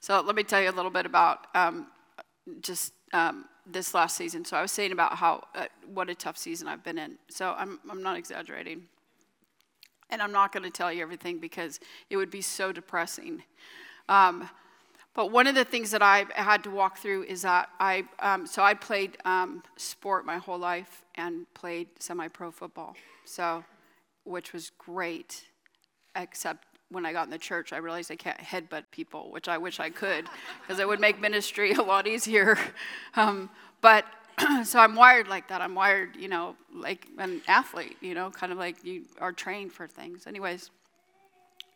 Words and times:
So 0.00 0.18
let 0.22 0.34
me 0.34 0.42
tell 0.42 0.62
you 0.62 0.70
a 0.70 0.72
little 0.72 0.90
bit 0.90 1.04
about 1.04 1.46
um, 1.54 1.86
just 2.62 2.94
um, 3.12 3.44
this 3.66 3.92
last 3.92 4.16
season. 4.16 4.46
So 4.46 4.56
I 4.56 4.62
was 4.62 4.72
saying 4.72 4.92
about 4.92 5.16
how 5.16 5.44
uh, 5.54 5.66
what 5.92 6.08
a 6.08 6.14
tough 6.14 6.38
season 6.38 6.68
I've 6.68 6.82
been 6.82 6.96
in. 6.96 7.18
So 7.28 7.54
I'm 7.56 7.78
I'm 7.88 8.02
not 8.02 8.16
exaggerating, 8.16 8.84
and 10.08 10.22
I'm 10.22 10.32
not 10.32 10.52
going 10.52 10.62
to 10.62 10.70
tell 10.70 10.90
you 10.90 11.02
everything 11.02 11.38
because 11.38 11.80
it 12.08 12.16
would 12.16 12.30
be 12.30 12.40
so 12.40 12.72
depressing. 12.72 13.42
Um, 14.08 14.48
but 15.14 15.32
one 15.32 15.46
of 15.46 15.54
the 15.54 15.66
things 15.66 15.90
that 15.90 16.02
I 16.02 16.24
had 16.34 16.64
to 16.64 16.70
walk 16.70 16.96
through 16.96 17.24
is 17.24 17.42
that 17.42 17.68
I 17.78 18.04
um, 18.20 18.46
so 18.46 18.62
I 18.62 18.72
played 18.72 19.18
um, 19.26 19.62
sport 19.76 20.24
my 20.24 20.38
whole 20.38 20.58
life 20.58 21.04
and 21.16 21.46
played 21.52 21.88
semi-pro 21.98 22.52
football. 22.52 22.96
So, 23.26 23.64
which 24.24 24.54
was 24.54 24.70
great, 24.78 25.44
except 26.16 26.64
when 26.90 27.06
I 27.06 27.12
got 27.12 27.24
in 27.24 27.30
the 27.30 27.38
church, 27.38 27.72
I 27.72 27.78
realized 27.78 28.10
I 28.10 28.16
can't 28.16 28.38
headbutt 28.38 28.84
people, 28.90 29.30
which 29.30 29.48
I 29.48 29.58
wish 29.58 29.80
I 29.80 29.90
could, 29.90 30.26
because 30.60 30.80
it 30.80 30.88
would 30.88 31.00
make 31.00 31.20
ministry 31.20 31.72
a 31.74 31.82
lot 31.82 32.06
easier. 32.06 32.58
Um, 33.14 33.50
but 33.80 34.04
so 34.64 34.78
I'm 34.78 34.96
wired 34.96 35.28
like 35.28 35.48
that. 35.48 35.60
I'm 35.60 35.74
wired, 35.74 36.16
you 36.16 36.28
know, 36.28 36.56
like 36.74 37.06
an 37.18 37.42
athlete, 37.48 37.96
you 38.00 38.14
know, 38.14 38.30
kind 38.30 38.52
of 38.52 38.58
like 38.58 38.84
you 38.84 39.02
are 39.20 39.32
trained 39.32 39.72
for 39.72 39.86
things. 39.86 40.26
Anyways, 40.26 40.70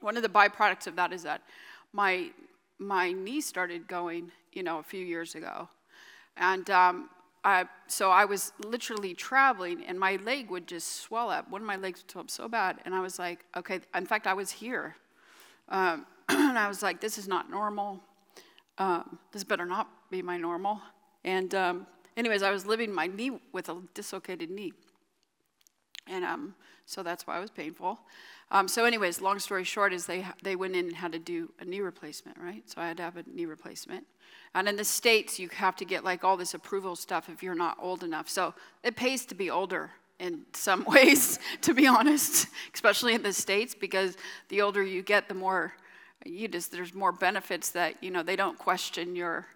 one 0.01 0.17
of 0.17 0.23
the 0.23 0.29
byproducts 0.29 0.87
of 0.87 0.97
that 0.97 1.13
is 1.13 1.23
that 1.23 1.43
my 1.93 2.31
my 2.79 3.13
knee 3.13 3.41
started 3.41 3.87
going, 3.87 4.33
you 4.53 4.63
know, 4.63 4.79
a 4.79 4.83
few 4.83 5.05
years 5.05 5.37
ago, 5.37 5.69
and 6.37 6.69
um, 6.71 7.09
I, 7.45 7.67
so 7.87 8.11
I 8.11 8.25
was 8.25 8.53
literally 8.65 9.15
traveling, 9.15 9.85
and 9.87 9.99
my 9.99 10.17
leg 10.17 10.51
would 10.51 10.67
just 10.67 10.97
swell 10.97 11.31
up. 11.31 11.49
One 11.51 11.61
of 11.61 11.67
my 11.67 11.77
legs 11.77 12.03
would 12.03 12.11
swell 12.11 12.23
up 12.23 12.31
so 12.31 12.49
bad, 12.49 12.79
and 12.85 12.95
I 12.95 13.01
was 13.01 13.19
like, 13.19 13.45
okay. 13.57 13.81
In 13.95 14.07
fact, 14.07 14.27
I 14.27 14.35
was 14.35 14.51
here 14.51 14.97
um, 15.69 16.07
and 16.29 16.59
I 16.59 16.69
was 16.69 16.83
like, 16.83 17.01
this 17.01 17.19
is 17.19 17.29
not 17.29 17.51
normal. 17.51 18.01
Um, 18.79 19.19
this 19.33 19.45
better 19.45 19.67
not 19.67 19.89
be 20.11 20.23
my 20.23 20.37
normal. 20.37 20.81
And, 21.25 21.55
um, 21.55 21.87
anyways, 22.17 22.43
I 22.43 22.51
was 22.51 22.67
living 22.67 22.93
my 22.93 23.07
knee 23.07 23.39
with 23.53 23.69
a 23.69 23.81
dislocated 23.95 24.51
knee. 24.51 24.73
And 26.07 26.25
um, 26.25 26.55
so 26.87 27.03
that's 27.03 27.27
why 27.27 27.39
it 27.39 27.41
was 27.41 27.51
painful. 27.51 28.01
Um, 28.51 28.69
so, 28.69 28.85
anyways, 28.85 29.21
long 29.21 29.39
story 29.39 29.65
short, 29.65 29.93
is 29.93 30.07
they, 30.07 30.27
they 30.43 30.55
went 30.55 30.77
in 30.77 30.87
and 30.87 30.97
had 30.97 31.13
to 31.13 31.19
do 31.19 31.51
a 31.61 31.65
knee 31.65 31.81
replacement, 31.81 32.39
right? 32.39 32.63
So 32.69 32.81
I 32.81 32.89
had 32.89 32.99
to 32.99 33.03
have 33.03 33.17
a 33.17 33.25
knee 33.27 33.47
replacement. 33.47 34.07
And 34.55 34.69
in 34.69 34.77
the 34.77 34.85
States, 34.85 35.39
you 35.39 35.49
have 35.49 35.77
to 35.77 35.85
get 35.85 36.05
like 36.05 36.25
all 36.25 36.37
this 36.37 36.55
approval 36.55 36.95
stuff 36.95 37.29
if 37.29 37.43
you're 37.43 37.55
not 37.55 37.77
old 37.81 38.05
enough. 38.05 38.29
So 38.29 38.55
it 38.83 38.97
pays 38.97 39.25
to 39.27 39.35
be 39.35 39.51
older 39.51 39.91
in 40.19 40.47
some 40.53 40.85
ways, 40.89 41.39
to 41.63 41.75
be 41.75 41.87
honest, 41.87 42.49
especially 42.73 43.15
in 43.15 43.23
the 43.23 43.33
States, 43.33 43.75
because 43.75 44.17
the 44.49 44.63
older 44.63 44.83
you 44.83 45.03
get, 45.03 45.29
the 45.29 45.35
more 45.35 45.75
you 46.25 46.49
just, 46.49 46.73
there's 46.73 46.95
more 46.95 47.13
benefits 47.13 47.71
that, 47.71 48.03
you 48.03 48.11
know, 48.11 48.23
they 48.23 48.37
don't 48.37 48.59
question 48.59 49.15
your, 49.15 49.47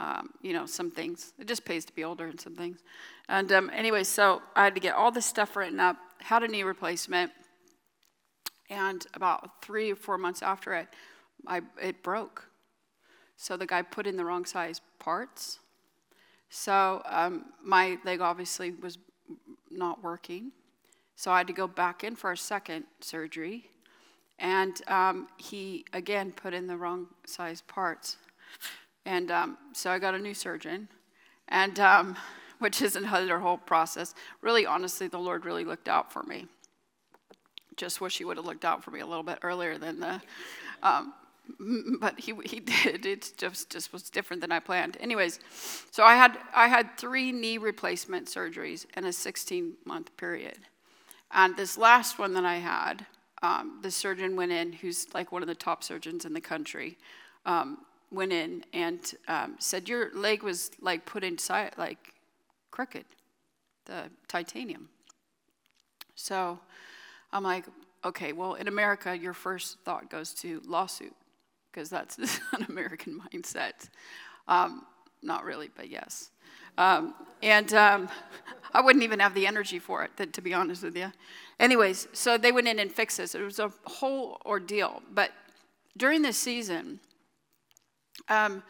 um, 0.00 0.30
you 0.42 0.52
know, 0.52 0.66
some 0.66 0.90
things. 0.90 1.32
It 1.38 1.46
just 1.46 1.64
pays 1.64 1.84
to 1.84 1.94
be 1.94 2.04
older 2.04 2.26
in 2.26 2.38
some 2.38 2.56
things. 2.56 2.80
And 3.28 3.50
um, 3.52 3.70
anyway, 3.72 4.04
so 4.04 4.42
I 4.54 4.64
had 4.64 4.74
to 4.74 4.80
get 4.80 4.94
all 4.94 5.12
this 5.12 5.26
stuff 5.26 5.56
written 5.56 5.80
up, 5.80 5.96
had 6.20 6.42
a 6.42 6.48
knee 6.48 6.62
replacement, 6.62 7.30
and 8.68 9.06
about 9.14 9.62
three 9.62 9.92
or 9.92 9.96
four 9.96 10.18
months 10.18 10.42
after 10.42 10.74
it, 10.74 10.88
I, 11.46 11.62
it 11.80 12.02
broke. 12.02 12.48
So 13.36 13.56
the 13.56 13.66
guy 13.66 13.82
put 13.82 14.06
in 14.06 14.16
the 14.16 14.24
wrong 14.24 14.44
size 14.44 14.80
parts. 14.98 15.60
So 16.48 17.02
um, 17.06 17.46
my 17.62 17.98
leg 18.04 18.20
obviously 18.20 18.72
was 18.72 18.98
not 19.76 20.02
working. 20.02 20.52
So 21.14 21.30
I 21.30 21.38
had 21.38 21.46
to 21.46 21.52
go 21.52 21.66
back 21.66 22.04
in 22.04 22.16
for 22.16 22.32
a 22.32 22.36
second 22.36 22.84
surgery. 23.00 23.70
And 24.38 24.80
um, 24.88 25.28
he, 25.38 25.84
again, 25.92 26.32
put 26.32 26.52
in 26.52 26.66
the 26.66 26.76
wrong 26.76 27.06
size 27.24 27.62
parts. 27.62 28.16
And 29.06 29.30
um, 29.30 29.56
so 29.72 29.90
I 29.90 29.98
got 29.98 30.14
a 30.14 30.18
new 30.18 30.34
surgeon, 30.34 30.88
and 31.48 31.78
um, 31.78 32.16
which 32.58 32.82
is 32.82 32.96
another 32.96 33.38
whole 33.38 33.58
process. 33.58 34.14
Really, 34.42 34.66
honestly, 34.66 35.08
the 35.08 35.18
Lord 35.18 35.44
really 35.44 35.64
looked 35.64 35.88
out 35.88 36.12
for 36.12 36.22
me. 36.24 36.46
Just 37.76 38.00
wish 38.00 38.18
He 38.18 38.24
would 38.24 38.36
have 38.36 38.46
looked 38.46 38.64
out 38.64 38.82
for 38.82 38.90
me 38.90 39.00
a 39.00 39.06
little 39.06 39.22
bit 39.22 39.38
earlier 39.42 39.78
than 39.78 40.00
the. 40.00 40.20
Um, 41.60 41.98
but 42.00 42.18
he, 42.18 42.34
he 42.44 42.60
did. 42.84 43.06
It 43.06 43.32
just, 43.36 43.70
just 43.70 43.92
was 43.92 44.10
different 44.10 44.40
than 44.40 44.52
I 44.52 44.60
planned. 44.60 44.96
Anyways, 45.00 45.40
so 45.90 46.04
I 46.04 46.14
had, 46.14 46.38
I 46.54 46.68
had 46.68 46.96
three 46.98 47.32
knee 47.32 47.58
replacement 47.58 48.26
surgeries 48.26 48.86
in 48.96 49.04
a 49.04 49.12
16 49.12 49.74
month 49.84 50.16
period. 50.16 50.58
And 51.30 51.56
this 51.56 51.76
last 51.76 52.18
one 52.18 52.34
that 52.34 52.44
I 52.44 52.56
had, 52.56 53.06
um, 53.42 53.80
the 53.82 53.90
surgeon 53.90 54.36
went 54.36 54.52
in, 54.52 54.72
who's 54.72 55.12
like 55.12 55.32
one 55.32 55.42
of 55.42 55.48
the 55.48 55.54
top 55.54 55.82
surgeons 55.84 56.24
in 56.24 56.32
the 56.32 56.40
country, 56.40 56.96
um, 57.44 57.78
went 58.10 58.32
in 58.32 58.64
and 58.72 59.14
um, 59.28 59.56
said, 59.58 59.88
Your 59.88 60.10
leg 60.14 60.42
was 60.42 60.70
like 60.80 61.04
put 61.04 61.24
inside, 61.24 61.72
like 61.76 62.14
crooked, 62.70 63.04
the 63.84 64.04
titanium. 64.28 64.88
So 66.14 66.58
I'm 67.32 67.42
like, 67.42 67.66
okay, 68.04 68.32
well, 68.32 68.54
in 68.54 68.68
America, 68.68 69.16
your 69.16 69.34
first 69.34 69.78
thought 69.84 70.08
goes 70.08 70.32
to 70.34 70.62
lawsuit 70.64 71.14
because 71.76 71.90
that's 71.90 72.18
an 72.52 72.66
American 72.68 73.20
mindset. 73.20 73.90
Um, 74.48 74.86
not 75.22 75.44
really, 75.44 75.70
but 75.76 75.90
yes. 75.90 76.30
Um, 76.78 77.14
and 77.42 77.72
um, 77.74 78.08
I 78.72 78.80
wouldn't 78.80 79.04
even 79.04 79.20
have 79.20 79.34
the 79.34 79.46
energy 79.46 79.78
for 79.78 80.02
it, 80.02 80.32
to 80.32 80.40
be 80.40 80.54
honest 80.54 80.82
with 80.82 80.96
you. 80.96 81.12
Anyways, 81.60 82.08
so 82.12 82.38
they 82.38 82.52
went 82.52 82.66
in 82.66 82.78
and 82.78 82.90
fixed 82.90 83.18
this. 83.18 83.34
It 83.34 83.42
was 83.42 83.58
a 83.58 83.70
whole 83.84 84.40
ordeal. 84.46 85.02
But 85.12 85.32
during 85.96 86.22
this 86.22 86.38
season, 86.38 87.00
um, 88.28 88.62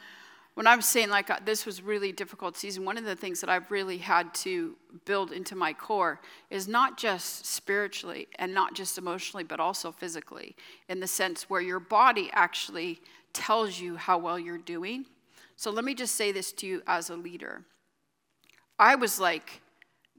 when 0.56 0.66
I 0.66 0.74
was 0.74 0.86
saying 0.86 1.10
like 1.10 1.28
uh, 1.28 1.38
this 1.44 1.66
was 1.66 1.82
really 1.82 2.12
difficult 2.12 2.56
season, 2.56 2.86
one 2.86 2.96
of 2.96 3.04
the 3.04 3.14
things 3.14 3.42
that 3.42 3.50
I've 3.50 3.70
really 3.70 3.98
had 3.98 4.34
to 4.36 4.74
build 5.04 5.30
into 5.30 5.54
my 5.54 5.74
core 5.74 6.18
is 6.48 6.66
not 6.66 6.96
just 6.96 7.44
spiritually 7.44 8.26
and 8.38 8.54
not 8.54 8.74
just 8.74 8.96
emotionally, 8.96 9.44
but 9.44 9.60
also 9.60 9.92
physically, 9.92 10.56
in 10.88 10.98
the 10.98 11.06
sense 11.06 11.50
where 11.50 11.60
your 11.60 11.78
body 11.78 12.30
actually 12.32 13.02
tells 13.34 13.78
you 13.78 13.96
how 13.96 14.16
well 14.16 14.38
you're 14.38 14.56
doing. 14.56 15.04
So 15.56 15.70
let 15.70 15.84
me 15.84 15.94
just 15.94 16.14
say 16.14 16.32
this 16.32 16.52
to 16.52 16.66
you 16.66 16.82
as 16.86 17.10
a 17.10 17.16
leader. 17.16 17.62
I 18.78 18.94
was 18.94 19.20
like 19.20 19.60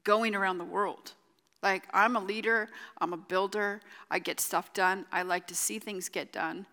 going 0.03 0.35
around 0.35 0.59
the 0.59 0.65
world. 0.65 1.13
Like, 1.63 1.85
I'm 1.91 2.15
a 2.15 2.23
leader, 2.23 2.69
I'm 3.01 3.13
a 3.13 3.17
builder, 3.17 3.81
I 4.11 4.19
get 4.19 4.39
stuff 4.39 4.71
done, 4.73 5.07
I 5.11 5.23
like 5.23 5.47
to 5.47 5.55
see 5.55 5.79
things 5.79 6.07
get 6.07 6.31
done. 6.31 6.67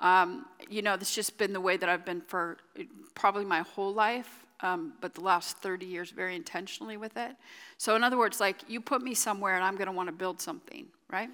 Um, 0.00 0.46
you 0.68 0.82
know, 0.82 0.94
it's 0.94 1.14
just 1.14 1.38
been 1.38 1.52
the 1.52 1.60
way 1.60 1.76
that 1.76 1.88
I've 1.88 2.04
been 2.04 2.22
for 2.22 2.56
probably 3.14 3.44
my 3.44 3.60
whole 3.60 3.92
life, 3.92 4.46
um, 4.60 4.94
but 5.00 5.14
the 5.14 5.20
last 5.20 5.58
30 5.58 5.86
years 5.86 6.10
very 6.10 6.34
intentionally 6.34 6.96
with 6.96 7.16
it. 7.16 7.36
So, 7.76 7.96
in 7.96 8.02
other 8.02 8.18
words, 8.18 8.40
like 8.40 8.56
you 8.68 8.80
put 8.80 9.02
me 9.02 9.14
somewhere 9.14 9.54
and 9.54 9.64
I'm 9.64 9.76
going 9.76 9.86
to 9.86 9.92
want 9.92 10.08
to 10.08 10.14
build 10.14 10.40
something, 10.40 10.86
right? 11.10 11.30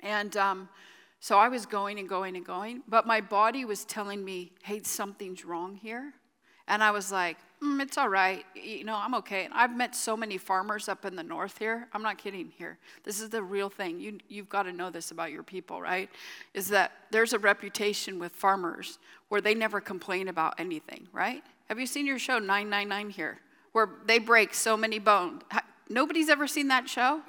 And 0.00 0.36
um, 0.36 0.68
so 1.20 1.38
I 1.38 1.48
was 1.48 1.66
going 1.66 1.98
and 1.98 2.08
going 2.08 2.36
and 2.36 2.44
going, 2.44 2.82
but 2.86 3.06
my 3.06 3.20
body 3.20 3.64
was 3.64 3.84
telling 3.84 4.24
me, 4.24 4.52
hey, 4.62 4.82
something's 4.82 5.44
wrong 5.44 5.74
here. 5.74 6.12
And 6.68 6.84
I 6.84 6.90
was 6.90 7.10
like, 7.10 7.38
mm, 7.62 7.80
it's 7.80 7.98
all 7.98 8.08
right. 8.08 8.44
You 8.54 8.84
know, 8.84 8.94
I'm 8.94 9.14
okay. 9.16 9.46
And 9.46 9.54
I've 9.54 9.74
met 9.74 9.96
so 9.96 10.16
many 10.16 10.36
farmers 10.38 10.88
up 10.88 11.04
in 11.04 11.16
the 11.16 11.22
north 11.22 11.58
here. 11.58 11.88
I'm 11.92 12.02
not 12.02 12.18
kidding 12.18 12.52
here. 12.56 12.78
This 13.04 13.20
is 13.20 13.30
the 13.30 13.42
real 13.42 13.70
thing. 13.70 13.98
You, 13.98 14.18
you've 14.28 14.48
got 14.48 14.64
to 14.64 14.72
know 14.72 14.90
this 14.90 15.10
about 15.10 15.32
your 15.32 15.42
people, 15.42 15.80
right? 15.80 16.10
Is 16.54 16.68
that 16.68 16.92
there's 17.10 17.32
a 17.32 17.38
reputation 17.38 18.18
with 18.18 18.32
farmers 18.32 18.98
where 19.28 19.40
they 19.40 19.54
never 19.54 19.80
complain 19.80 20.28
about 20.28 20.54
anything, 20.58 21.08
right? 21.12 21.42
Have 21.68 21.80
you 21.80 21.86
seen 21.86 22.06
your 22.06 22.18
show 22.18 22.38
999 22.38 23.10
here? 23.10 23.38
Where 23.72 23.88
they 24.06 24.18
break 24.18 24.54
so 24.54 24.76
many 24.76 24.98
bones. 24.98 25.42
Nobody's 25.88 26.28
ever 26.28 26.46
seen 26.46 26.68
that 26.68 26.88
show? 26.88 27.22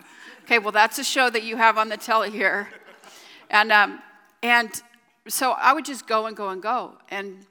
Okay, 0.44 0.60
well, 0.60 0.74
that's 0.74 1.00
a 1.00 1.04
show 1.04 1.30
that 1.30 1.44
you 1.44 1.56
have 1.56 1.78
on 1.78 1.88
the 1.88 1.98
telly 1.98 2.30
here. 2.30 2.70
And, 3.50 3.72
um, 3.72 4.02
and 4.44 4.70
so 5.28 5.52
I 5.52 5.74
would 5.74 5.86
just 5.86 6.08
go 6.08 6.26
and 6.26 6.36
go 6.36 6.50
and 6.50 6.62
go. 6.62 6.98
And 7.10 7.46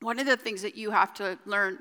one 0.00 0.18
of 0.18 0.26
the 0.26 0.36
things 0.36 0.62
that 0.62 0.76
you 0.76 0.90
have 0.90 1.12
to 1.14 1.38
learn 1.44 1.78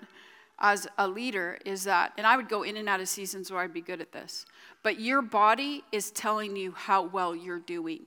as 0.59 0.87
a 0.97 1.07
leader 1.07 1.59
is 1.65 1.83
that, 1.83 2.13
and 2.17 2.25
I 2.25 2.35
would 2.35 2.49
go 2.49 2.63
in 2.63 2.77
and 2.77 2.89
out 2.89 2.99
of 2.99 3.07
seasons 3.07 3.51
where 3.51 3.61
I'd 3.61 3.73
be 3.73 3.81
good 3.81 4.01
at 4.01 4.11
this, 4.11 4.45
but 4.83 4.99
your 4.99 5.21
body 5.21 5.83
is 5.91 6.09
telling 6.11 6.55
you 6.55 6.71
how 6.71 7.03
well 7.03 7.35
you're 7.35 7.59
doing. 7.59 8.05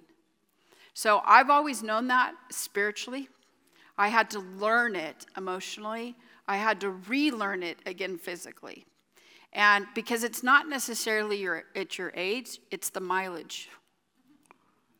So 0.94 1.22
I've 1.24 1.50
always 1.50 1.82
known 1.82 2.08
that 2.08 2.34
spiritually. 2.50 3.28
I 3.96 4.08
had 4.08 4.30
to 4.30 4.40
learn 4.40 4.96
it 4.96 5.26
emotionally. 5.36 6.16
I 6.48 6.56
had 6.56 6.80
to 6.80 6.90
relearn 6.90 7.62
it 7.62 7.78
again 7.86 8.18
physically. 8.18 8.86
And 9.52 9.86
because 9.94 10.24
it's 10.24 10.42
not 10.42 10.68
necessarily 10.68 11.36
your, 11.36 11.64
at 11.76 11.98
your 11.98 12.12
age, 12.16 12.60
it's 12.70 12.90
the 12.90 13.00
mileage. 13.00 13.68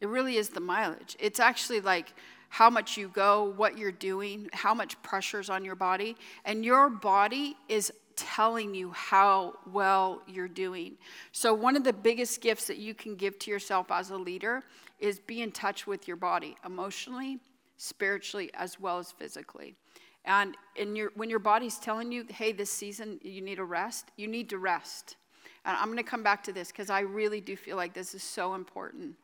It 0.01 0.09
really 0.09 0.37
is 0.37 0.51
the 0.51 0.61
mileage. 0.61 1.17
It's 1.19 1.41
actually 1.41 1.81
like 1.81 2.15
how 2.51 2.69
much 2.69 2.97
you 2.97 3.09
go, 3.09 3.55
what 3.57 3.79
you're 3.79 3.91
doing, 3.93 4.49
how 4.53 4.75
much 4.75 5.01
pressure's 5.03 5.49
on 5.49 5.65
your 5.65 5.77
body, 5.77 6.17
and 6.45 6.65
your 6.65 6.91
body 6.91 7.57
is 7.69 7.93
telling 8.17 8.75
you 8.75 8.91
how 8.91 9.55
well 9.73 10.21
you're 10.27 10.49
doing. 10.49 10.99
So, 11.33 11.55
one 11.55 11.77
of 11.77 11.85
the 11.85 11.93
biggest 11.93 12.43
gifts 12.43 12.67
that 12.67 12.77
you 12.77 12.93
can 12.93 13.15
give 13.15 13.39
to 13.41 13.51
yourself 13.51 13.91
as 13.91 14.11
a 14.11 14.17
leader 14.17 14.63
is 14.99 15.19
be 15.19 15.41
in 15.41 15.53
touch 15.53 15.87
with 15.87 16.07
your 16.07 16.17
body 16.17 16.57
emotionally, 16.67 17.39
spiritually 17.79 18.51
as 18.55 18.79
well 18.79 18.99
as 18.99 19.13
physically. 19.13 19.75
And 20.25 20.57
in 20.77 20.95
your, 20.97 21.13
when 21.15 21.31
your 21.31 21.39
body's 21.39 21.79
telling 21.79 22.13
you, 22.13 22.27
hey, 22.29 22.53
this 22.53 22.71
season 22.71 23.19
you 23.23 23.41
need 23.41 23.59
a 23.59 23.65
rest, 23.65 24.11
you 24.17 24.27
need 24.27 24.51
to 24.51 24.59
rest. 24.59 25.17
And 25.65 25.77
I'm 25.77 25.87
going 25.87 25.97
to 25.99 26.03
come 26.03 26.23
back 26.23 26.43
to 26.45 26.53
this 26.53 26.69
because 26.69 26.91
I 26.91 27.01
really 27.01 27.41
do 27.41 27.57
feel 27.57 27.77
like 27.77 27.95
this 27.95 28.15
is 28.15 28.23
so 28.23 28.55
important. 28.55 29.15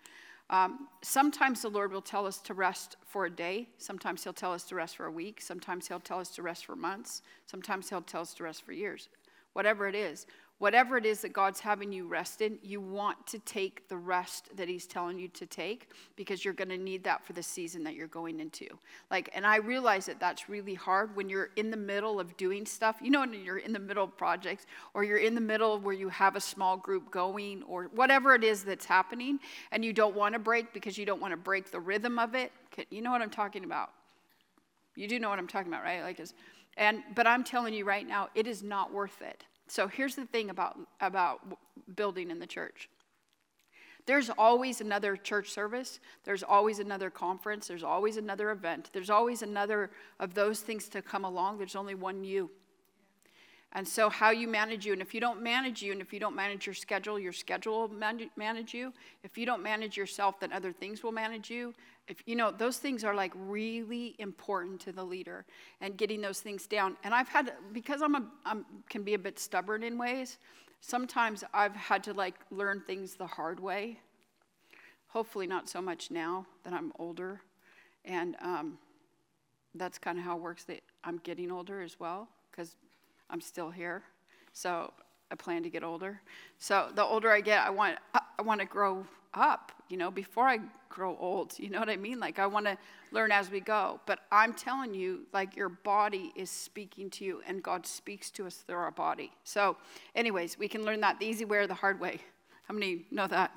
Um, 0.49 0.89
sometimes 1.03 1.63
the 1.63 1.69
Lord 1.69 1.93
will 1.93 2.03
tell 2.03 2.27
us 2.27 2.39
to 2.43 2.55
rest 2.55 2.97
for 3.05 3.27
a 3.27 3.31
day. 3.31 3.69
Sometimes 3.79 4.23
He'll 4.23 4.33
tell 4.33 4.53
us 4.53 4.65
to 4.65 4.75
rest 4.75 4.97
for 4.97 5.07
a 5.07 5.11
week. 5.11 5.41
Sometimes 5.41 5.89
He'll 5.89 6.01
tell 6.01 6.21
us 6.21 6.31
to 6.31 6.43
rest 6.43 6.67
for 6.67 6.77
months. 6.77 7.23
Sometimes 7.47 7.91
He'll 7.91 8.03
tell 8.03 8.23
us 8.23 8.35
to 8.35 8.45
rest 8.45 8.63
for 8.63 8.73
years. 8.73 9.09
Whatever 9.55 9.89
it 9.89 9.95
is 9.95 10.27
whatever 10.59 10.97
it 10.97 11.05
is 11.05 11.21
that 11.21 11.33
God's 11.33 11.61
having 11.61 11.93
you 11.93 12.07
rest 12.07 12.41
in, 12.41 12.59
you 12.63 12.81
want 12.81 13.27
to 13.27 13.39
take 13.41 13.89
the 13.89 13.97
rest 13.97 14.49
that 14.57 14.69
He's 14.69 14.87
telling 14.87 15.19
you 15.19 15.29
to 15.29 15.45
take 15.45 15.91
because 16.17 16.45
you're 16.45 16.55
going 16.55 16.71
to 16.71 16.79
need 16.79 17.05
that 17.05 17.25
for 17.25 17.35
the 17.35 17.43
season 17.43 17.85
that 17.85 17.95
you're 17.95 18.07
going 18.07 18.41
into. 18.41 18.67
Like, 19.11 19.29
and 19.35 19.47
I 19.47 19.57
realize 19.57 20.07
that 20.07 20.19
that's 20.19 20.49
really 20.49 20.75
hard 20.75 21.15
when 21.15 21.29
you're 21.29 21.51
in 21.57 21.71
the 21.71 21.77
middle 21.77 22.19
of 22.19 22.37
doing 22.37 22.65
stuff. 22.65 22.97
You 23.03 23.11
know, 23.11 23.21
when 23.21 23.35
you're 23.35 23.59
in 23.59 23.73
the 23.73 23.79
middle 23.79 24.05
of 24.05 24.17
projects 24.17 24.67
or 24.95 25.05
you're 25.05 25.19
in 25.19 25.35
the 25.35 25.41
middle 25.41 25.79
where 25.79 25.95
you 25.95 26.09
have 26.09 26.37
a 26.37 26.41
small 26.41 26.77
group 26.77 27.11
going 27.11 27.63
or 27.65 27.85
whatever 27.95 28.35
it 28.35 28.43
is 28.43 28.65
that's 28.65 28.87
happening 28.87 29.39
and 29.73 29.85
you 29.85 29.93
don't 29.93 30.17
want 30.17 30.33
to 30.33 30.39
break 30.39 30.73
because 30.73 30.97
you 30.97 31.05
don't 31.05 31.21
want 31.21 31.33
to 31.33 31.37
break 31.37 31.71
the 31.71 31.81
rhythm 31.81 32.19
of 32.19 32.35
it. 32.35 32.51
You 32.91 33.03
know 33.03 33.11
what 33.11 33.21
I'm 33.21 33.31
talking 33.31 33.65
about? 33.65 33.91
You 34.95 35.07
do 35.07 35.19
know 35.19 35.29
what 35.29 35.39
I'm 35.39 35.49
talking 35.49 35.71
about, 35.71 35.83
right? 35.83 36.03
Like, 36.03 36.19
is, 36.19 36.33
and 36.79 37.03
but 37.15 37.27
I'm 37.27 37.45
telling 37.45 37.75
you 37.75 37.85
right 37.85 38.07
now, 38.07 38.31
it 38.35 38.47
is 38.47 38.63
not 38.63 38.93
worth 38.93 39.21
it 39.21 39.45
so 39.69 39.89
here's 39.89 40.15
the 40.15 40.27
thing 40.27 40.51
about, 40.51 40.79
about 41.01 41.41
building 41.95 42.31
in 42.31 42.39
the 42.39 42.47
church 42.47 42.89
there's 44.07 44.31
always 44.31 44.81
another 44.81 45.17
church 45.17 45.51
service, 45.51 45.99
there's 46.25 46.45
always 46.45 46.79
another 46.79 47.11
conference, 47.11 47.67
there's 47.67 47.83
always 47.83 48.17
another 48.17 48.53
event, 48.53 48.91
there's 48.93 49.11
always 49.11 49.43
another 49.43 49.91
of 50.21 50.33
those 50.33 50.61
things 50.61 50.89
to 50.91 51.03
come 51.03 51.25
along. 51.25 51.59
There's 51.59 51.75
only 51.75 51.97
one 51.97 52.23
you. 52.23 52.51
And 53.73 53.87
so, 53.87 54.09
how 54.09 54.31
you 54.31 54.47
manage 54.47 54.87
you, 54.87 54.93
and 54.93 55.03
if 55.03 55.13
you 55.13 55.21
don't 55.21 55.43
manage 55.43 55.83
you, 55.83 55.91
and 55.91 56.01
if 56.01 56.13
you 56.13 56.21
don't 56.21 56.37
manage 56.37 56.67
your 56.67 56.75
schedule, 56.75 57.19
your 57.19 57.33
schedule 57.33 57.89
will 57.89 58.29
manage 58.37 58.73
you. 58.73 58.93
If 59.25 59.37
you 59.37 59.45
don't 59.45 59.63
manage 59.63 59.97
yourself, 59.97 60.39
then 60.39 60.53
other 60.53 60.73
things 60.73 61.03
will 61.03 61.13
manage 61.13 61.51
you 61.51 61.75
if 62.09 62.23
you 62.27 62.37
know 62.37 62.51
those 62.51 62.79
things 62.79 63.05
are 63.05 63.15
like 63.15 63.33
really 63.35 64.15
important 64.19 64.81
to 64.81 64.93
the 64.93 65.03
leader 65.03 65.45
and 65.81 65.97
getting 65.97 66.21
those 66.21 66.41
things 66.41 66.67
down. 66.67 66.97
And 67.05 67.15
i've 67.15 67.29
had 67.29 67.53
because 67.73 68.03
i'm 68.03 68.15
a 68.15 68.25
I'm, 68.45 68.65
can 68.89 69.03
be 69.03 69.15
a 69.15 69.19
bit 69.19 69.39
stubborn 69.39 69.83
in 69.83 69.99
ways 69.99 70.39
sometimes 70.81 71.43
i've 71.53 71.75
had 71.75 72.05
to 72.05 72.13
like 72.13 72.35
learn 72.51 72.81
things 72.81 73.15
the 73.15 73.27
hard 73.27 73.61
way. 73.61 73.99
Hopefully 75.09 75.47
not 75.47 75.69
so 75.69 75.81
much 75.81 76.11
now 76.11 76.47
that 76.65 76.73
i'm 76.73 76.93
older. 76.99 77.41
And 78.05 78.37
um, 78.41 78.79
that's 79.75 79.99
kind 79.99 80.17
of 80.19 80.25
how 80.25 80.37
it 80.37 80.43
works 80.43 80.65
that 80.65 80.81
i'm 81.05 81.19
getting 81.19 81.51
older 81.51 81.81
as 81.83 81.99
well 81.99 82.29
because 82.51 82.77
i'm 83.31 83.41
still 83.41 83.71
here. 83.71 84.03
So 84.53 84.93
i 85.31 85.35
plan 85.35 85.63
to 85.65 85.71
get 85.71 85.83
older. 85.83 86.21
So 86.59 86.91
the 86.95 87.05
older 87.05 87.31
i 87.31 87.41
get 87.41 87.67
i 87.67 87.71
want 87.71 87.99
i 88.15 88.43
want 88.43 88.61
to 88.61 88.67
grow 88.67 89.05
up, 89.35 89.73
you 89.89 89.97
know, 89.97 90.11
before 90.11 90.45
I 90.45 90.59
grow 90.89 91.17
old. 91.21 91.59
You 91.59 91.69
know 91.69 91.79
what 91.79 91.91
I 91.91 91.97
mean? 91.97 92.19
Like, 92.19 92.39
I 92.39 92.47
want 92.47 92.67
to 92.67 92.79
learn 93.13 93.31
as 93.31 93.51
we 93.51 93.61
go. 93.61 94.01
But 94.07 94.21
I'm 94.33 94.55
telling 94.55 94.95
you, 94.95 95.27
like, 95.33 95.55
your 95.55 95.69
body 95.69 96.33
is 96.35 96.51
speaking 96.51 97.11
to 97.11 97.25
you, 97.25 97.43
and 97.47 97.63
God 97.63 97.87
speaks 97.87 98.31
to 98.33 98.47
us 98.47 98.57
through 98.57 98.77
our 98.77 98.91
body. 98.91 99.31
So, 99.45 99.77
anyways, 100.15 100.59
we 100.59 100.69
can 100.69 100.85
learn 100.85 101.01
that 101.03 101.21
the 101.21 101.27
easy 101.27 101.45
way 101.45 101.59
or 101.59 101.67
the 101.67 101.75
hard 101.75 102.01
way. 102.01 102.21
How 102.67 102.75
many 102.75 103.05
know 103.11 103.27
that? 103.27 103.53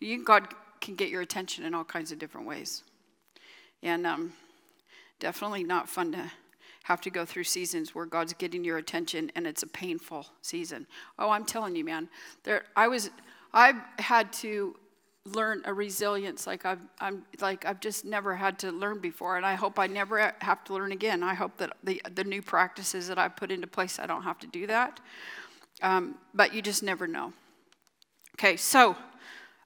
You, 0.00 0.24
God 0.24 0.48
can 0.80 0.96
get 0.96 1.10
your 1.10 1.22
attention 1.22 1.64
in 1.64 1.74
all 1.74 1.84
kinds 1.84 2.12
of 2.12 2.18
different 2.18 2.46
ways. 2.46 2.82
And 3.82 4.06
um, 4.06 4.32
definitely 5.20 5.64
not 5.64 5.88
fun 5.88 6.12
to 6.12 6.30
have 6.84 7.00
to 7.02 7.10
go 7.10 7.24
through 7.24 7.44
seasons 7.44 7.94
where 7.94 8.06
God's 8.06 8.32
getting 8.32 8.64
your 8.64 8.78
attention 8.78 9.30
and 9.36 9.46
it's 9.46 9.62
a 9.62 9.66
painful 9.66 10.26
season. 10.42 10.86
Oh, 11.18 11.30
I'm 11.30 11.44
telling 11.44 11.76
you, 11.76 11.84
man. 11.84 12.08
There, 12.44 12.64
I 12.74 12.88
was, 12.88 13.10
I've 13.52 13.76
had 13.98 14.32
to 14.34 14.74
learn 15.34 15.62
a 15.64 15.72
resilience 15.72 16.46
like 16.46 16.64
I've, 16.64 16.80
I'm 17.00 17.24
like 17.40 17.64
I've 17.64 17.80
just 17.80 18.04
never 18.04 18.34
had 18.34 18.58
to 18.60 18.72
learn 18.72 18.98
before, 19.00 19.36
and 19.36 19.46
I 19.46 19.54
hope 19.54 19.78
I 19.78 19.86
never 19.86 20.34
have 20.40 20.64
to 20.64 20.74
learn 20.74 20.92
again. 20.92 21.22
I 21.22 21.34
hope 21.34 21.56
that 21.58 21.76
the 21.82 22.02
the 22.14 22.24
new 22.24 22.42
practices 22.42 23.08
that 23.08 23.18
I 23.18 23.28
put 23.28 23.50
into 23.50 23.66
place, 23.66 23.98
I 23.98 24.06
don't 24.06 24.22
have 24.22 24.38
to 24.40 24.46
do 24.46 24.66
that. 24.66 25.00
Um, 25.82 26.16
but 26.34 26.54
you 26.54 26.62
just 26.62 26.82
never 26.82 27.06
know. 27.06 27.32
Okay, 28.36 28.56
so 28.56 28.96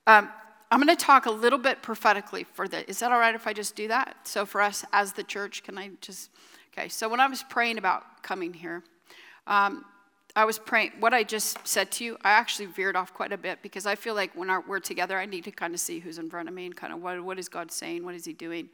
um, 0.07 0.29
I'm 0.71 0.83
going 0.83 0.95
to 0.95 1.05
talk 1.05 1.27
a 1.27 1.31
little 1.31 1.59
bit 1.59 1.83
prophetically 1.83 2.45
for 2.45 2.69
the. 2.69 2.89
Is 2.89 2.99
that 3.01 3.13
all 3.13 3.19
right 3.19 3.35
if 3.35 3.47
I 3.47 3.53
just 3.53 3.77
do 3.77 3.89
that? 3.89 4.17
So 4.25 4.47
for 4.47 4.61
us 4.61 4.85
as 4.93 5.13
the 5.13 5.23
church, 5.23 5.63
can 5.63 5.79
I 5.79 5.91
just? 6.01 6.31
Okay, 6.73 6.89
so 6.89 7.09
when 7.09 7.21
I 7.21 7.27
was 7.27 7.43
praying 7.43 7.79
about 7.79 8.23
coming 8.23 8.53
here. 8.53 8.83
Um, 9.47 9.85
I 10.35 10.47
was 10.47 10.59
praying, 10.59 10.93
what 10.99 11.13
I 11.13 11.25
just 11.25 11.59
said 11.67 11.91
to 11.93 12.05
you, 12.05 12.17
I 12.25 12.31
actually 12.31 12.67
veered 12.67 12.97
off 12.97 13.13
quite 13.13 13.33
a 13.33 13.37
bit 13.37 13.59
because 13.63 13.85
I 13.85 13.95
feel 13.95 14.15
like 14.15 14.35
when 14.35 14.49
our, 14.49 14.63
we're 14.67 14.81
together, 14.81 15.19
I 15.19 15.27
need 15.27 15.45
to 15.45 15.51
kind 15.51 15.75
of 15.75 15.81
see 15.81 15.99
who's 15.99 16.19
in 16.19 16.31
front 16.31 16.49
of 16.49 16.55
me 16.55 16.65
and 16.65 16.75
kind 16.75 16.93
of 16.93 17.03
what, 17.03 17.23
what 17.23 17.39
is 17.39 17.49
God 17.51 17.71
saying? 17.71 18.03
What 18.03 18.15
is 18.15 18.25
He 18.25 18.33
doing? 18.33 18.71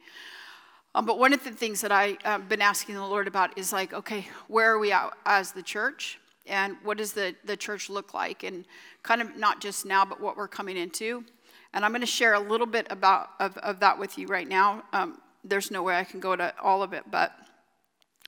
Um, 0.95 1.05
but 1.05 1.19
one 1.19 1.33
of 1.33 1.43
the 1.43 1.51
things 1.51 1.81
that 1.81 1.91
I've 1.91 2.17
uh, 2.23 2.37
been 2.37 2.61
asking 2.61 2.95
the 2.95 3.05
Lord 3.05 3.27
about 3.27 3.57
is 3.57 3.73
like, 3.73 3.93
okay, 3.93 4.25
where 4.47 4.71
are 4.71 4.79
we 4.79 4.93
at 4.93 5.11
as 5.25 5.51
the 5.51 5.61
church? 5.61 6.17
And 6.47 6.77
what 6.83 6.97
does 6.97 7.11
the, 7.11 7.35
the 7.43 7.57
church 7.57 7.89
look 7.89 8.13
like? 8.13 8.43
And 8.43 8.65
kind 9.03 9.21
of 9.21 9.35
not 9.35 9.59
just 9.59 9.85
now, 9.85 10.05
but 10.05 10.21
what 10.21 10.37
we're 10.37 10.47
coming 10.47 10.77
into. 10.77 11.25
And 11.73 11.83
I'm 11.83 11.91
going 11.91 12.01
to 12.01 12.07
share 12.07 12.33
a 12.33 12.39
little 12.39 12.65
bit 12.65 12.87
about 12.89 13.31
of, 13.39 13.57
of 13.57 13.81
that 13.81 13.99
with 13.99 14.17
you 14.17 14.27
right 14.27 14.47
now. 14.47 14.83
Um, 14.93 15.19
there's 15.43 15.71
no 15.71 15.83
way 15.83 15.97
I 15.97 16.05
can 16.05 16.19
go 16.19 16.35
to 16.35 16.53
all 16.61 16.81
of 16.81 16.93
it, 16.93 17.03
but 17.11 17.33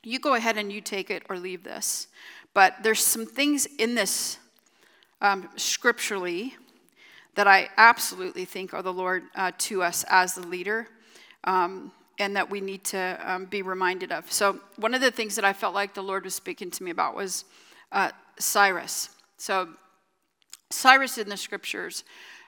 you 0.04 0.20
go 0.20 0.36
ahead 0.36 0.58
and 0.58 0.72
you 0.72 0.82
take 0.82 1.10
it 1.10 1.24
or 1.30 1.38
leave 1.38 1.64
this. 1.64 2.08
But 2.54 2.76
there's 2.84 3.04
some 3.04 3.26
things 3.26 3.66
in 3.78 3.96
this 3.96 4.38
um, 5.22 5.50
scripturally 5.56 6.56
that 7.36 7.48
I 7.48 7.70
absolutely 7.78 8.46
think 8.46 8.74
are 8.74 8.82
the 8.82 8.94
Lord 8.94 9.24
uh, 9.36 9.52
to 9.58 9.84
us 9.84 10.04
as 10.10 10.36
the 10.36 10.46
leader. 10.46 10.88
Um, 11.44 11.92
and 12.20 12.36
that 12.36 12.50
we 12.50 12.62
need 12.62 12.84
to 12.84 13.20
um, 13.24 13.46
be 13.46 13.64
reminded 13.64 14.12
of. 14.12 14.32
So, 14.32 14.60
one 14.76 14.94
of 14.94 15.02
the 15.02 15.10
things 15.10 15.36
that 15.36 15.46
I 15.46 15.54
felt 15.54 15.74
like 15.74 15.96
the 15.96 16.04
Lord 16.04 16.24
was 16.24 16.36
speaking 16.36 16.70
to 16.70 16.84
me 16.84 16.92
about 16.92 17.16
was 17.16 17.46
uh, 17.92 18.12
Cyrus. 18.38 19.10
So, 19.38 19.70
Cyrus 20.70 21.18
in 21.18 21.30
the 21.30 21.38
scriptures 21.38 22.04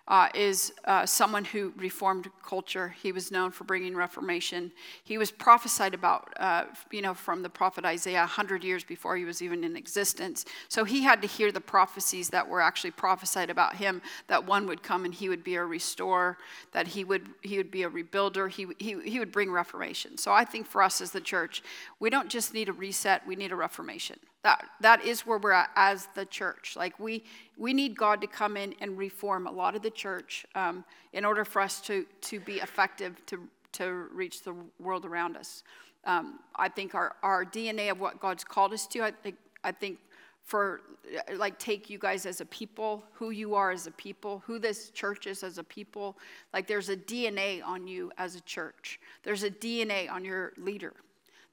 uh, 0.07 0.27
is 0.35 0.73
uh, 0.83 1.05
someone 1.05 1.45
who 1.45 1.71
reformed 1.77 2.29
culture. 2.45 2.93
He 3.01 3.13
was 3.13 3.31
known 3.31 3.51
for 3.51 3.63
bringing 3.63 3.95
reformation. 3.95 4.71
He 5.03 5.17
was 5.17 5.31
prophesied 5.31 5.93
about, 5.93 6.33
uh, 6.37 6.65
you 6.91 7.01
know, 7.01 7.13
from 7.13 7.41
the 7.41 7.49
prophet 7.49 7.85
Isaiah 7.85 8.19
100 8.19 8.65
years 8.65 8.83
before 8.83 9.15
he 9.15 9.23
was 9.23 9.41
even 9.41 9.63
in 9.63 9.77
existence. 9.77 10.43
So 10.67 10.83
he 10.83 11.03
had 11.03 11.21
to 11.21 11.27
hear 11.27 11.53
the 11.53 11.61
prophecies 11.61 12.29
that 12.29 12.45
were 12.45 12.59
actually 12.59 12.91
prophesied 12.91 13.49
about 13.49 13.77
him 13.77 14.01
that 14.27 14.45
one 14.45 14.67
would 14.67 14.83
come 14.83 15.05
and 15.05 15.13
he 15.13 15.29
would 15.29 15.43
be 15.43 15.55
a 15.55 15.63
restorer, 15.63 16.37
that 16.73 16.87
he 16.87 17.05
would, 17.05 17.29
he 17.41 17.55
would 17.55 17.71
be 17.71 17.83
a 17.83 17.89
rebuilder, 17.89 18.49
he, 18.49 18.67
he, 18.79 18.99
he 19.03 19.19
would 19.19 19.31
bring 19.31 19.51
reformation. 19.51 20.17
So 20.17 20.33
I 20.33 20.43
think 20.43 20.67
for 20.67 20.81
us 20.81 20.99
as 20.99 21.11
the 21.11 21.21
church, 21.21 21.63
we 22.01 22.09
don't 22.09 22.29
just 22.29 22.53
need 22.53 22.67
a 22.67 22.73
reset, 22.73 23.25
we 23.25 23.37
need 23.37 23.53
a 23.53 23.55
reformation. 23.55 24.19
That, 24.43 24.65
that 24.81 25.05
is 25.05 25.25
where 25.25 25.37
we're 25.37 25.51
at 25.51 25.69
as 25.75 26.07
the 26.15 26.25
church. 26.25 26.75
Like, 26.75 26.99
we, 26.99 27.23
we 27.57 27.73
need 27.73 27.97
God 27.97 28.19
to 28.21 28.27
come 28.27 28.57
in 28.57 28.75
and 28.81 28.97
reform 28.97 29.47
a 29.47 29.51
lot 29.51 29.75
of 29.75 29.81
the 29.81 29.89
church 29.89 30.45
um, 30.53 30.83
in 31.13 31.23
order 31.23 31.45
for 31.45 31.61
us 31.61 31.79
to, 31.81 32.05
to 32.21 32.39
be 32.41 32.55
effective 32.55 33.25
to, 33.27 33.47
to 33.73 34.07
reach 34.13 34.43
the 34.43 34.53
world 34.79 35.05
around 35.05 35.37
us. 35.37 35.63
Um, 36.05 36.39
I 36.57 36.67
think 36.67 36.93
our, 36.93 37.15
our 37.23 37.45
DNA 37.45 37.89
of 37.89 38.01
what 38.01 38.19
God's 38.19 38.43
called 38.43 38.73
us 38.73 38.85
to, 38.87 39.01
I 39.01 39.11
think, 39.11 39.37
I 39.63 39.71
think 39.71 39.99
for 40.43 40.81
like 41.35 41.57
take 41.57 41.89
you 41.89 41.97
guys 41.97 42.25
as 42.25 42.41
a 42.41 42.45
people, 42.45 43.03
who 43.13 43.29
you 43.29 43.55
are 43.55 43.71
as 43.71 43.87
a 43.87 43.91
people, 43.91 44.43
who 44.45 44.59
this 44.59 44.89
church 44.89 45.25
is 45.25 45.43
as 45.43 45.57
a 45.57 45.63
people. 45.63 46.17
Like 46.53 46.67
there's 46.67 46.89
a 46.89 46.97
DNA 46.97 47.63
on 47.63 47.87
you 47.87 48.11
as 48.17 48.35
a 48.35 48.41
church. 48.41 48.99
There's 49.23 49.43
a 49.43 49.49
DNA 49.49 50.11
on 50.11 50.25
your 50.25 50.53
leader. 50.57 50.93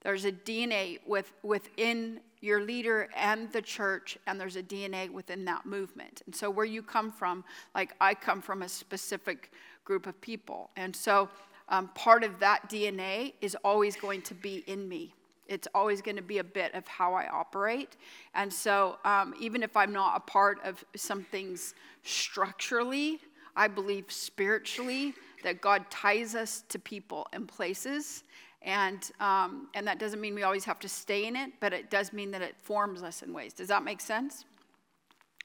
There's 0.03 0.25
a 0.25 0.33
DNA 0.33 0.99
with, 1.07 1.33
within 1.43 2.21
your 2.41 2.63
leader 2.63 3.09
and 3.15 3.53
the 3.53 3.61
church, 3.61 4.19
and 4.27 4.41
there's 4.41 4.57
a 4.57 4.63
DNA 4.63 5.11
within 5.11 5.45
that 5.45 5.67
movement. 5.67 6.23
And 6.27 6.35
so, 6.35 6.51
where 6.51 6.65
you 6.65 6.83
come 6.83 7.13
from, 7.13 7.45
like 7.75 7.95
I 8.01 8.15
come 8.15 8.41
from 8.41 8.63
a 8.63 8.69
specific 8.69 9.53
group 9.85 10.07
of 10.07 10.19
people. 10.21 10.71
And 10.77 10.95
so, 10.95 11.29
um, 11.69 11.89
part 11.95 12.25
of 12.25 12.39
that 12.41 12.69
DNA 12.71 13.35
is 13.41 13.57
always 13.63 13.95
going 13.97 14.23
to 14.23 14.35
be 14.35 14.65
in 14.67 14.89
me. 14.89 15.15
It's 15.49 15.69
always 15.75 16.01
going 16.01 16.17
to 16.17 16.23
be 16.23 16.39
a 16.39 16.45
bit 16.45 16.75
of 16.75 16.87
how 16.87 17.13
I 17.13 17.29
operate. 17.29 17.97
And 18.35 18.53
so, 18.53 18.99
um, 19.05 19.35
even 19.39 19.63
if 19.63 19.77
I'm 19.77 19.93
not 19.93 20.17
a 20.17 20.21
part 20.21 20.59
of 20.65 20.83
some 20.97 21.25
things 21.25 21.75
structurally, 22.03 23.21
I 23.55 23.69
believe 23.69 24.07
spiritually 24.09 25.15
that 25.43 25.61
God 25.61 25.91
ties 25.91 26.35
us 26.35 26.65
to 26.69 26.79
people 26.79 27.27
and 27.33 27.47
places 27.47 28.25
and, 28.63 29.11
um, 29.21 29.69
and 29.75 29.87
that 29.87 29.99
doesn't 29.99 30.21
mean 30.21 30.35
we 30.35 30.43
always 30.43 30.65
have 30.65 30.79
to 30.81 30.89
stay 30.89 31.27
in 31.27 31.37
it, 31.37 31.53
but 31.61 31.73
it 31.73 31.91
does 31.91 32.13
mean 32.13 32.31
that 32.33 32.43
it 32.43 32.57
forms 32.61 33.03
us 33.03 33.23
in 33.23 33.33
ways. 33.33 33.53
Does 33.53 33.69
that 33.69 33.83
make 33.83 34.01
sense? 34.01 34.45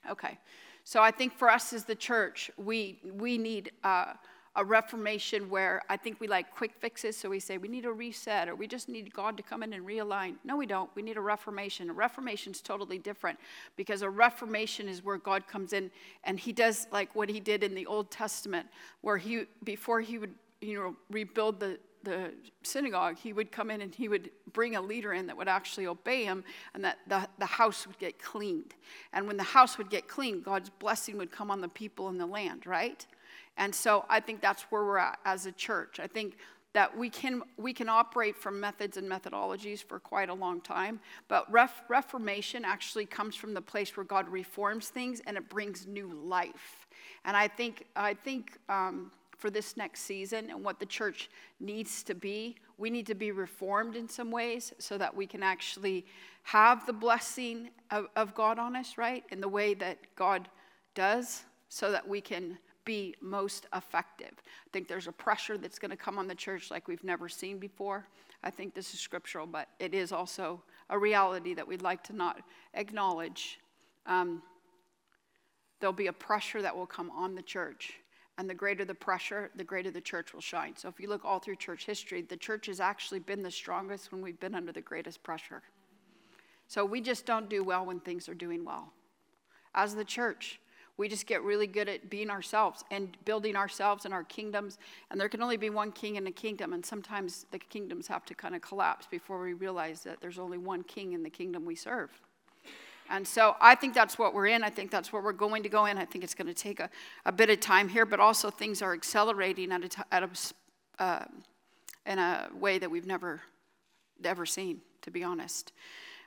Okay. 0.09 0.37
So 0.83 1.01
I 1.01 1.11
think 1.11 1.33
for 1.33 1.49
us 1.49 1.73
as 1.73 1.85
the 1.85 1.95
church, 1.95 2.51
we, 2.57 2.99
we 3.17 3.37
need 3.37 3.71
uh, 3.83 4.13
a 4.55 4.63
reformation 4.63 5.49
where 5.49 5.81
I 5.89 5.97
think 5.97 6.19
we 6.19 6.27
like 6.27 6.51
quick 6.51 6.73
fixes, 6.79 7.17
so 7.17 7.29
we 7.29 7.39
say 7.39 7.57
we 7.57 7.67
need 7.67 7.85
a 7.85 7.91
reset 7.91 8.47
or 8.47 8.55
we 8.55 8.67
just 8.67 8.87
need 8.87 9.13
God 9.13 9.35
to 9.37 9.43
come 9.43 9.63
in 9.63 9.73
and 9.73 9.85
realign. 9.85 10.35
No, 10.43 10.55
we 10.55 10.65
don't. 10.65 10.89
We 10.95 11.01
need 11.01 11.17
a 11.17 11.21
reformation. 11.21 11.89
A 11.89 11.93
reformation 11.93 12.51
is 12.51 12.61
totally 12.61 12.97
different 12.97 13.39
because 13.75 14.01
a 14.01 14.09
reformation 14.09 14.87
is 14.87 15.03
where 15.03 15.17
God 15.17 15.47
comes 15.47 15.73
in 15.73 15.89
and 16.23 16.39
He 16.39 16.53
does 16.53 16.87
like 16.91 17.15
what 17.15 17.29
He 17.29 17.39
did 17.39 17.63
in 17.63 17.75
the 17.75 17.85
Old 17.85 18.11
Testament, 18.11 18.67
where 19.01 19.17
He, 19.17 19.45
before 19.63 20.01
He 20.01 20.17
would, 20.17 20.33
you 20.61 20.75
know, 20.75 20.95
rebuild 21.09 21.59
the 21.59 21.79
the 22.05 22.31
synagogue, 22.63 23.17
he 23.17 23.33
would 23.33 23.51
come 23.51 23.69
in 23.69 23.81
and 23.81 23.93
he 23.93 24.07
would 24.07 24.29
bring 24.53 24.75
a 24.75 24.81
leader 24.81 25.13
in 25.13 25.27
that 25.27 25.35
would 25.35 25.47
actually 25.47 25.87
obey 25.87 26.23
him, 26.23 26.43
and 26.73 26.83
that 26.83 26.99
the, 27.07 27.27
the 27.39 27.45
house 27.45 27.85
would 27.85 27.99
get 27.99 28.17
cleaned. 28.19 28.73
And 29.11 29.27
when 29.27 29.37
the 29.37 29.43
house 29.43 29.77
would 29.77 29.89
get 29.89 30.07
cleaned, 30.07 30.43
God's 30.43 30.69
blessing 30.69 31.17
would 31.17 31.31
come 31.31 31.51
on 31.51 31.61
the 31.61 31.67
people 31.67 32.07
in 32.09 32.17
the 32.17 32.25
land, 32.25 32.65
right? 32.65 33.05
And 33.57 33.73
so 33.73 34.05
I 34.09 34.19
think 34.19 34.41
that's 34.41 34.63
where 34.63 34.83
we're 34.83 34.97
at 34.97 35.19
as 35.25 35.45
a 35.45 35.51
church. 35.51 35.99
I 35.99 36.07
think 36.07 36.37
that 36.75 36.95
we 36.97 37.09
can 37.09 37.41
we 37.57 37.71
can 37.71 37.87
operate 37.87 38.35
from 38.35 38.59
methods 38.59 38.97
and 38.97 39.09
methodologies 39.09 39.81
for 39.81 39.97
quite 39.97 40.27
a 40.27 40.33
long 40.33 40.59
time 40.59 40.99
but 41.29 41.49
ref, 41.49 41.81
reformation 41.87 42.65
actually 42.65 43.05
comes 43.05 43.33
from 43.33 43.53
the 43.53 43.61
place 43.61 43.95
where 43.95 44.03
god 44.03 44.27
reforms 44.27 44.89
things 44.89 45.21
and 45.25 45.37
it 45.37 45.47
brings 45.47 45.87
new 45.87 46.11
life 46.13 46.85
and 47.23 47.37
i 47.37 47.47
think 47.47 47.85
i 47.95 48.13
think 48.13 48.57
um, 48.67 49.09
for 49.45 49.51
this 49.51 49.77
next 49.77 50.01
season 50.01 50.49
and 50.49 50.63
what 50.63 50.79
the 50.79 50.85
church 50.87 51.29
needs 51.59 52.01
to 52.01 52.15
be 52.15 52.55
we 52.79 52.89
need 52.89 53.05
to 53.05 53.13
be 53.13 53.29
reformed 53.29 53.95
in 53.95 54.09
some 54.09 54.31
ways 54.31 54.73
so 54.79 54.97
that 54.97 55.15
we 55.15 55.27
can 55.27 55.43
actually 55.43 56.03
have 56.41 56.83
the 56.87 56.93
blessing 56.93 57.69
of, 57.91 58.07
of 58.15 58.33
god 58.33 58.57
on 58.57 58.75
us 58.75 58.97
right 58.97 59.23
in 59.29 59.39
the 59.39 59.47
way 59.47 59.75
that 59.75 59.99
god 60.15 60.49
does 60.95 61.43
so 61.69 61.91
that 61.91 62.07
we 62.07 62.19
can 62.19 62.57
be 62.85 63.13
most 63.21 63.67
effective. 63.75 64.31
I 64.35 64.69
think 64.73 64.87
there's 64.87 65.07
a 65.07 65.11
pressure 65.11 65.59
that's 65.59 65.77
going 65.77 65.91
to 65.91 65.97
come 65.97 66.17
on 66.17 66.27
the 66.27 66.35
church 66.35 66.71
like 66.71 66.87
we've 66.87 67.03
never 67.03 67.29
seen 67.29 67.59
before. 67.59 68.07
I 68.43 68.49
think 68.49 68.73
this 68.73 68.95
is 68.95 68.99
scriptural, 68.99 69.45
but 69.45 69.67
it 69.79 69.93
is 69.93 70.11
also 70.11 70.63
a 70.89 70.97
reality 70.97 71.53
that 71.53 71.67
we'd 71.67 71.83
like 71.83 72.03
to 72.05 72.15
not 72.15 72.41
acknowledge. 72.73 73.59
Um, 74.07 74.41
there'll 75.79 75.93
be 75.93 76.07
a 76.07 76.13
pressure 76.13 76.63
that 76.63 76.75
will 76.75 76.87
come 76.87 77.11
on 77.11 77.35
the 77.35 77.43
church. 77.43 77.99
And 78.37 78.49
the 78.49 78.53
greater 78.53 78.83
the 78.83 78.95
pressure, 78.95 79.49
the 79.55 79.63
greater 79.63 79.91
the 79.91 80.01
church 80.01 80.33
will 80.33 80.41
shine. 80.41 80.75
So 80.75 80.89
if 80.89 80.99
you 80.99 81.07
look 81.07 81.23
all 81.23 81.39
through 81.39 81.55
church 81.55 81.85
history, 81.85 82.21
the 82.21 82.35
church 82.35 82.65
has 82.65 82.79
actually 82.79 83.19
been 83.19 83.41
the 83.41 83.51
strongest 83.51 84.11
when 84.11 84.21
we've 84.21 84.39
been 84.39 84.55
under 84.55 84.73
the 84.73 84.81
greatest 84.81 85.23
pressure. 85.23 85.61
So 86.67 86.83
we 86.83 86.99
just 86.99 87.25
don't 87.25 87.49
do 87.49 87.63
well 87.63 87.85
when 87.85 87.99
things 87.99 88.27
are 88.27 88.33
doing 88.33 88.65
well. 88.65 88.91
As 89.73 89.95
the 89.95 90.03
church, 90.03 90.59
we 90.97 91.09
just 91.09 91.27
get 91.27 91.43
really 91.43 91.67
good 91.67 91.89
at 91.89 92.09
being 92.09 92.29
ourselves 92.29 92.83
and 92.89 93.17
building 93.25 93.55
ourselves 93.55 94.05
and 94.05 94.13
our 94.13 94.23
kingdoms. 94.23 94.77
And 95.11 95.19
there 95.19 95.29
can 95.29 95.41
only 95.41 95.57
be 95.57 95.69
one 95.69 95.91
king 95.91 96.15
in 96.15 96.25
a 96.27 96.31
kingdom. 96.31 96.73
And 96.73 96.85
sometimes 96.85 97.45
the 97.51 97.59
kingdoms 97.59 98.07
have 98.07 98.25
to 98.25 98.35
kind 98.35 98.55
of 98.55 98.61
collapse 98.61 99.05
before 99.05 99.41
we 99.41 99.53
realize 99.53 100.01
that 100.03 100.21
there's 100.21 100.39
only 100.39 100.57
one 100.57 100.83
king 100.83 101.13
in 101.13 101.23
the 101.23 101.29
kingdom 101.29 101.65
we 101.65 101.75
serve. 101.75 102.09
And 103.09 103.27
so 103.27 103.55
I 103.61 103.75
think 103.75 103.93
that's 103.93 104.17
what 104.17 104.33
we're 104.33 104.47
in. 104.47 104.63
I 104.63 104.69
think 104.69 104.91
that's 104.91 105.13
where 105.13 105.21
we're 105.21 105.33
going 105.33 105.63
to 105.63 105.69
go 105.69 105.85
in. 105.85 105.97
I 105.97 106.05
think 106.05 106.23
it's 106.23 106.33
going 106.35 106.47
to 106.47 106.53
take 106.53 106.79
a, 106.79 106.89
a 107.25 107.31
bit 107.31 107.49
of 107.49 107.59
time 107.59 107.87
here, 107.87 108.05
but 108.05 108.19
also 108.19 108.49
things 108.49 108.81
are 108.81 108.93
accelerating 108.93 109.71
at 109.71 109.95
at 110.11 110.23
a 110.23 110.29
uh, 111.03 111.25
in 112.05 112.19
a 112.19 112.49
way 112.53 112.77
that 112.77 112.89
we've 112.89 113.05
never, 113.05 113.41
ever 114.23 114.45
seen, 114.45 114.81
to 115.01 115.11
be 115.11 115.23
honest. 115.23 115.71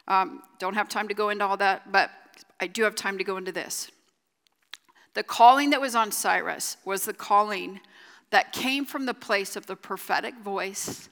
Um, 0.07 0.43
don't 0.59 0.75
have 0.75 0.89
time 0.89 1.09
to 1.09 1.15
go 1.15 1.29
into 1.29 1.45
all 1.45 1.57
that, 1.59 1.93
but 1.93 2.11
I 2.61 2.67
do 2.67 2.83
have 2.83 2.95
time 2.95 3.19
to 3.19 3.25
go 3.25 3.37
into 3.37 3.53
this. 3.53 3.91
The 5.15 5.23
calling 5.23 5.71
that 5.71 5.81
was 5.81 5.95
on 5.95 6.13
Cyrus 6.13 6.77
was 6.85 7.05
the 7.05 7.13
calling 7.13 7.81
that 8.31 8.53
came 8.53 8.85
from 8.85 9.07
the 9.07 9.15
place 9.15 9.57
of 9.57 9.67
the 9.67 9.77
prophetic 9.77 10.35
voice 10.39 11.09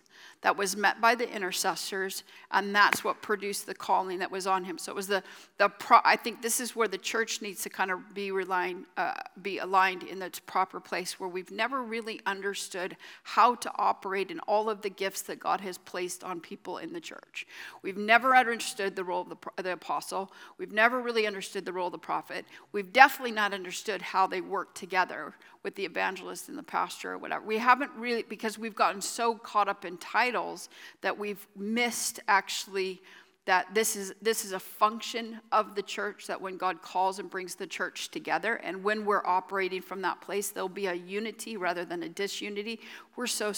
that 0.46 0.56
was 0.56 0.76
met 0.76 1.00
by 1.00 1.16
the 1.16 1.28
intercessors, 1.28 2.22
and 2.52 2.72
that's 2.72 3.02
what 3.02 3.20
produced 3.20 3.66
the 3.66 3.74
calling 3.74 4.20
that 4.20 4.30
was 4.30 4.46
on 4.46 4.62
him. 4.62 4.78
So 4.78 4.92
it 4.92 4.94
was 4.94 5.08
the 5.08 5.24
the 5.58 5.68
pro, 5.68 5.98
I 6.04 6.14
think 6.14 6.40
this 6.40 6.60
is 6.60 6.76
where 6.76 6.86
the 6.86 6.98
church 6.98 7.42
needs 7.42 7.62
to 7.62 7.68
kind 7.68 7.90
of 7.90 8.14
be 8.14 8.30
relying, 8.30 8.86
uh, 8.96 9.14
be 9.42 9.58
aligned 9.58 10.04
in 10.04 10.22
its 10.22 10.38
proper 10.38 10.78
place, 10.78 11.18
where 11.18 11.28
we've 11.28 11.50
never 11.50 11.82
really 11.82 12.20
understood 12.26 12.96
how 13.24 13.56
to 13.56 13.72
operate 13.74 14.30
in 14.30 14.38
all 14.40 14.70
of 14.70 14.82
the 14.82 14.88
gifts 14.88 15.22
that 15.22 15.40
God 15.40 15.60
has 15.62 15.78
placed 15.78 16.22
on 16.22 16.38
people 16.38 16.78
in 16.78 16.92
the 16.92 17.00
church. 17.00 17.44
We've 17.82 17.96
never 17.96 18.36
understood 18.36 18.94
the 18.94 19.02
role 19.02 19.22
of 19.22 19.30
the, 19.30 19.62
the 19.64 19.72
apostle. 19.72 20.30
We've 20.58 20.70
never 20.70 21.00
really 21.00 21.26
understood 21.26 21.64
the 21.64 21.72
role 21.72 21.86
of 21.86 21.92
the 21.92 21.98
prophet. 21.98 22.44
We've 22.70 22.92
definitely 22.92 23.32
not 23.32 23.52
understood 23.52 24.00
how 24.00 24.28
they 24.28 24.42
work 24.42 24.76
together 24.76 25.34
with 25.66 25.74
the 25.74 25.84
evangelist 25.84 26.48
and 26.48 26.56
the 26.56 26.62
pastor 26.62 27.14
or 27.14 27.18
whatever. 27.18 27.44
We 27.44 27.58
haven't 27.58 27.90
really, 27.98 28.22
because 28.22 28.56
we've 28.56 28.76
gotten 28.76 29.00
so 29.00 29.34
caught 29.34 29.68
up 29.68 29.84
in 29.84 29.96
titles 29.96 30.68
that 31.00 31.18
we've 31.18 31.44
missed 31.56 32.20
actually 32.28 33.02
that 33.46 33.74
this 33.74 33.96
is 33.96 34.14
this 34.22 34.44
is 34.44 34.52
a 34.52 34.60
function 34.60 35.40
of 35.50 35.74
the 35.74 35.82
church 35.82 36.28
that 36.28 36.40
when 36.40 36.56
god 36.56 36.82
calls 36.82 37.20
and 37.20 37.30
brings 37.30 37.54
the 37.54 37.66
church 37.66 38.10
together 38.10 38.56
and 38.56 38.82
when 38.82 39.04
we're 39.04 39.24
operating 39.24 39.80
from 39.80 40.02
that 40.02 40.20
place 40.20 40.50
there'll 40.50 40.68
be 40.68 40.86
a 40.86 40.94
unity 40.94 41.56
rather 41.56 41.84
than 41.84 42.02
a 42.02 42.08
disunity 42.08 42.80
we're 43.14 43.24
so 43.24 43.52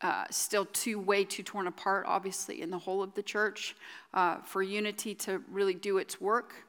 uh, 0.00 0.24
still 0.28 0.64
too 0.66 0.98
way 0.98 1.24
too 1.24 1.44
torn 1.44 1.68
apart 1.68 2.04
obviously 2.08 2.62
in 2.62 2.70
the 2.70 2.78
whole 2.78 3.00
of 3.00 3.14
the 3.14 3.22
church 3.22 3.76
uh, 4.14 4.38
for 4.38 4.60
unity 4.60 5.14
to 5.14 5.40
really 5.52 5.74
do 5.74 5.98
its 5.98 6.20
work 6.20 6.66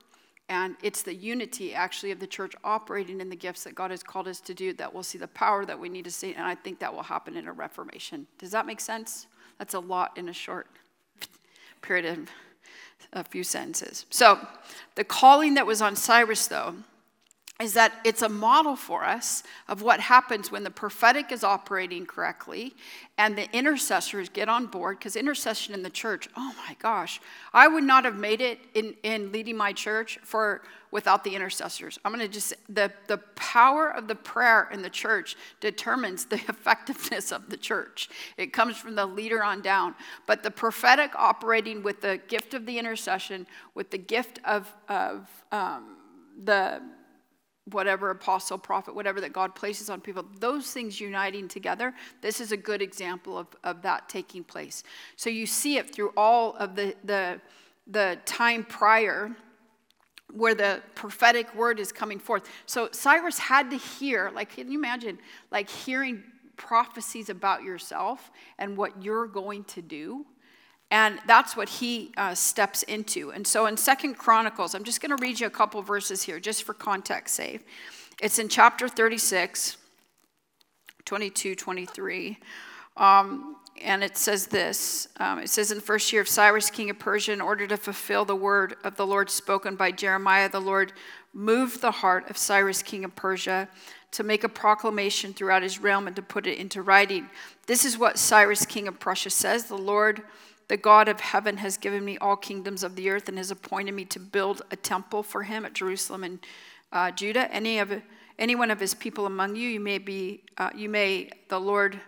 and 0.49 0.77
it's 0.81 1.01
the 1.01 1.13
unity, 1.13 1.73
actually, 1.73 2.11
of 2.11 2.19
the 2.19 2.27
church 2.27 2.53
operating 2.63 3.19
in 3.19 3.29
the 3.29 3.35
gifts 3.35 3.63
that 3.65 3.75
God 3.75 3.91
has 3.91 4.01
called 4.01 4.27
us 4.27 4.39
to 4.41 4.53
do 4.53 4.71
that 4.73 4.93
we'll 4.93 5.03
see 5.03 5.17
the 5.17 5.27
power 5.27 5.65
that 5.65 5.77
we 5.77 5.89
need 5.89 6.05
to 6.05 6.11
see. 6.11 6.33
And 6.33 6.45
I 6.45 6.55
think 6.55 6.79
that 6.79 6.93
will 6.93 7.03
happen 7.03 7.35
in 7.35 7.47
a 7.47 7.53
reformation. 7.53 8.27
Does 8.37 8.51
that 8.51 8.65
make 8.65 8.79
sense? 8.79 9.27
That's 9.57 9.73
a 9.73 9.79
lot 9.79 10.17
in 10.17 10.29
a 10.29 10.33
short 10.33 10.67
period 11.81 12.05
of 12.05 12.29
a 13.11 13.23
few 13.23 13.43
sentences. 13.43 14.05
So, 14.09 14.39
the 14.95 15.03
calling 15.03 15.55
that 15.55 15.65
was 15.65 15.81
on 15.81 15.95
Cyrus, 15.95 16.47
though, 16.47 16.75
is 17.59 17.73
that 17.73 17.93
it's 18.03 18.21
a 18.21 18.29
model 18.29 18.75
for 18.75 19.03
us 19.03 19.43
of 19.67 19.81
what 19.81 19.99
happens 19.99 20.51
when 20.51 20.63
the 20.63 20.71
prophetic 20.71 21.31
is 21.31 21.43
operating 21.43 22.05
correctly 22.05 22.75
and 23.17 23.37
the 23.37 23.51
intercessors 23.55 24.29
get 24.29 24.47
on 24.47 24.65
board 24.67 24.99
because 24.99 25.15
intercession 25.15 25.73
in 25.73 25.83
the 25.83 25.89
church 25.89 26.27
oh 26.35 26.53
my 26.67 26.75
gosh 26.79 27.19
i 27.53 27.67
would 27.67 27.83
not 27.83 28.05
have 28.05 28.15
made 28.15 28.41
it 28.41 28.59
in, 28.73 28.93
in 29.03 29.31
leading 29.31 29.57
my 29.57 29.73
church 29.73 30.19
for 30.23 30.61
without 30.91 31.23
the 31.23 31.35
intercessors. 31.35 31.99
I'm 32.05 32.13
going 32.13 32.25
to 32.25 32.31
just 32.31 32.53
the, 32.69 32.91
the 33.07 33.17
power 33.35 33.89
of 33.89 34.07
the 34.07 34.15
prayer 34.15 34.69
in 34.71 34.81
the 34.81 34.89
church 34.89 35.35
determines 35.59 36.25
the 36.25 36.35
effectiveness 36.49 37.31
of 37.31 37.49
the 37.49 37.57
church. 37.57 38.09
It 38.37 38.53
comes 38.53 38.77
from 38.77 38.95
the 38.95 39.05
leader 39.05 39.43
on 39.43 39.61
down. 39.61 39.95
But 40.25 40.43
the 40.43 40.51
prophetic 40.51 41.11
operating 41.15 41.83
with 41.83 42.01
the 42.01 42.19
gift 42.27 42.53
of 42.53 42.65
the 42.65 42.79
intercession 42.79 43.47
with 43.75 43.91
the 43.91 43.97
gift 43.97 44.39
of, 44.45 44.71
of 44.87 45.27
um, 45.51 45.97
the 46.43 46.81
whatever 47.71 48.11
apostle, 48.11 48.57
prophet, 48.57 48.95
whatever 48.95 49.19
that 49.21 49.33
God 49.33 49.55
places 49.55 49.89
on 49.89 49.99
people, 49.99 50.25
those 50.39 50.71
things 50.71 50.99
uniting 51.01 51.47
together, 51.47 51.93
this 52.21 52.39
is 52.39 52.51
a 52.51 52.57
good 52.57 52.81
example 52.81 53.37
of, 53.37 53.47
of 53.63 53.81
that 53.81 54.07
taking 54.07 54.43
place. 54.43 54.83
So 55.15 55.29
you 55.29 55.45
see 55.45 55.77
it 55.77 55.93
through 55.93 56.13
all 56.15 56.55
of 56.55 56.75
the, 56.75 56.95
the, 57.03 57.41
the 57.87 58.17
time 58.25 58.63
prior 58.63 59.35
where 60.33 60.55
the 60.55 60.81
prophetic 60.95 61.53
word 61.55 61.79
is 61.79 61.91
coming 61.91 62.19
forth. 62.19 62.49
So 62.65 62.89
Cyrus 62.91 63.39
had 63.39 63.69
to 63.71 63.77
hear, 63.77 64.31
like, 64.33 64.55
can 64.55 64.71
you 64.71 64.77
imagine, 64.77 65.19
like 65.51 65.69
hearing 65.69 66.23
prophecies 66.57 67.29
about 67.29 67.63
yourself 67.63 68.31
and 68.57 68.75
what 68.75 69.01
you're 69.01 69.27
going 69.27 69.63
to 69.65 69.81
do? 69.81 70.25
And 70.89 71.19
that's 71.27 71.57
what 71.57 71.67
he 71.67 72.11
uh, 72.15 72.33
steps 72.33 72.83
into. 72.83 73.31
And 73.31 73.45
so 73.45 73.65
in 73.65 73.75
Second 73.75 74.15
Chronicles, 74.15 74.73
I'm 74.73 74.85
just 74.85 75.01
going 75.01 75.15
to 75.15 75.21
read 75.21 75.39
you 75.39 75.47
a 75.47 75.51
couple 75.51 75.81
verses 75.81 76.23
here, 76.23 76.39
just 76.39 76.63
for 76.63 76.73
context 76.73 77.35
sake. 77.35 77.67
It's 78.21 78.39
in 78.39 78.47
chapter 78.47 78.87
36, 78.87 79.77
22, 81.05 81.55
23. 81.55 82.37
Um, 82.95 83.57
and 83.81 84.03
it 84.03 84.17
says 84.17 84.47
this 84.47 85.07
um, 85.17 85.39
it 85.39 85.49
says 85.49 85.71
in 85.71 85.77
the 85.77 85.83
first 85.83 86.11
year 86.11 86.21
of 86.21 86.27
cyrus 86.27 86.69
king 86.69 86.89
of 86.89 86.97
persia 86.97 87.31
in 87.31 87.41
order 87.41 87.67
to 87.67 87.77
fulfill 87.77 88.25
the 88.25 88.35
word 88.35 88.75
of 88.83 88.95
the 88.95 89.05
lord 89.05 89.29
spoken 89.29 89.75
by 89.75 89.91
jeremiah 89.91 90.49
the 90.49 90.59
lord 90.59 90.93
moved 91.33 91.81
the 91.81 91.91
heart 91.91 92.29
of 92.29 92.37
cyrus 92.37 92.81
king 92.81 93.05
of 93.05 93.15
persia 93.15 93.67
to 94.11 94.23
make 94.23 94.43
a 94.43 94.49
proclamation 94.49 95.33
throughout 95.33 95.61
his 95.61 95.79
realm 95.79 96.07
and 96.07 96.15
to 96.15 96.21
put 96.21 96.47
it 96.47 96.57
into 96.57 96.81
writing 96.81 97.29
this 97.67 97.85
is 97.85 97.97
what 97.97 98.17
cyrus 98.17 98.65
king 98.65 98.87
of 98.87 98.99
persia 98.99 99.29
says 99.29 99.65
the 99.65 99.77
lord 99.77 100.23
the 100.67 100.77
God 100.77 101.07
of 101.07 101.19
heaven 101.19 101.57
has 101.57 101.77
given 101.77 102.03
me 102.03 102.17
all 102.17 102.35
kingdoms 102.35 102.83
of 102.83 102.95
the 102.95 103.09
earth 103.09 103.29
and 103.29 103.37
has 103.37 103.51
appointed 103.51 103.93
me 103.93 104.05
to 104.05 104.19
build 104.19 104.61
a 104.69 104.75
temple 104.75 105.23
for 105.23 105.43
him 105.43 105.65
at 105.65 105.73
Jerusalem 105.73 106.23
and 106.23 106.39
uh, 106.91 107.11
Judah. 107.11 107.51
Any 107.51 107.79
of 107.79 108.01
any 108.39 108.55
one 108.55 108.69
of 108.69 108.79
his 108.79 108.93
people 108.93 109.25
among 109.25 109.55
you, 109.55 109.67
you 109.67 109.79
may 109.79 109.97
be, 109.97 110.43
uh, 110.57 110.69
you 110.75 110.89
may 110.89 111.31
the 111.49 111.59
Lord 111.59 111.99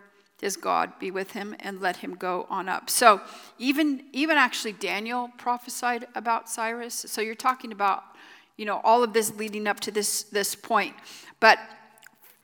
his 0.42 0.56
God 0.56 0.98
be 1.00 1.12
with 1.12 1.32
him 1.32 1.56
and 1.60 1.82
let 1.82 1.98
him 1.98 2.16
go 2.16 2.48
on 2.50 2.70
up. 2.70 2.90
So 2.90 3.22
even 3.58 4.04
even 4.14 4.38
actually 4.38 4.74
Daniel 4.74 5.32
prophesied 5.38 6.08
about 6.16 6.50
Cyrus. 6.50 6.94
So 6.94 7.22
you're 7.22 7.36
talking 7.36 7.72
about 7.72 8.04
you 8.58 8.66
know 8.66 8.82
all 8.84 9.04
of 9.04 9.14
this 9.14 9.36
leading 9.36 9.68
up 9.68 9.80
to 9.82 9.92
this 9.92 10.24
this 10.24 10.56
point, 10.56 10.96
but 11.40 11.60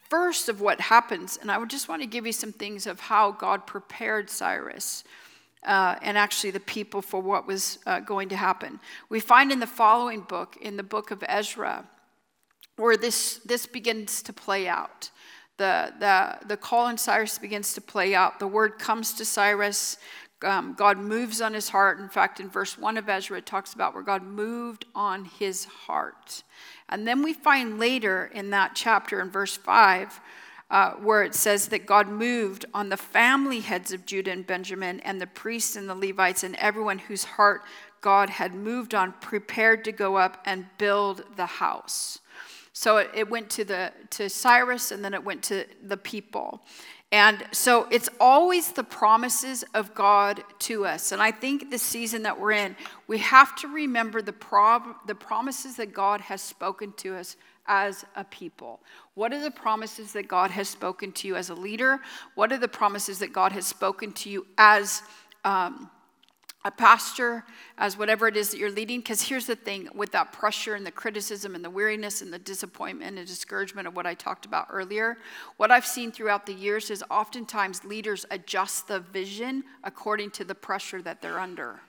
first 0.10 0.50
of 0.50 0.62
what 0.62 0.80
happens, 0.80 1.38
and 1.38 1.52
I 1.52 1.58
would 1.58 1.70
just 1.70 1.90
want 1.90 2.02
to 2.02 2.08
give 2.08 2.26
you 2.26 2.32
some 2.32 2.52
things 2.52 2.86
of 2.88 3.00
how 3.00 3.32
God 3.32 3.66
prepared 3.66 4.30
Cyrus. 4.30 5.04
Uh, 5.66 5.96
and 6.02 6.18
actually, 6.18 6.52
the 6.52 6.60
people 6.60 7.02
for 7.02 7.20
what 7.20 7.48
was 7.48 7.80
uh, 7.86 8.00
going 8.00 8.30
to 8.30 8.36
happen. 8.36 8.80
We 9.10 9.20
find 9.20 9.52
in 9.52 9.60
the 9.60 9.68
following 9.68 10.22
book, 10.22 10.58
in 10.62 10.78
the 10.78 10.84
book 10.84 11.10
of 11.12 11.24
Ezra, 11.28 11.86
where 12.76 12.98
this, 12.98 13.40
this 13.46 13.66
begins 13.66 14.22
to 14.24 14.34
play 14.34 14.68
out. 14.68 15.10
The, 15.58 15.94
the, 16.00 16.48
the 16.48 16.58
call 16.58 16.90
in 16.90 16.98
Cyrus 16.98 17.38
begins 17.38 17.74
to 17.74 17.82
play 17.82 18.14
out. 18.14 18.40
The 18.40 18.48
word 18.48 18.78
comes 18.78 19.14
to 19.14 19.26
Cyrus. 19.26 19.98
Um, 20.44 20.76
God 20.78 20.98
moves 20.98 21.42
on 21.42 21.54
his 21.54 21.70
heart. 21.70 22.00
In 22.00 22.10
fact, 22.10 22.40
in 22.40 22.50
verse 22.50 22.78
1 22.78 22.98
of 22.98 23.08
Ezra, 23.08 23.38
it 23.38 23.46
talks 23.46 23.74
about 23.74 23.94
where 23.94 24.04
God 24.04 24.22
moved 24.22 24.86
on 24.94 25.26
his 25.26 25.66
heart. 25.66 26.44
And 26.90 27.08
then 27.08 27.24
we 27.24 27.34
find 27.34 27.80
later 27.80 28.30
in 28.34 28.50
that 28.50 28.74
chapter, 28.76 29.22
in 29.22 29.32
verse 29.32 29.56
5, 29.56 30.20
uh, 30.76 30.92
where 30.96 31.24
it 31.24 31.34
says 31.34 31.70
that 31.70 31.86
God 31.86 32.10
moved 32.10 32.66
on 32.74 32.90
the 32.90 32.98
family 32.98 33.62
heads 33.62 33.94
of 33.94 34.06
Judah 34.06 34.32
and 34.32 34.46
Benjamin, 34.46 35.00
and 35.00 35.22
the 35.22 35.26
priests 35.26 35.78
and 35.78 35.88
the 35.88 35.96
Levites, 35.96 36.44
and 36.44 36.54
everyone 36.58 37.00
whose 37.00 37.24
heart 37.24 37.62
God 38.02 38.30
had 38.30 38.54
moved 38.54 38.94
on, 38.94 39.14
prepared 39.22 39.86
to 39.86 39.94
go 39.94 40.18
up 40.18 40.44
and 40.46 40.66
build 40.78 41.24
the 41.38 41.46
house. 41.46 42.20
So 42.74 42.98
it, 42.98 43.10
it 43.16 43.30
went 43.30 43.50
to, 43.52 43.64
the, 43.64 43.94
to 44.10 44.30
Cyrus, 44.30 44.92
and 44.92 45.02
then 45.02 45.14
it 45.14 45.24
went 45.24 45.44
to 45.44 45.66
the 45.82 45.96
people. 45.96 46.62
And 47.10 47.46
so 47.54 47.88
it's 47.90 48.10
always 48.20 48.74
the 48.74 48.84
promises 48.84 49.64
of 49.74 49.96
God 49.96 50.44
to 50.60 50.86
us. 50.86 51.14
And 51.14 51.22
I 51.22 51.32
think 51.32 51.72
the 51.72 51.78
season 51.78 52.24
that 52.24 52.38
we're 52.38 52.52
in, 52.52 52.76
we 53.08 53.20
have 53.20 53.56
to 53.58 53.70
remember 53.70 54.22
the, 54.22 54.34
pro- 54.34 54.96
the 55.08 55.16
promises 55.16 55.78
that 55.78 55.94
God 55.94 56.20
has 56.20 56.42
spoken 56.42 56.92
to 56.98 57.16
us 57.16 57.38
as 57.68 58.06
a 58.16 58.24
people. 58.24 58.82
What 59.14 59.34
are 59.34 59.42
the 59.42 59.52
promises 59.52 60.14
that 60.14 60.28
God 60.28 60.52
has 60.52 60.70
spoken 60.70 61.12
to 61.14 61.28
you 61.28 61.36
as 61.36 61.50
a 61.50 61.56
leader? 61.56 62.00
What 62.36 62.52
are 62.52 62.58
the 62.58 62.68
promises 62.68 63.20
that 63.20 63.34
God 63.34 63.52
has 63.52 63.66
spoken 63.66 64.12
to 64.14 64.30
you 64.30 64.46
as 64.58 65.02
um, 65.44 65.90
a 66.66 66.72
pastor, 66.72 67.46
as 67.78 67.96
whatever 67.96 68.28
it 68.28 68.36
is 68.36 68.50
that 68.50 68.58
you're 68.58 68.72
leading. 68.72 69.00
Because 69.00 69.22
here's 69.22 69.46
the 69.46 69.56
thing 69.56 69.88
with 69.94 70.12
that 70.14 70.34
pressure 70.34 70.74
and 70.74 70.86
the 70.86 70.92
criticism 70.92 71.54
and 71.54 71.64
the 71.64 71.70
weariness 71.70 72.24
and 72.24 72.34
the 72.34 72.40
disappointment 72.40 73.18
and 73.20 73.28
discouragement 73.28 73.88
of 73.88 73.96
what 73.96 74.08
I 74.08 74.16
talked 74.16 74.48
about 74.48 74.68
earlier, 74.72 75.18
what 75.58 75.70
I've 75.70 75.86
seen 75.86 76.12
throughout 76.12 76.48
the 76.48 76.54
years 76.54 76.90
is 76.90 77.04
oftentimes 77.12 77.86
leaders 77.86 78.26
adjust 78.32 78.88
the 78.88 79.00
vision 79.00 79.64
according 79.84 80.32
to 80.32 80.44
the 80.44 80.56
pressure 80.56 81.04
that 81.04 81.22
they're 81.22 81.40
under. 81.40 81.82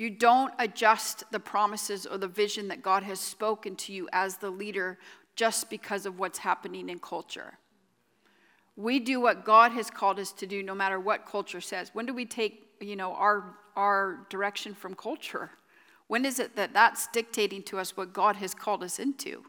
You 0.00 0.08
don't 0.08 0.54
adjust 0.58 1.24
the 1.30 1.38
promises 1.38 2.06
or 2.06 2.16
the 2.16 2.26
vision 2.26 2.68
that 2.68 2.80
God 2.80 3.02
has 3.02 3.20
spoken 3.20 3.76
to 3.76 3.92
you 3.92 4.08
as 4.14 4.38
the 4.38 4.48
leader 4.48 4.98
just 5.36 5.68
because 5.68 6.06
of 6.06 6.18
what's 6.18 6.38
happening 6.38 6.88
in 6.88 6.98
culture. 7.00 7.58
We 8.76 8.98
do 8.98 9.20
what 9.20 9.44
God 9.44 9.72
has 9.72 9.90
called 9.90 10.18
us 10.18 10.32
to 10.32 10.46
do 10.46 10.62
no 10.62 10.74
matter 10.74 10.98
what 10.98 11.26
culture 11.26 11.60
says. 11.60 11.90
When 11.92 12.06
do 12.06 12.14
we 12.14 12.24
take 12.24 12.66
you 12.80 12.96
know, 12.96 13.12
our, 13.12 13.56
our 13.76 14.26
direction 14.30 14.72
from 14.72 14.94
culture? 14.94 15.50
When 16.06 16.24
is 16.24 16.38
it 16.38 16.56
that 16.56 16.72
that's 16.72 17.06
dictating 17.08 17.62
to 17.64 17.78
us 17.78 17.94
what 17.94 18.14
God 18.14 18.36
has 18.36 18.54
called 18.54 18.82
us 18.82 18.98
into? 18.98 19.44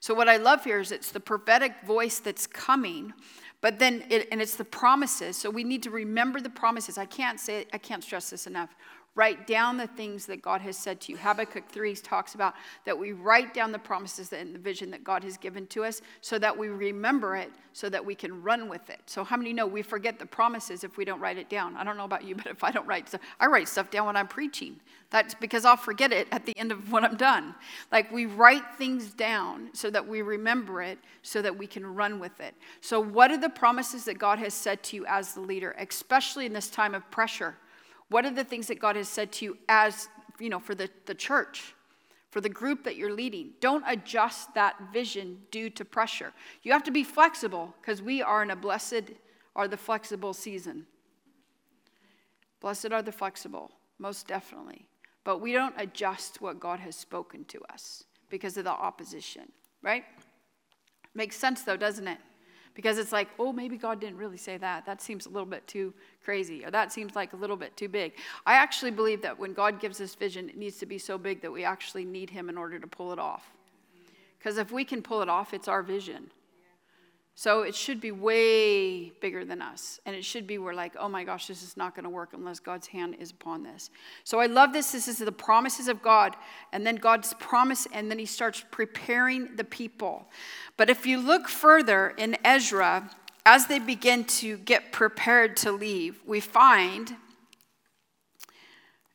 So, 0.00 0.14
what 0.14 0.28
I 0.28 0.36
love 0.36 0.64
here 0.64 0.80
is 0.80 0.90
it's 0.90 1.12
the 1.12 1.20
prophetic 1.20 1.74
voice 1.86 2.18
that's 2.18 2.48
coming, 2.48 3.12
but 3.60 3.78
then, 3.78 4.04
it, 4.10 4.26
and 4.32 4.42
it's 4.42 4.56
the 4.56 4.64
promises. 4.64 5.36
So, 5.36 5.48
we 5.48 5.62
need 5.62 5.84
to 5.84 5.90
remember 5.90 6.40
the 6.40 6.50
promises. 6.50 6.98
I 6.98 7.06
can't 7.06 7.38
say, 7.38 7.66
I 7.72 7.78
can't 7.78 8.02
stress 8.02 8.30
this 8.30 8.48
enough. 8.48 8.74
Write 9.14 9.46
down 9.46 9.76
the 9.76 9.86
things 9.86 10.24
that 10.24 10.40
God 10.40 10.62
has 10.62 10.78
said 10.78 10.98
to 11.02 11.12
you. 11.12 11.18
Habakkuk 11.18 11.68
3 11.68 11.94
talks 11.96 12.34
about 12.34 12.54
that 12.86 12.98
we 12.98 13.12
write 13.12 13.52
down 13.52 13.70
the 13.70 13.78
promises 13.78 14.32
and 14.32 14.54
the 14.54 14.58
vision 14.58 14.90
that 14.90 15.04
God 15.04 15.22
has 15.22 15.36
given 15.36 15.66
to 15.66 15.84
us 15.84 16.00
so 16.22 16.38
that 16.38 16.56
we 16.56 16.68
remember 16.68 17.36
it, 17.36 17.52
so 17.74 17.90
that 17.90 18.02
we 18.02 18.14
can 18.14 18.42
run 18.42 18.70
with 18.70 18.88
it. 18.88 19.00
So, 19.04 19.22
how 19.22 19.36
many 19.36 19.52
know 19.52 19.66
we 19.66 19.82
forget 19.82 20.18
the 20.18 20.24
promises 20.24 20.82
if 20.82 20.96
we 20.96 21.04
don't 21.04 21.20
write 21.20 21.36
it 21.36 21.50
down? 21.50 21.76
I 21.76 21.84
don't 21.84 21.98
know 21.98 22.06
about 22.06 22.24
you, 22.24 22.34
but 22.36 22.46
if 22.46 22.64
I 22.64 22.70
don't 22.70 22.86
write 22.86 23.06
stuff, 23.06 23.20
I 23.38 23.48
write 23.48 23.68
stuff 23.68 23.90
down 23.90 24.06
when 24.06 24.16
I'm 24.16 24.28
preaching. 24.28 24.80
That's 25.10 25.34
because 25.34 25.66
I'll 25.66 25.76
forget 25.76 26.10
it 26.10 26.26
at 26.32 26.46
the 26.46 26.56
end 26.56 26.72
of 26.72 26.90
when 26.90 27.04
I'm 27.04 27.16
done. 27.16 27.54
Like 27.90 28.10
we 28.10 28.24
write 28.24 28.64
things 28.78 29.12
down 29.12 29.68
so 29.74 29.90
that 29.90 30.08
we 30.08 30.22
remember 30.22 30.80
it, 30.80 30.98
so 31.20 31.42
that 31.42 31.58
we 31.58 31.66
can 31.66 31.84
run 31.84 32.18
with 32.18 32.40
it. 32.40 32.54
So, 32.80 32.98
what 32.98 33.30
are 33.30 33.36
the 33.36 33.50
promises 33.50 34.06
that 34.06 34.18
God 34.18 34.38
has 34.38 34.54
said 34.54 34.82
to 34.84 34.96
you 34.96 35.04
as 35.06 35.34
the 35.34 35.42
leader, 35.42 35.76
especially 35.78 36.46
in 36.46 36.54
this 36.54 36.70
time 36.70 36.94
of 36.94 37.10
pressure? 37.10 37.56
What 38.12 38.26
are 38.26 38.30
the 38.30 38.44
things 38.44 38.66
that 38.66 38.78
God 38.78 38.96
has 38.96 39.08
said 39.08 39.32
to 39.32 39.46
you 39.46 39.58
as, 39.70 40.08
you 40.38 40.50
know, 40.50 40.58
for 40.58 40.74
the, 40.74 40.90
the 41.06 41.14
church, 41.14 41.74
for 42.30 42.42
the 42.42 42.48
group 42.50 42.84
that 42.84 42.96
you're 42.96 43.14
leading? 43.14 43.52
Don't 43.60 43.82
adjust 43.86 44.52
that 44.52 44.76
vision 44.92 45.38
due 45.50 45.70
to 45.70 45.82
pressure. 45.82 46.34
You 46.62 46.72
have 46.72 46.82
to 46.82 46.90
be 46.90 47.04
flexible 47.04 47.74
because 47.80 48.02
we 48.02 48.20
are 48.20 48.42
in 48.42 48.50
a 48.50 48.56
blessed 48.56 49.12
are 49.56 49.66
the 49.66 49.78
flexible 49.78 50.34
season. 50.34 50.86
Blessed 52.60 52.92
are 52.92 53.02
the 53.02 53.12
flexible, 53.12 53.72
most 53.98 54.26
definitely. 54.26 54.86
But 55.24 55.40
we 55.40 55.52
don't 55.52 55.74
adjust 55.78 56.42
what 56.42 56.60
God 56.60 56.80
has 56.80 56.96
spoken 56.96 57.46
to 57.46 57.62
us 57.72 58.04
because 58.28 58.58
of 58.58 58.64
the 58.64 58.70
opposition, 58.70 59.50
right? 59.80 60.04
Makes 61.14 61.36
sense 61.36 61.62
though, 61.62 61.78
doesn't 61.78 62.08
it? 62.08 62.18
Because 62.74 62.98
it's 62.98 63.12
like, 63.12 63.28
oh, 63.38 63.52
maybe 63.52 63.76
God 63.76 64.00
didn't 64.00 64.16
really 64.16 64.36
say 64.36 64.56
that. 64.58 64.86
That 64.86 65.02
seems 65.02 65.26
a 65.26 65.28
little 65.28 65.46
bit 65.46 65.66
too 65.66 65.92
crazy, 66.24 66.64
or 66.64 66.70
that 66.70 66.92
seems 66.92 67.14
like 67.14 67.32
a 67.32 67.36
little 67.36 67.56
bit 67.56 67.76
too 67.76 67.88
big. 67.88 68.14
I 68.46 68.54
actually 68.54 68.90
believe 68.90 69.22
that 69.22 69.38
when 69.38 69.52
God 69.52 69.80
gives 69.80 70.00
us 70.00 70.14
vision, 70.14 70.48
it 70.48 70.56
needs 70.56 70.78
to 70.78 70.86
be 70.86 70.98
so 70.98 71.18
big 71.18 71.42
that 71.42 71.52
we 71.52 71.64
actually 71.64 72.04
need 72.04 72.30
Him 72.30 72.48
in 72.48 72.56
order 72.56 72.78
to 72.78 72.86
pull 72.86 73.12
it 73.12 73.18
off. 73.18 73.50
Because 74.38 74.58
if 74.58 74.72
we 74.72 74.84
can 74.84 75.02
pull 75.02 75.22
it 75.22 75.28
off, 75.28 75.54
it's 75.54 75.68
our 75.68 75.82
vision. 75.82 76.30
So 77.34 77.62
it 77.62 77.74
should 77.74 78.00
be 78.00 78.10
way 78.10 79.08
bigger 79.20 79.44
than 79.44 79.62
us. 79.62 80.00
And 80.04 80.14
it 80.14 80.24
should 80.24 80.46
be 80.46 80.58
we're 80.58 80.74
like, 80.74 80.94
oh 80.98 81.08
my 81.08 81.24
gosh, 81.24 81.46
this 81.46 81.62
is 81.62 81.76
not 81.76 81.94
going 81.94 82.04
to 82.04 82.10
work 82.10 82.30
unless 82.34 82.60
God's 82.60 82.86
hand 82.86 83.16
is 83.18 83.30
upon 83.30 83.62
this. 83.62 83.90
So 84.24 84.38
I 84.38 84.46
love 84.46 84.72
this. 84.72 84.92
This 84.92 85.08
is 85.08 85.18
the 85.18 85.32
promises 85.32 85.88
of 85.88 86.02
God. 86.02 86.36
And 86.72 86.86
then 86.86 86.96
God's 86.96 87.32
promise, 87.34 87.86
and 87.92 88.10
then 88.10 88.18
he 88.18 88.26
starts 88.26 88.64
preparing 88.70 89.56
the 89.56 89.64
people. 89.64 90.28
But 90.76 90.90
if 90.90 91.06
you 91.06 91.18
look 91.18 91.48
further 91.48 92.10
in 92.18 92.36
Ezra, 92.44 93.10
as 93.46 93.66
they 93.66 93.78
begin 93.78 94.24
to 94.24 94.58
get 94.58 94.92
prepared 94.92 95.56
to 95.58 95.72
leave, 95.72 96.20
we 96.26 96.38
find, 96.38 97.16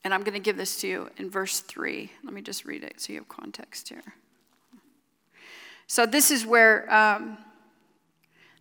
and 0.03 0.13
I'm 0.13 0.23
going 0.23 0.34
to 0.34 0.39
give 0.39 0.58
this 0.58 0.82
to 0.82 0.88
you 0.88 1.10
in 1.17 1.30
verse 1.30 1.60
3. 1.60 2.12
Let 2.23 2.34
me 2.34 2.41
just 2.41 2.65
read 2.65 2.84
it 2.84 2.99
so 2.99 3.13
you 3.13 3.19
have 3.19 3.30
context 3.30 3.89
here. 3.89 4.01
So 5.86 6.08
this 6.08 6.32
is 6.32 6.47
where. 6.47 6.91
Um, 6.91 7.38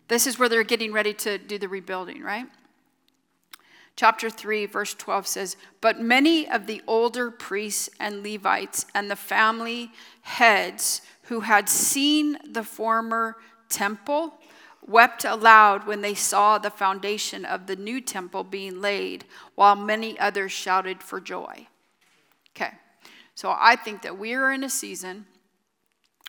this 0.07 0.27
is 0.27 0.39
where 0.39 0.49
they're 0.49 0.63
getting 0.63 0.93
ready 0.93 1.13
to 1.13 1.37
do 1.37 1.57
the 1.57 1.67
rebuilding, 1.67 2.21
right? 2.21 2.47
Chapter 3.95 4.29
3, 4.29 4.67
verse 4.67 4.93
12 4.93 5.27
says, 5.27 5.57
But 5.81 5.99
many 5.99 6.47
of 6.47 6.67
the 6.67 6.81
older 6.85 7.31
priests 7.31 7.89
and 7.99 8.23
Levites 8.23 8.85
and 8.93 9.09
the 9.09 9.15
family 9.15 9.91
heads 10.21 11.01
who 11.23 11.41
had 11.41 11.67
seen 11.67 12.37
the 12.47 12.63
former 12.63 13.37
temple 13.69 14.35
wept 14.85 15.25
aloud 15.25 15.85
when 15.85 16.01
they 16.01 16.13
saw 16.13 16.57
the 16.57 16.69
foundation 16.69 17.43
of 17.43 17.67
the 17.67 17.75
new 17.75 17.99
temple 17.99 18.43
being 18.43 18.79
laid, 18.79 19.25
while 19.55 19.75
many 19.75 20.17
others 20.19 20.51
shouted 20.51 21.03
for 21.03 21.19
joy. 21.19 21.67
Okay, 22.55 22.71
so 23.35 23.53
I 23.57 23.75
think 23.75 24.03
that 24.03 24.17
we 24.17 24.33
are 24.33 24.53
in 24.53 24.63
a 24.63 24.69
season 24.69 25.25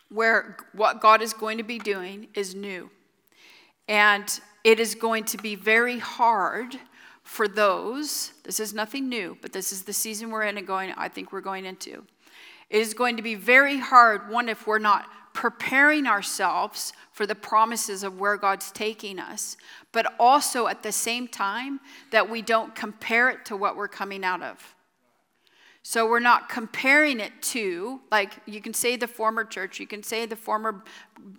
where 0.09 0.57
what 0.73 1.01
God 1.01 1.23
is 1.23 1.33
going 1.33 1.59
to 1.59 1.65
be 1.65 1.79
doing 1.79 2.29
is 2.35 2.55
new. 2.55 2.91
And 3.89 4.41
it 4.65 4.79
is 4.79 4.95
going 4.95 5.25
to 5.25 5.39
be 5.39 5.55
very 5.55 5.99
hard 5.99 6.77
for 7.23 7.47
those, 7.47 8.33
this 8.45 8.59
is 8.59 8.73
nothing 8.73 9.09
new, 9.09 9.37
but 9.43 9.53
this 9.53 9.71
is 9.71 9.83
the 9.83 9.93
season 9.93 10.31
we're 10.31 10.45
in 10.45 10.57
and 10.57 10.67
going, 10.67 10.93
I 10.97 11.09
think 11.09 11.31
we're 11.31 11.43
going 11.43 11.67
into. 11.67 12.05
It 12.71 12.81
is 12.81 12.95
going 12.95 13.17
to 13.19 13.23
be 13.23 13.35
very 13.35 13.79
hard, 13.79 14.31
one, 14.31 14.49
if 14.49 14.67
we're 14.67 14.79
not 14.79 15.07
preparing 15.35 16.07
ourselves 16.07 16.93
for 17.13 17.27
the 17.27 17.35
promises 17.35 18.03
of 18.03 18.19
where 18.19 18.37
God's 18.37 18.73
taking 18.73 19.19
us, 19.19 19.57
but 19.93 20.15
also 20.19 20.69
at 20.69 20.83
the 20.83 20.91
same 20.91 21.29
time 21.29 21.81
that 22.11 22.29
we 22.29 22.43
don't 22.43 22.75
compare 22.75 23.29
it 23.29 23.45
to 23.45 23.57
what 23.57 23.77
we're 23.77 23.89
coming 23.89 24.25
out 24.25 24.43
of. 24.43 24.75
So 25.83 26.07
we're 26.07 26.21
not 26.21 26.49
comparing 26.49 27.21
it 27.21 27.41
to, 27.43 28.01
like, 28.11 28.33
you 28.47 28.61
can 28.61 28.75
say 28.75 28.97
the 28.97 29.07
former 29.07 29.45
church, 29.45 29.81
you 29.81 29.87
can 29.87 30.03
say 30.03 30.27
the 30.27 30.37
former, 30.37 30.83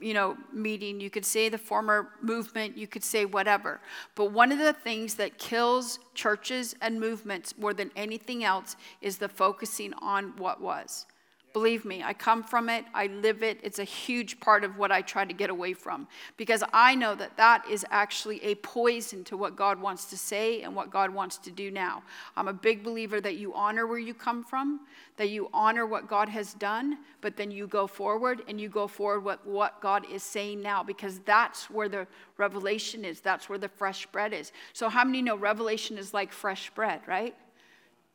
you 0.02 0.13
know, 0.13 0.38
meeting, 0.52 0.99
you 0.99 1.10
could 1.10 1.25
say 1.25 1.49
the 1.49 1.58
former 1.58 2.10
movement, 2.21 2.78
you 2.78 2.88
could 2.88 3.04
say 3.04 3.25
whatever. 3.25 3.80
But 4.15 4.32
one 4.32 4.52
of 4.52 4.58
the 4.58 4.73
things 4.73 5.15
that 5.15 5.38
kills 5.38 5.99
churches 6.15 6.75
and 6.82 6.99
movements 6.99 7.58
more 7.58 7.73
than 7.73 7.91
anything 7.95 8.43
else 8.43 8.75
is 9.02 9.17
the 9.17 9.30
focusing 9.30 9.93
on 10.02 10.34
what 10.38 10.62
was. 10.62 11.06
Believe 11.52 11.84
me, 11.84 12.04
I 12.04 12.14
come 12.14 12.44
from 12.44 12.70
it, 12.70 12.86
I 12.94 13.08
live 13.08 13.42
it. 13.42 13.60
It's 13.64 13.80
a 13.80 13.84
huge 13.84 14.40
part 14.40 14.64
of 14.64 14.78
what 14.78 14.92
I 14.92 15.02
try 15.02 15.26
to 15.26 15.34
get 15.34 15.50
away 15.50 15.74
from 15.74 16.08
because 16.38 16.64
I 16.74 16.94
know 16.94 17.16
that 17.16 17.38
that 17.38 17.68
is 17.68 17.84
actually 17.90 18.44
a 18.44 18.56
poison 18.56 19.24
to 19.26 19.38
what 19.38 19.56
God 19.56 19.82
wants 19.82 20.06
to 20.06 20.18
say 20.18 20.62
and 20.62 20.76
what 20.76 20.92
God 20.92 21.12
wants 21.12 21.38
to 21.40 21.52
do 21.52 21.72
now. 21.72 22.04
I'm 22.38 22.48
a 22.48 22.54
big 22.54 22.84
believer 22.84 23.20
that 23.22 23.38
you 23.38 23.54
honor 23.56 23.88
where 23.88 23.98
you 23.98 24.14
come 24.14 24.44
from, 24.44 24.82
that 25.18 25.30
you 25.30 25.50
honor 25.52 25.88
what 25.88 26.08
God 26.08 26.30
has 26.30 26.54
done, 26.54 27.00
but 27.20 27.36
then 27.36 27.50
you 27.50 27.66
go 27.66 27.88
forward 27.88 28.44
and 28.48 28.62
you 28.62 28.70
go 28.70 28.88
forward 28.88 29.22
with 29.22 29.40
what 29.44 29.82
God 29.82 30.06
is 30.12 30.22
saying 30.22 30.62
now 30.62 30.84
because 30.84 31.20
that's 31.20 31.70
where 31.70 31.90
the 31.90 32.06
revelation 32.38 33.04
is, 33.04 33.22
that's 33.22 33.50
where 33.50 33.58
the 33.58 33.70
fresh 33.70 34.06
bread 34.08 34.34
is. 34.34 34.52
So, 34.74 34.88
how 34.88 35.04
many 35.04 35.24
know 35.24 35.36
revelation 35.36 35.98
is 35.98 36.14
like 36.14 36.32
fresh 36.32 36.70
bread, 36.72 37.02
right? 37.08 37.36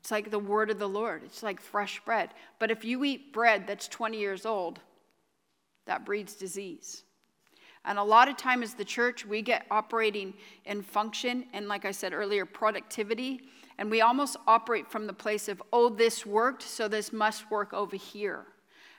It's 0.04 0.10
like 0.10 0.30
the 0.30 0.38
word 0.38 0.70
of 0.70 0.78
the 0.78 0.86
Lord. 0.86 1.22
It's 1.24 1.42
like 1.42 1.62
fresh 1.62 1.98
bread. 2.04 2.28
But 2.58 2.70
if 2.70 2.84
you 2.84 3.04
eat 3.04 3.32
bread 3.32 3.66
that's 3.66 3.88
20 3.88 4.18
years 4.18 4.44
old, 4.44 4.78
that 5.86 6.04
breeds 6.04 6.34
disease. 6.34 7.04
And 7.86 7.98
a 7.98 8.02
lot 8.02 8.28
of 8.28 8.36
time 8.36 8.62
as 8.62 8.74
the 8.74 8.84
church, 8.84 9.24
we 9.24 9.40
get 9.40 9.64
operating 9.70 10.34
in 10.66 10.82
function 10.82 11.46
and, 11.54 11.68
like 11.68 11.86
I 11.86 11.90
said 11.90 12.12
earlier, 12.12 12.44
productivity. 12.44 13.40
And 13.78 13.90
we 13.90 14.02
almost 14.02 14.36
operate 14.46 14.90
from 14.90 15.06
the 15.06 15.14
place 15.14 15.48
of, 15.48 15.62
oh, 15.72 15.88
this 15.88 16.26
worked, 16.26 16.64
so 16.64 16.86
this 16.86 17.10
must 17.10 17.50
work 17.50 17.72
over 17.72 17.96
here. 17.96 18.44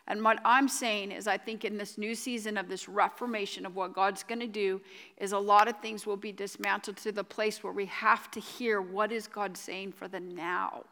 And 0.08 0.24
what 0.24 0.40
I'm 0.44 0.68
saying 0.68 1.12
is, 1.12 1.28
I 1.28 1.38
think 1.38 1.66
in 1.66 1.78
this 1.78 2.00
new 2.00 2.16
season 2.16 2.58
of 2.58 2.68
this 2.68 2.90
reformation 2.90 3.68
of 3.68 3.76
what 3.76 3.94
God's 3.94 4.24
going 4.24 4.40
to 4.40 4.48
do, 4.48 4.82
is 5.20 5.34
a 5.34 5.38
lot 5.38 5.68
of 5.68 5.80
things 5.82 6.08
will 6.08 6.18
be 6.18 6.32
dismantled 6.32 6.98
to 6.98 7.12
the 7.12 7.24
place 7.24 7.64
where 7.64 7.74
we 7.74 7.86
have 7.86 8.32
to 8.32 8.40
hear 8.40 8.82
what 8.82 9.12
is 9.12 9.28
God 9.28 9.56
saying 9.56 9.92
for 9.92 10.08
the 10.08 10.20
now 10.20 10.84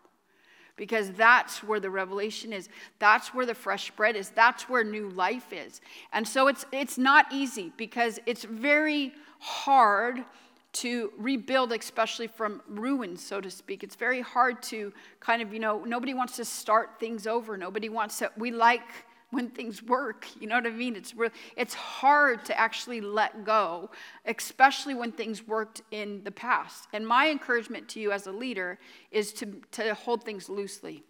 because 0.75 1.11
that's 1.11 1.63
where 1.63 1.79
the 1.79 1.89
revelation 1.89 2.51
is. 2.51 2.69
That's 2.99 3.33
where 3.33 3.45
the 3.45 3.53
fresh 3.53 3.91
bread 3.91 4.15
is. 4.15 4.29
That's 4.29 4.67
where 4.69 4.83
new 4.83 5.09
life 5.09 5.53
is. 5.53 5.81
And 6.11 6.27
so 6.27 6.47
it's 6.47 6.65
it's 6.71 6.97
not 6.97 7.27
easy 7.31 7.71
because 7.77 8.19
it's 8.25 8.43
very 8.43 9.13
hard 9.39 10.23
to 10.73 11.11
rebuild 11.19 11.71
especially 11.71 12.25
from 12.25 12.61
ruins 12.67 13.23
so 13.23 13.39
to 13.39 13.51
speak. 13.51 13.83
It's 13.83 13.95
very 13.95 14.21
hard 14.21 14.63
to 14.63 14.91
kind 15.19 15.41
of 15.41 15.53
you 15.53 15.59
know 15.59 15.83
nobody 15.83 16.13
wants 16.13 16.35
to 16.37 16.45
start 16.45 16.99
things 16.99 17.27
over. 17.27 17.57
Nobody 17.57 17.89
wants 17.89 18.19
to 18.19 18.31
we 18.37 18.51
like 18.51 18.81
when 19.33 19.49
things 19.49 19.83
work. 19.83 20.27
You 20.39 20.47
know 20.47 20.55
what 20.55 20.67
I 20.67 20.71
mean? 20.71 20.95
It's 20.95 21.13
it's 21.57 21.73
hard 21.73 22.45
to 22.45 22.57
actually 22.57 23.01
let 23.01 23.43
go, 23.43 23.89
especially 24.25 24.93
when 24.93 25.11
things 25.11 25.45
worked 25.47 25.81
in 25.91 26.23
the 26.23 26.31
past. 26.31 26.87
And 26.93 27.05
my 27.05 27.29
encouragement 27.29 27.89
to 27.89 27.99
you 27.99 28.11
as 28.11 28.27
a 28.27 28.31
leader 28.31 28.79
is 29.11 29.33
to, 29.33 29.61
to 29.71 29.93
hold 29.93 30.23
things 30.23 30.49
loosely. 30.49 31.03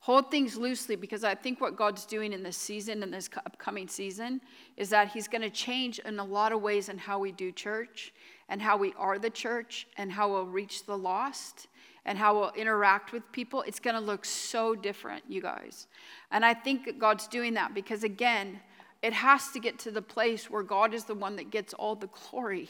Hold 0.00 0.30
things 0.30 0.56
loosely 0.56 0.96
because 0.96 1.24
I 1.24 1.34
think 1.34 1.62
what 1.62 1.76
God's 1.76 2.04
doing 2.04 2.34
in 2.34 2.42
this 2.42 2.58
season, 2.58 3.02
in 3.02 3.10
this 3.10 3.30
upcoming 3.46 3.88
season, 3.88 4.42
is 4.76 4.90
that 4.90 5.08
He's 5.08 5.28
going 5.28 5.40
to 5.40 5.48
change 5.48 5.98
in 6.00 6.18
a 6.18 6.24
lot 6.24 6.52
of 6.52 6.60
ways 6.60 6.90
in 6.90 6.98
how 6.98 7.18
we 7.18 7.32
do 7.32 7.50
church 7.50 8.12
and 8.50 8.60
how 8.60 8.76
we 8.76 8.92
are 8.98 9.18
the 9.18 9.30
church 9.30 9.86
and 9.96 10.12
how 10.12 10.30
we'll 10.30 10.44
reach 10.44 10.84
the 10.84 10.98
lost 10.98 11.68
and 12.06 12.18
how 12.18 12.38
we'll 12.38 12.52
interact 12.52 13.12
with 13.12 13.22
people, 13.32 13.62
it's 13.62 13.80
going 13.80 13.94
to 13.94 14.00
look 14.00 14.24
so 14.24 14.74
different, 14.74 15.24
you 15.28 15.40
guys. 15.40 15.86
And 16.30 16.44
I 16.44 16.54
think 16.54 16.98
God's 16.98 17.26
doing 17.26 17.54
that 17.54 17.74
because, 17.74 18.04
again, 18.04 18.60
it 19.02 19.12
has 19.12 19.50
to 19.52 19.60
get 19.60 19.78
to 19.80 19.90
the 19.90 20.02
place 20.02 20.50
where 20.50 20.62
God 20.62 20.94
is 20.94 21.04
the 21.04 21.14
one 21.14 21.36
that 21.36 21.50
gets 21.50 21.74
all 21.74 21.94
the 21.94 22.08
glory, 22.08 22.68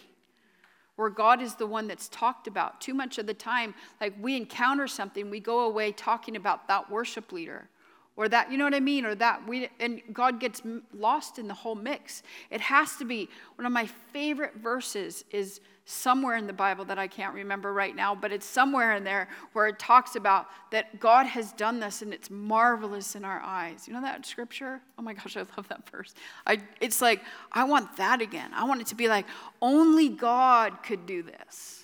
where 0.96 1.10
God 1.10 1.42
is 1.42 1.54
the 1.56 1.66
one 1.66 1.88
that's 1.88 2.08
talked 2.08 2.46
about. 2.46 2.80
Too 2.80 2.94
much 2.94 3.18
of 3.18 3.26
the 3.26 3.34
time, 3.34 3.74
like 4.00 4.14
we 4.20 4.36
encounter 4.36 4.86
something, 4.86 5.30
we 5.30 5.40
go 5.40 5.60
away 5.60 5.92
talking 5.92 6.36
about 6.36 6.68
that 6.68 6.90
worship 6.90 7.32
leader 7.32 7.68
or 8.16 8.28
that 8.28 8.50
you 8.50 8.58
know 8.58 8.64
what 8.64 8.74
i 8.74 8.80
mean 8.80 9.04
or 9.04 9.14
that 9.14 9.46
we 9.48 9.68
and 9.80 10.00
god 10.12 10.40
gets 10.40 10.62
lost 10.92 11.38
in 11.38 11.48
the 11.48 11.54
whole 11.54 11.74
mix 11.74 12.22
it 12.50 12.60
has 12.60 12.96
to 12.96 13.04
be 13.04 13.28
one 13.56 13.66
of 13.66 13.72
my 13.72 13.86
favorite 14.12 14.54
verses 14.56 15.24
is 15.30 15.60
somewhere 15.86 16.36
in 16.36 16.46
the 16.46 16.52
Bible 16.52 16.84
that 16.86 16.98
I 16.98 17.06
can't 17.06 17.34
remember 17.34 17.72
right 17.72 17.94
now, 17.94 18.14
but 18.14 18.32
it's 18.32 18.46
somewhere 18.46 18.96
in 18.96 19.04
there 19.04 19.28
where 19.52 19.66
it 19.66 19.78
talks 19.78 20.16
about 20.16 20.46
that 20.70 20.98
God 20.98 21.26
has 21.26 21.52
done 21.52 21.78
this 21.78 22.00
and 22.00 22.14
it's 22.14 22.30
marvelous 22.30 23.14
in 23.14 23.24
our 23.24 23.40
eyes. 23.40 23.86
You 23.86 23.92
know 23.92 24.00
that 24.00 24.24
scripture? 24.24 24.80
Oh 24.98 25.02
my 25.02 25.12
gosh, 25.12 25.36
I 25.36 25.40
love 25.56 25.68
that 25.68 25.88
verse. 25.90 26.14
I, 26.46 26.58
it's 26.80 27.02
like, 27.02 27.20
I 27.52 27.64
want 27.64 27.96
that 27.98 28.22
again. 28.22 28.50
I 28.54 28.64
want 28.64 28.80
it 28.80 28.86
to 28.88 28.94
be 28.94 29.08
like, 29.08 29.26
only 29.60 30.08
God 30.08 30.82
could 30.82 31.04
do 31.04 31.22
this. 31.22 31.83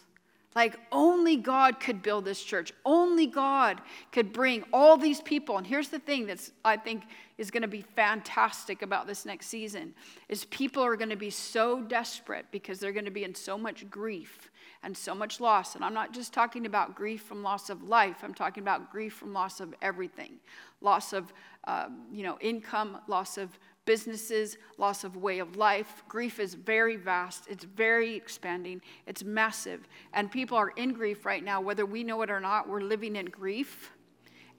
Like, 0.57 0.77
only 0.91 1.37
God 1.37 1.79
could 1.79 2.03
build 2.03 2.25
this 2.25 2.43
church. 2.43 2.73
Only 2.85 3.27
God 3.27 3.81
could 4.11 4.33
bring 4.33 4.65
all 4.73 4.97
these 4.97 5.21
people. 5.21 5.59
And 5.59 5.67
here's 5.67 5.89
the 5.89 6.01
thing 6.01 6.27
that's, 6.27 6.51
I 6.65 6.77
think, 6.77 7.05
is 7.39 7.51
going 7.53 7.63
to 7.63 7.69
be 7.69 7.83
fantastic 7.83 8.83
about 8.83 9.07
this 9.07 9.25
next 9.25 9.47
season 9.47 9.95
is 10.29 10.45
people 10.47 10.83
are 10.83 10.97
going 10.97 11.11
to 11.11 11.17
be 11.17 11.31
so 11.31 11.81
desperate 11.83 12.47
because 12.51 12.81
they're 12.81 12.93
going 12.93 13.05
to 13.05 13.11
be 13.13 13.25
in 13.25 13.35
so 13.35 13.57
much 13.57 13.89
grief 13.89 14.51
and 14.83 14.97
so 14.97 15.15
much 15.15 15.41
loss. 15.41 15.77
And 15.77 15.85
I'm 15.85 15.95
not 15.95 16.13
just 16.13 16.33
talking 16.33 16.67
about 16.67 16.95
grief 16.95 17.23
from 17.23 17.43
loss 17.43 17.71
of 17.71 17.85
life. 17.85 18.19
I'm 18.23 18.35
talking 18.35 18.63
about 18.63 18.91
grief 18.91 19.15
from 19.15 19.33
loss 19.33 19.61
of 19.61 19.75
everything. 19.81 20.35
Loss 20.81 21.13
of, 21.13 21.33
um, 21.65 22.03
you 22.13 22.25
know, 22.25 22.39
income, 22.41 22.99
loss 23.07 23.39
of 23.39 23.59
businesses, 23.85 24.57
loss 24.79 25.05
of 25.05 25.16
way 25.16 25.38
of 25.38 25.57
life. 25.57 26.05
Grief 26.09 26.38
is 26.38 26.55
very 26.55 26.97
vast, 26.97 27.47
it's 27.49 27.64
very 27.64 28.14
expanding, 28.14 28.81
it's 29.07 29.25
massive. 29.25 29.88
And 30.12 30.31
people 30.31 30.57
are 30.57 30.71
in 30.71 30.93
grief 30.93 31.27
right 31.27 31.43
now, 31.43 31.61
whether 31.61 31.87
we 31.87 32.05
know 32.05 32.23
it 32.23 32.31
or 32.31 32.40
not, 32.40 32.69
we're 32.69 32.83
living 32.83 33.16
in 33.16 33.27
grief. 33.27 33.93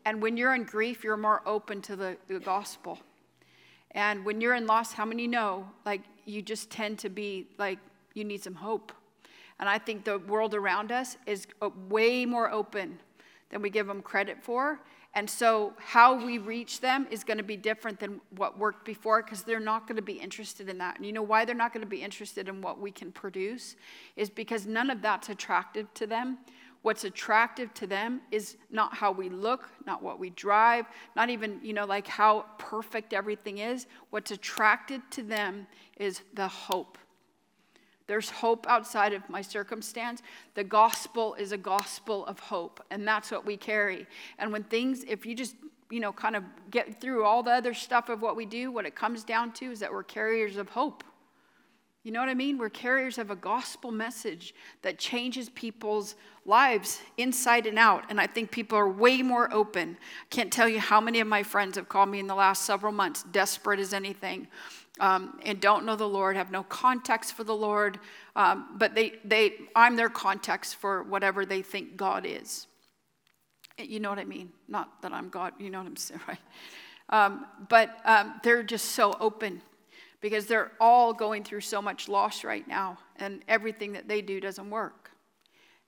And 0.06 0.22
when 0.22 0.38
you're 0.38 0.56
in 0.56 0.64
grief, 0.64 1.04
you're 1.04 1.18
more 1.18 1.42
open 1.46 1.82
to 1.84 1.96
the, 1.96 2.18
the 2.28 2.40
gospel. 2.40 3.00
And 3.92 4.26
when 4.26 4.42
you're 4.42 4.56
in 4.56 4.66
loss, 4.66 4.94
how 4.94 5.06
many 5.06 5.28
know? 5.28 5.68
Like, 5.86 6.02
you 6.26 6.42
just 6.42 6.70
tend 6.70 7.00
to 7.00 7.10
be 7.10 7.48
like, 7.58 7.80
you 8.14 8.24
need 8.24 8.44
some 8.44 8.56
hope. 8.56 8.92
And 9.60 9.70
I 9.70 9.78
think 9.78 10.04
the 10.04 10.18
world 10.20 10.56
around 10.56 10.92
us 10.92 11.18
is 11.26 11.46
uh, 11.62 11.70
way 11.88 12.26
more 12.26 12.52
open 12.52 12.98
than 13.50 13.62
we 13.62 13.70
give 13.70 13.86
them 13.86 14.02
credit 14.02 14.42
for. 14.42 14.80
And 15.13 15.30
so, 15.30 15.74
how 15.78 16.26
we 16.26 16.38
reach 16.38 16.80
them 16.80 17.06
is 17.12 17.26
going 17.26 17.38
to 17.38 17.43
be 17.43 17.58
different 17.58 18.00
than 18.00 18.21
what 18.38 18.58
worked 18.58 18.86
before 18.86 19.21
because 19.21 19.43
they're 19.43 19.60
not 19.60 19.86
going 19.86 19.97
to 19.97 20.02
be 20.02 20.13
interested 20.13 20.69
in 20.69 20.78
that. 20.78 20.95
And 20.95 21.06
you 21.06 21.12
know 21.12 21.21
why 21.21 21.43
they're 21.43 21.54
not 21.54 21.74
going 21.74 21.84
to 21.84 21.89
be 21.89 22.02
interested 22.02 22.47
in 22.47 22.62
what 22.62 22.80
we 22.80 22.91
can 22.91 23.12
produce? 23.12 23.76
Is 24.15 24.30
because 24.30 24.65
none 24.65 24.89
of 24.89 25.02
that's 25.02 25.28
attractive 25.28 25.93
to 25.95 26.08
them. 26.08 26.38
What's 26.82 27.04
attractive 27.04 27.74
to 27.76 27.88
them 27.88 28.21
is 28.32 28.58
not 28.71 28.93
how 28.93 29.12
we 29.12 29.30
look, 29.30 29.69
not 29.86 30.02
what 30.02 30.17
we 30.17 30.32
drive, 30.32 30.86
not 31.15 31.30
even, 31.30 31.60
you 31.62 31.74
know, 31.74 31.86
like 31.86 32.08
how 32.08 32.45
perfect 32.58 33.13
everything 33.13 33.60
is. 33.60 33.86
What's 34.10 34.32
attracted 34.32 35.02
to 35.12 35.24
them 35.24 35.67
is 35.97 36.21
the 36.34 36.47
hope 36.47 36.97
there's 38.08 38.30
hope 38.30 38.68
outside 38.68 39.14
of 39.14 39.28
my 39.30 39.42
circumstance. 39.42 40.22
The 40.54 40.64
gospel 40.64 41.36
is 41.36 41.52
a 41.52 41.58
gospel 41.58 42.26
of 42.26 42.40
hope, 42.40 42.84
and 42.92 43.08
that's 43.08 43.32
what 43.32 43.46
we 43.46 43.58
carry. 43.58 44.06
And 44.38 44.52
when 44.52 44.64
things, 44.64 45.04
if 45.08 45.26
you 45.26 45.36
just, 45.36 45.56
you 45.90 46.00
know, 46.00 46.12
kind 46.12 46.36
of 46.36 46.44
get 46.70 47.00
through 47.00 47.24
all 47.24 47.44
the 47.44 47.52
other 47.52 47.74
stuff 47.74 48.10
of 48.10 48.22
what 48.22 48.36
we 48.36 48.46
do, 48.46 48.72
what 48.72 48.86
it 48.86 48.96
comes 48.96 49.24
down 49.24 49.52
to 49.54 49.72
is 49.72 49.80
that 49.80 49.92
we're 49.92 50.04
carriers 50.04 50.58
of 50.58 50.70
hope. 50.70 51.04
You 52.04 52.12
know 52.12 52.20
what 52.20 52.30
I 52.30 52.34
mean? 52.34 52.58
We're 52.58 52.70
carriers 52.70 53.20
of 53.20 53.30
a 53.30 53.36
gospel 53.36 53.92
message 53.92 54.56
that 54.82 54.98
changes 54.98 55.50
people's 55.50 56.16
lives 56.48 57.00
inside 57.18 57.68
and 57.68 57.78
out. 57.78 58.06
And 58.10 58.20
I 58.20 58.26
think 58.26 58.50
people 58.50 58.76
are 58.76 58.90
way 58.90 59.22
more 59.22 59.54
open. 59.54 59.98
Can't 60.32 60.52
tell 60.52 60.68
you 60.68 60.80
how 60.80 61.00
many 61.00 61.20
of 61.20 61.28
my 61.28 61.44
friends 61.44 61.76
have 61.76 61.90
called 61.90 62.10
me 62.10 62.20
in 62.20 62.26
the 62.26 62.34
last 62.34 62.64
several 62.64 62.92
months, 62.92 63.22
desperate 63.32 63.80
as 63.80 63.94
anything 63.94 64.48
um, 65.02 65.40
and 65.44 65.60
don't 65.60 65.84
know 65.84 65.96
the 65.96 66.08
Lord, 66.08 66.38
have 66.38 66.52
no 66.52 66.62
context 66.64 67.34
for 67.34 67.44
the 67.44 67.56
Lord, 67.56 68.00
um, 68.36 68.76
but 68.78 68.94
they, 68.94 69.14
they, 69.26 69.54
I'm 69.76 69.96
their 69.96 70.10
context 70.10 70.76
for 70.76 71.02
whatever 71.04 71.44
they 71.44 71.64
think 71.64 71.98
God 71.98 72.24
is. 72.26 72.68
You 73.80 74.00
know 74.00 74.12
what 74.12 74.20
I 74.20 74.26
mean? 74.26 74.52
Not 74.68 75.02
that 75.02 75.12
I'm 75.12 75.30
God, 75.30 75.54
you 75.58 75.72
know 75.72 75.80
what 75.80 75.88
I'm 75.88 75.96
saying, 75.96 76.22
right? 76.28 76.38
Um, 77.10 77.48
but 77.68 77.98
um, 78.06 78.40
they're 78.44 78.62
just 78.62 78.92
so 78.92 79.18
open 79.20 79.64
because 80.22 80.46
they're 80.46 80.72
all 80.80 81.14
going 81.14 81.44
through 81.44 81.62
so 81.62 81.82
much 81.82 82.08
loss 82.08 82.44
right 82.44 82.68
now, 82.68 83.00
and 83.16 83.42
everything 83.48 83.94
that 83.94 84.08
they 84.08 84.22
do 84.22 84.40
doesn't 84.40 84.70
work. 84.70 85.10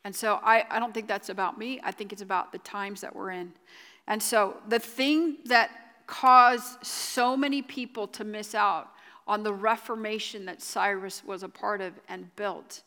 And 0.04 0.16
so 0.16 0.40
I, 0.44 0.66
I 0.72 0.80
don't 0.80 0.92
think 0.92 1.08
that's 1.08 1.30
about 1.30 1.60
me. 1.60 1.80
I 1.84 1.92
think 1.92 2.12
it's 2.12 2.24
about 2.24 2.52
the 2.52 2.58
times 2.58 3.02
that 3.02 3.16
we're 3.16 3.30
in. 3.30 3.54
And 4.08 4.22
so 4.22 4.58
the 4.68 4.80
thing 4.80 5.38
that 5.46 5.70
caused 6.08 6.84
so 6.84 7.38
many 7.38 7.62
people 7.62 8.08
to 8.08 8.24
miss 8.24 8.56
out 8.56 8.90
on 9.28 9.44
the 9.44 9.54
reformation 9.54 10.46
that 10.46 10.62
Cyrus 10.62 11.24
was 11.24 11.44
a 11.44 11.50
part 11.50 11.82
of 11.82 11.94
and 12.10 12.36
built 12.36 12.82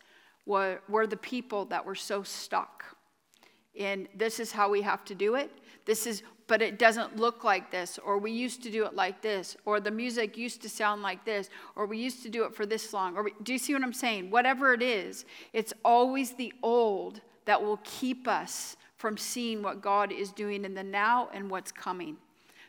were, 0.44 0.80
were 0.88 1.06
the 1.06 1.16
people 1.16 1.64
that 1.66 1.84
were 1.84 1.94
so 1.94 2.22
stuck. 2.22 2.84
And 3.78 4.08
this 4.14 4.40
is 4.40 4.52
how 4.52 4.70
we 4.70 4.82
have 4.82 5.04
to 5.06 5.14
do 5.14 5.34
it. 5.34 5.50
This 5.84 6.06
is, 6.06 6.22
but 6.46 6.62
it 6.62 6.78
doesn't 6.78 7.16
look 7.16 7.44
like 7.44 7.70
this, 7.70 7.98
or 7.98 8.18
we 8.18 8.32
used 8.32 8.62
to 8.62 8.70
do 8.70 8.84
it 8.86 8.94
like 8.94 9.20
this, 9.20 9.56
or 9.64 9.80
the 9.80 9.90
music 9.90 10.36
used 10.36 10.62
to 10.62 10.68
sound 10.68 11.02
like 11.02 11.24
this, 11.24 11.50
or 11.74 11.86
we 11.86 11.98
used 11.98 12.22
to 12.22 12.28
do 12.28 12.44
it 12.44 12.54
for 12.54 12.64
this 12.64 12.92
long. 12.92 13.16
Or 13.16 13.30
do 13.42 13.52
you 13.52 13.58
see 13.58 13.74
what 13.74 13.82
I'm 13.82 13.92
saying? 13.92 14.30
Whatever 14.30 14.72
it 14.72 14.82
is, 14.82 15.24
it's 15.52 15.72
always 15.84 16.32
the 16.32 16.52
old 16.62 17.20
that 17.44 17.62
will 17.62 17.80
keep 17.84 18.26
us 18.26 18.76
from 18.96 19.16
seeing 19.16 19.62
what 19.62 19.82
God 19.82 20.10
is 20.10 20.32
doing 20.32 20.64
in 20.64 20.74
the 20.74 20.82
now 20.82 21.28
and 21.32 21.50
what's 21.50 21.70
coming. 21.70 22.16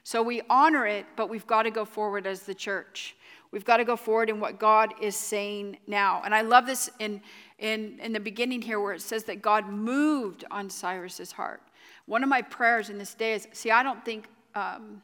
So 0.04 0.22
we 0.22 0.42
honor 0.50 0.86
it, 0.86 1.06
but 1.16 1.30
we've 1.30 1.48
got 1.48 1.64
to 1.64 1.72
go 1.72 1.84
forward 1.84 2.28
as 2.28 2.44
the 2.44 2.54
church. 2.54 3.16
We've 3.52 3.66
got 3.66 3.78
to 3.78 3.86
go 3.86 3.96
forward 3.96 4.30
in 4.30 4.40
what 4.40 4.60
God 4.60 4.94
is 5.02 5.16
saying 5.16 5.78
now. 5.88 6.22
And 6.26 6.36
I 6.36 6.42
love 6.42 6.66
this 6.66 6.90
in, 7.00 7.22
in, 7.60 8.00
in 8.00 8.14
the 8.14 8.20
beginning 8.20 8.62
here 8.62 8.80
where 8.80 8.94
it 8.94 9.02
says 9.02 9.24
that 9.26 9.42
God 9.42 9.70
moved 9.70 10.44
on 10.52 10.70
Cyrus's 10.70 11.32
heart. 11.32 11.62
One 12.06 12.24
of 12.24 12.30
my 12.30 12.42
prayers 12.42 12.90
in 12.90 12.98
this 12.98 13.14
day 13.14 13.34
is 13.34 13.48
see, 13.54 13.72
I 13.72 13.84
don't 13.84 14.04
think 14.04 14.28
um, 14.56 15.02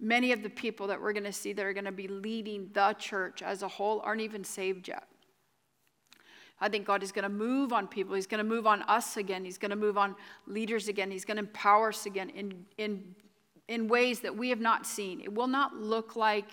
many 0.00 0.32
of 0.32 0.42
the 0.42 0.50
people 0.50 0.86
that 0.88 1.00
we're 1.00 1.12
going 1.12 1.24
to 1.24 1.32
see 1.32 1.52
that 1.52 1.64
are 1.64 1.72
going 1.72 1.84
to 1.84 1.92
be 1.92 2.08
leading 2.08 2.70
the 2.72 2.94
church 2.98 3.42
as 3.42 3.62
a 3.62 3.68
whole 3.68 4.00
aren't 4.00 4.20
even 4.20 4.44
saved 4.44 4.88
yet. 4.88 5.08
I 6.60 6.68
think 6.68 6.86
God 6.86 7.02
is 7.02 7.12
going 7.12 7.22
to 7.22 7.28
move 7.28 7.72
on 7.72 7.86
people. 7.86 8.14
He's 8.14 8.26
going 8.26 8.38
to 8.38 8.48
move 8.48 8.66
on 8.66 8.82
us 8.82 9.16
again. 9.16 9.44
He's 9.44 9.58
going 9.58 9.70
to 9.70 9.76
move 9.76 9.96
on 9.96 10.16
leaders 10.46 10.88
again. 10.88 11.10
He's 11.10 11.24
going 11.24 11.36
to 11.36 11.44
empower 11.44 11.90
us 11.90 12.04
again 12.06 12.30
in, 12.30 12.66
in, 12.78 13.14
in 13.68 13.86
ways 13.86 14.20
that 14.20 14.36
we 14.36 14.48
have 14.48 14.60
not 14.60 14.84
seen. 14.86 15.20
It 15.20 15.32
will 15.32 15.46
not 15.46 15.76
look 15.76 16.16
like, 16.16 16.50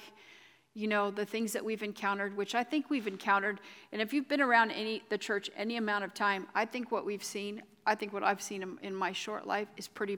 you 0.76 0.88
know, 0.88 1.10
the 1.10 1.26
things 1.26 1.54
that 1.54 1.64
we've 1.64 1.82
encountered, 1.82 2.36
which 2.36 2.54
I 2.54 2.64
think 2.64 2.90
we've 2.90 3.08
encountered. 3.08 3.62
And 3.94 4.02
if 4.02 4.14
you've 4.14 4.28
been 4.28 4.42
around 4.42 4.72
any 4.72 5.02
the 5.10 5.18
church 5.18 5.50
any 5.56 5.78
amount 5.78 6.04
of 6.04 6.14
time, 6.14 6.48
I 6.54 6.66
think 6.66 6.92
what 6.92 7.06
we've 7.06 7.24
seen, 7.24 7.64
I 7.86 7.96
think 7.96 8.12
what 8.12 8.24
I've 8.24 8.42
seen 8.42 8.78
in, 8.82 8.94
my 8.94 9.14
short 9.14 9.48
life 9.48 9.70
is 9.78 9.88
pretty, 9.88 10.18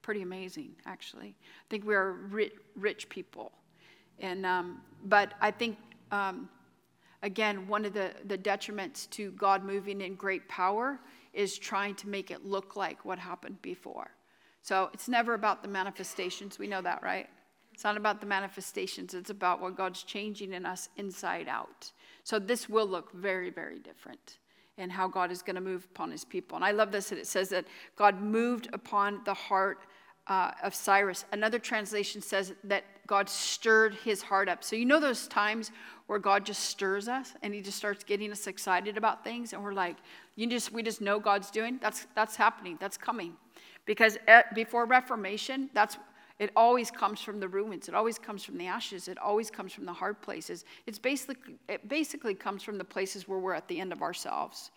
pretty 0.00 0.22
amazing, 0.22 0.70
actually. 0.86 1.36
I 1.38 1.66
think 1.68 1.86
we 1.86 1.94
are 1.94 2.12
rich, 2.12 2.54
rich 2.74 3.08
people. 3.10 3.52
And, 4.18 4.46
um, 4.46 4.80
but 5.04 5.34
I 5.42 5.50
think, 5.50 5.76
um, 6.10 6.48
again, 7.22 7.68
one 7.68 7.84
of 7.84 7.92
the, 7.92 8.12
the 8.24 8.38
detriments 8.38 9.10
to 9.10 9.30
God 9.32 9.62
moving 9.62 10.00
in 10.00 10.14
great 10.14 10.48
power 10.48 10.98
is 11.34 11.58
trying 11.58 11.94
to 11.96 12.08
make 12.08 12.30
it 12.30 12.46
look 12.46 12.76
like 12.76 13.04
what 13.04 13.18
happened 13.18 13.60
before. 13.60 14.10
So 14.62 14.88
it's 14.94 15.08
never 15.08 15.34
about 15.34 15.62
the 15.62 15.68
manifestations. 15.68 16.58
We 16.58 16.66
know 16.66 16.80
that, 16.80 17.02
right? 17.02 17.28
It's 17.78 17.84
not 17.84 17.96
about 17.96 18.20
the 18.20 18.26
manifestations, 18.26 19.14
it's 19.14 19.30
about 19.30 19.60
what 19.60 19.76
God's 19.76 20.02
changing 20.02 20.52
in 20.52 20.66
us 20.66 20.88
inside 20.96 21.46
out. 21.46 21.92
So 22.24 22.40
this 22.40 22.68
will 22.68 22.88
look 22.88 23.12
very, 23.12 23.50
very 23.50 23.78
different 23.78 24.38
in 24.78 24.90
how 24.90 25.06
God 25.06 25.30
is 25.30 25.42
going 25.42 25.54
to 25.54 25.62
move 25.62 25.86
upon 25.92 26.10
his 26.10 26.24
people. 26.24 26.56
And 26.56 26.64
I 26.64 26.72
love 26.72 26.90
this 26.90 27.10
that 27.10 27.20
it 27.20 27.28
says 27.28 27.50
that 27.50 27.66
God 27.94 28.20
moved 28.20 28.68
upon 28.72 29.20
the 29.24 29.32
heart 29.32 29.86
uh, 30.26 30.50
of 30.60 30.74
Cyrus. 30.74 31.24
Another 31.30 31.60
translation 31.60 32.20
says 32.20 32.52
that 32.64 32.82
God 33.06 33.28
stirred 33.28 33.94
his 33.94 34.22
heart 34.22 34.48
up. 34.48 34.64
So, 34.64 34.74
you 34.74 34.84
know 34.84 34.98
those 34.98 35.28
times 35.28 35.70
where 36.08 36.18
God 36.18 36.44
just 36.44 36.64
stirs 36.64 37.06
us 37.06 37.34
and 37.44 37.54
he 37.54 37.60
just 37.60 37.78
starts 37.78 38.02
getting 38.02 38.32
us 38.32 38.48
excited 38.48 38.96
about 38.96 39.22
things, 39.22 39.52
and 39.52 39.62
we're 39.62 39.72
like, 39.72 39.98
you 40.34 40.48
just, 40.48 40.72
we 40.72 40.82
just 40.82 41.00
know 41.00 41.20
God's 41.20 41.48
doing? 41.52 41.78
That's, 41.80 42.08
that's 42.16 42.34
happening, 42.34 42.76
that's 42.80 42.96
coming. 42.96 43.34
Because 43.86 44.18
at, 44.26 44.52
before 44.56 44.84
Reformation, 44.84 45.70
that's 45.74 45.96
it 46.38 46.52
always 46.54 46.90
comes 46.90 47.20
from 47.20 47.40
the 47.40 47.48
ruins. 47.48 47.88
It 47.88 47.94
always 47.94 48.18
comes 48.18 48.44
from 48.44 48.58
the 48.58 48.66
ashes. 48.66 49.08
It 49.08 49.18
always 49.18 49.50
comes 49.50 49.72
from 49.72 49.84
the 49.84 49.92
hard 49.92 50.22
places. 50.22 50.64
It's 50.86 50.98
basically, 50.98 51.56
it 51.68 51.88
basically 51.88 52.34
comes 52.34 52.62
from 52.62 52.78
the 52.78 52.84
places 52.84 53.26
where 53.26 53.40
we're 53.40 53.54
at 53.54 53.66
the 53.66 53.80
end 53.80 53.92
of 53.92 54.02
ourselves. 54.02 54.70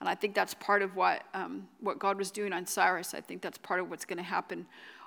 And 0.00 0.08
I 0.10 0.14
think 0.14 0.34
that's 0.34 0.52
part 0.52 0.82
of 0.82 0.94
what, 0.94 1.22
um, 1.32 1.66
what 1.80 1.98
God 1.98 2.18
was 2.18 2.30
doing 2.30 2.52
on 2.52 2.66
Cyrus. 2.66 3.14
I 3.14 3.22
think 3.22 3.40
that's 3.40 3.56
part 3.56 3.80
of 3.80 3.88
what's 3.88 4.04
going 4.04 4.18
to 4.18 4.22
happen 4.22 4.66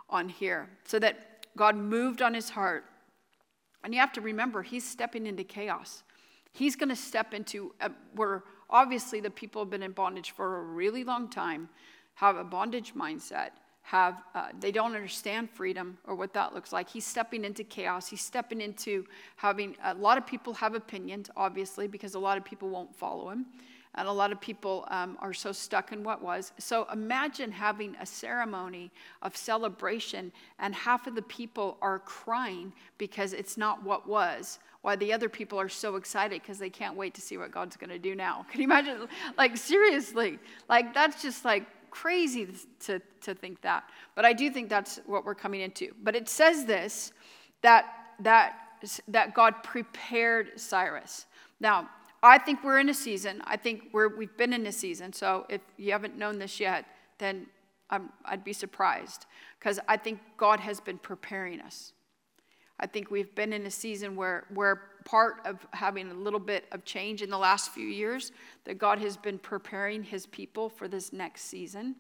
on 0.10 0.30
here. 0.30 0.68
So 0.84 0.98
that 0.98 1.46
God 1.56 1.76
moved 1.76 2.24
on 2.24 2.34
his 2.34 2.50
heart. 2.50 2.86
And 3.84 3.94
you 3.94 4.00
have 4.00 4.12
to 4.14 4.22
remember, 4.22 4.64
he's 4.64 4.90
stepping 4.90 5.28
into 5.28 5.44
chaos. 5.44 6.04
He's 6.52 6.76
going 6.76 6.90
to 6.90 6.96
step 6.96 7.36
into 7.36 7.76
a, 7.80 7.92
where 8.16 8.44
obviously 8.68 9.20
the 9.20 9.30
people 9.30 9.62
have 9.62 9.70
been 9.70 9.84
in 9.84 9.92
bondage 9.92 10.32
for 10.32 10.58
a 10.58 10.64
really 10.64 11.04
long 11.04 11.30
time, 11.30 11.70
have 12.16 12.36
a 12.36 12.44
bondage 12.44 12.96
mindset 12.96 13.52
have 13.90 14.22
uh, 14.36 14.50
they 14.60 14.72
don't 14.72 14.94
understand 14.94 15.50
freedom 15.50 15.98
or 16.06 16.14
what 16.14 16.32
that 16.32 16.54
looks 16.54 16.72
like. 16.72 16.88
He's 16.88 17.08
stepping 17.08 17.44
into 17.44 17.64
chaos. 17.64 18.08
He's 18.08 18.22
stepping 18.22 18.62
into 18.62 19.04
having 19.36 19.76
a 19.84 19.96
lot 19.96 20.20
of 20.20 20.28
people 20.28 20.54
have 20.54 20.76
opinions 20.76 21.28
obviously 21.36 21.88
because 21.88 22.14
a 22.14 22.20
lot 22.20 22.38
of 22.38 22.46
people 22.46 22.70
won't 22.70 22.96
follow 22.96 23.32
him. 23.32 23.48
And 23.96 24.08
a 24.08 24.12
lot 24.12 24.32
of 24.32 24.40
people 24.40 24.86
um, 24.92 25.18
are 25.22 25.34
so 25.34 25.52
stuck 25.52 25.92
in 25.92 26.04
what 26.04 26.22
was. 26.22 26.52
So 26.60 26.88
imagine 26.94 27.52
having 27.52 27.96
a 28.00 28.06
ceremony 28.06 28.92
of 29.24 29.36
celebration 29.36 30.32
and 30.60 30.76
half 30.76 31.08
of 31.08 31.16
the 31.16 31.24
people 31.24 31.76
are 31.82 31.98
crying 31.98 32.72
because 33.00 33.34
it's 33.34 33.58
not 33.58 33.84
what 33.84 34.08
was. 34.08 34.60
Why 34.84 34.98
the 34.98 35.12
other 35.12 35.30
people 35.30 35.60
are 35.60 35.68
so 35.68 35.96
excited 35.96 36.44
because 36.44 36.60
they 36.60 36.70
can't 36.70 36.96
wait 36.96 37.16
to 37.16 37.22
see 37.22 37.38
what 37.38 37.52
god's 37.52 37.76
going 37.76 37.90
to 37.90 37.98
do 37.98 38.14
now. 38.14 38.46
Can 38.52 38.62
you 38.62 38.68
imagine? 38.68 39.08
Like 39.36 39.58
seriously. 39.58 40.38
Like 40.70 40.94
that's 40.94 41.24
just 41.24 41.44
like 41.44 41.66
crazy 41.90 42.48
to, 42.82 43.02
to 43.22 43.34
think 43.34 43.62
that. 43.62 43.84
But 44.16 44.26
I 44.26 44.34
do 44.34 44.50
think 44.50 44.70
that's 44.70 45.00
what 45.06 45.26
we're 45.26 45.36
coming 45.36 45.62
into. 45.62 45.94
But 46.02 46.16
it 46.16 46.30
says 46.30 46.66
this 46.66 47.12
that, 47.62 47.86
that, 48.22 48.56
that 49.08 49.34
God 49.34 49.64
prepared 49.64 50.60
Cyrus. 50.60 51.26
Now, 51.60 51.90
I 52.22 52.38
think 52.38 52.64
we're 52.64 52.80
in 52.80 52.90
a 52.90 52.94
season. 52.94 53.42
I 53.46 53.58
think 53.58 53.90
we're, 53.94 54.16
we've 54.16 54.36
been 54.38 54.54
in 54.54 54.66
a 54.68 54.72
season. 54.72 55.14
So 55.14 55.46
if 55.50 55.62
you 55.78 55.92
haven't 55.92 56.18
known 56.18 56.40
this 56.40 56.60
yet, 56.60 56.86
then 57.18 57.48
i 57.92 58.00
would 58.30 58.44
be 58.44 58.54
surprised 58.54 59.26
because 59.58 59.80
I 59.88 59.98
think 59.98 60.20
God 60.38 60.60
has 60.60 60.80
been 60.80 61.00
preparing 61.00 61.60
us. 61.60 61.94
I 62.80 62.86
think 62.88 63.12
we've 63.12 63.34
been 63.36 63.52
in 63.52 63.66
a 63.66 63.72
season 63.72 64.16
where, 64.16 64.46
where 64.54 64.82
part 65.10 65.42
of 65.44 65.66
having 65.74 66.12
a 66.12 66.14
little 66.14 66.40
bit 66.40 66.66
of 66.72 66.86
change 66.86 67.24
in 67.24 67.32
the 67.32 67.38
last 67.38 67.72
few 67.72 67.88
years, 67.88 68.32
that 68.66 68.78
God 68.78 69.00
has 69.00 69.18
been 69.18 69.40
preparing 69.40 70.04
his 70.04 70.28
people 70.28 70.70
for 70.70 70.88
this 70.88 71.12
next 71.12 71.46
season. 71.46 71.96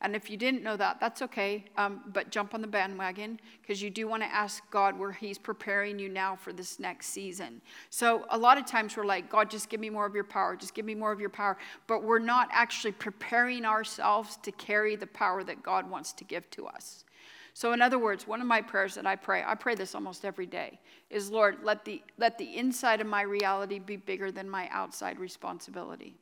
And 0.00 0.14
if 0.14 0.30
you 0.30 0.36
didn't 0.36 0.62
know 0.62 0.76
that, 0.76 1.00
that's 1.00 1.22
okay, 1.22 1.64
um, 1.76 2.02
but 2.12 2.30
jump 2.30 2.54
on 2.54 2.60
the 2.60 2.68
bandwagon 2.68 3.40
because 3.60 3.82
you 3.82 3.90
do 3.90 4.06
want 4.06 4.22
to 4.22 4.28
ask 4.32 4.62
God 4.70 4.96
where 4.96 5.10
he's 5.10 5.38
preparing 5.38 5.98
you 5.98 6.08
now 6.08 6.36
for 6.36 6.52
this 6.52 6.78
next 6.78 7.08
season. 7.08 7.60
So 7.90 8.26
a 8.30 8.38
lot 8.38 8.58
of 8.58 8.64
times 8.64 8.96
we're 8.96 9.06
like, 9.06 9.28
God, 9.28 9.50
just 9.50 9.68
give 9.68 9.80
me 9.80 9.90
more 9.90 10.06
of 10.06 10.14
your 10.14 10.22
power, 10.22 10.54
just 10.54 10.74
give 10.74 10.84
me 10.84 10.94
more 10.94 11.10
of 11.10 11.18
your 11.18 11.30
power. 11.30 11.58
But 11.88 12.04
we're 12.04 12.20
not 12.20 12.48
actually 12.52 12.92
preparing 12.92 13.64
ourselves 13.64 14.38
to 14.44 14.52
carry 14.52 14.94
the 14.94 15.08
power 15.08 15.42
that 15.42 15.64
God 15.64 15.90
wants 15.90 16.12
to 16.12 16.24
give 16.24 16.48
to 16.52 16.68
us. 16.68 17.04
So, 17.54 17.72
in 17.72 17.82
other 17.82 17.98
words, 17.98 18.26
one 18.26 18.40
of 18.40 18.46
my 18.46 18.62
prayers 18.62 18.94
that 18.94 19.06
I 19.06 19.16
pray, 19.16 19.44
I 19.46 19.54
pray 19.54 19.74
this 19.74 19.94
almost 19.94 20.24
every 20.24 20.46
day, 20.46 20.78
is 21.10 21.30
Lord, 21.30 21.58
let 21.62 21.84
the, 21.84 22.02
let 22.16 22.38
the 22.38 22.56
inside 22.56 23.00
of 23.00 23.06
my 23.06 23.22
reality 23.22 23.78
be 23.78 23.96
bigger 23.96 24.30
than 24.30 24.48
my 24.48 24.68
outside 24.70 25.18
responsibility. 25.18 26.16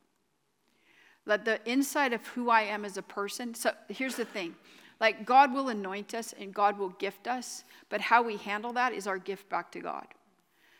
Let 1.25 1.45
the 1.45 1.59
inside 1.69 2.11
of 2.13 2.25
who 2.27 2.49
I 2.49 2.63
am 2.63 2.83
as 2.83 2.97
a 2.97 3.01
person. 3.01 3.53
So, 3.53 3.71
here's 3.87 4.15
the 4.15 4.25
thing 4.25 4.55
like, 4.99 5.25
God 5.25 5.53
will 5.53 5.69
anoint 5.69 6.13
us 6.13 6.33
and 6.37 6.53
God 6.53 6.77
will 6.77 6.89
gift 6.89 7.27
us, 7.27 7.63
but 7.89 8.01
how 8.01 8.21
we 8.21 8.37
handle 8.37 8.73
that 8.73 8.93
is 8.93 9.07
our 9.07 9.17
gift 9.17 9.49
back 9.49 9.71
to 9.71 9.79
God. 9.79 10.07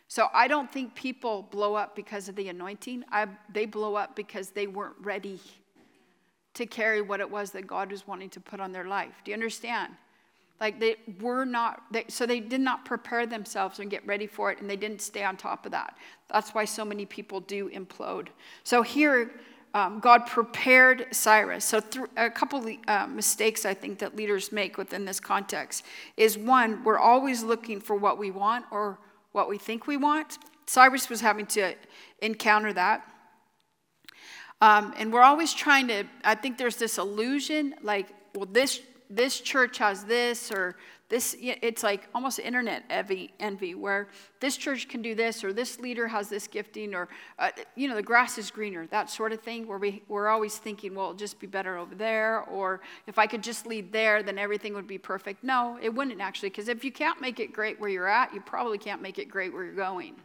So, 0.10 0.28
I 0.34 0.50
don't 0.50 0.70
think 0.70 0.96
people 0.96 1.44
blow 1.44 1.76
up 1.76 1.96
because 1.96 2.28
of 2.28 2.36
the 2.36 2.50
anointing, 2.50 3.06
I, 3.10 3.28
they 3.54 3.66
blow 3.66 3.96
up 3.96 4.18
because 4.18 4.50
they 4.50 4.68
weren't 4.68 4.98
ready 5.00 5.40
to 6.56 6.66
carry 6.66 7.02
what 7.02 7.22
it 7.22 7.32
was 7.32 7.52
that 7.52 7.66
God 7.66 7.92
was 7.92 8.06
wanting 8.06 8.30
to 8.32 8.42
put 8.42 8.60
on 8.60 8.74
their 8.74 8.84
life. 8.84 9.22
Do 9.24 9.32
you 9.32 9.36
understand? 9.36 9.94
Like 10.62 10.80
they 10.80 10.98
were 11.20 11.44
not, 11.44 11.82
they, 11.92 12.06
so 12.08 12.28
they 12.28 12.40
did 12.40 12.62
not 12.62 12.86
prepare 12.86 13.26
themselves 13.26 13.80
and 13.80 13.90
get 13.90 14.06
ready 14.06 14.28
for 14.28 14.52
it, 14.52 14.62
and 14.62 14.70
they 14.70 14.76
didn't 14.76 15.02
stay 15.02 15.24
on 15.24 15.36
top 15.36 15.66
of 15.66 15.72
that. 15.72 15.98
That's 16.32 16.52
why 16.52 16.66
so 16.66 16.86
many 16.86 17.06
people 17.06 17.40
do 17.40 17.70
implode. 17.72 18.28
So 18.64 18.84
here, 18.84 19.32
um, 19.74 20.00
God 20.00 20.28
prepared 20.28 21.08
Cyrus. 21.12 21.66
So 21.66 21.80
th- 21.80 22.06
a 22.16 22.30
couple 22.30 22.64
uh, 22.88 23.08
mistakes 23.08 23.66
I 23.66 23.74
think 23.74 24.00
that 24.00 24.16
leaders 24.16 24.52
make 24.52 24.78
within 24.78 25.04
this 25.04 25.20
context 25.20 25.84
is 26.16 26.38
one, 26.38 26.84
we're 26.84 27.00
always 27.00 27.42
looking 27.42 27.82
for 27.82 27.96
what 27.96 28.20
we 28.20 28.30
want 28.30 28.66
or 28.70 29.00
what 29.32 29.50
we 29.50 29.58
think 29.58 29.88
we 29.88 29.98
want. 29.98 30.38
Cyrus 30.68 31.10
was 31.10 31.22
having 31.22 31.48
to 31.48 31.74
encounter 32.22 32.72
that. 32.74 33.02
Um, 34.62 34.94
and 34.96 35.12
we're 35.12 35.24
always 35.24 35.54
trying 35.54 35.88
to, 35.88 36.04
I 36.24 36.36
think 36.36 36.60
there's 36.60 36.76
this 36.76 37.00
illusion 37.00 37.74
like, 37.82 38.10
well, 38.36 38.46
this 38.46 38.80
this 39.16 39.40
church 39.40 39.78
has 39.78 40.04
this 40.04 40.52
or 40.52 40.76
this 41.10 41.36
it's 41.40 41.84
like 41.84 42.08
almost 42.16 42.40
internet 42.40 42.84
envy, 42.90 43.76
where 43.76 44.08
this 44.40 44.56
church 44.56 44.88
can 44.88 45.02
do 45.02 45.14
this 45.14 45.44
or 45.44 45.52
this 45.52 45.80
leader 45.80 46.08
has 46.08 46.30
this 46.30 46.48
gifting 46.48 46.96
or 46.96 47.10
uh, 47.38 47.50
you 47.76 47.90
know 47.90 47.96
the 47.96 48.02
grass 48.02 48.38
is 48.38 48.50
greener 48.50 48.88
that 48.88 49.10
sort 49.10 49.34
of 49.34 49.42
thing 49.42 49.68
where 49.68 49.78
we, 49.78 50.02
we're 50.08 50.30
always 50.30 50.58
thinking 50.58 50.96
well 50.96 51.08
it'll 51.08 51.18
just 51.18 51.40
be 51.40 51.48
better 51.48 51.78
over 51.78 51.96
there 51.96 52.44
or 52.44 52.80
if 53.08 53.20
i 53.20 53.28
could 53.28 53.44
just 53.44 53.68
lead 53.68 53.92
there 53.92 54.24
then 54.24 54.38
everything 54.38 54.74
would 54.74 54.88
be 54.88 54.98
perfect 54.98 55.44
no 55.44 55.78
it 55.82 55.94
wouldn't 55.94 56.22
actually 56.22 56.50
because 56.50 56.70
if 56.70 56.86
you 56.86 56.92
can't 56.92 57.20
make 57.20 57.42
it 57.42 57.52
great 57.52 57.78
where 57.80 57.90
you're 57.90 58.08
at 58.08 58.34
you 58.34 58.40
probably 58.40 58.78
can't 58.78 59.02
make 59.02 59.20
it 59.20 59.26
great 59.30 59.52
where 59.52 59.66
you're 59.66 59.76
going 59.76 60.16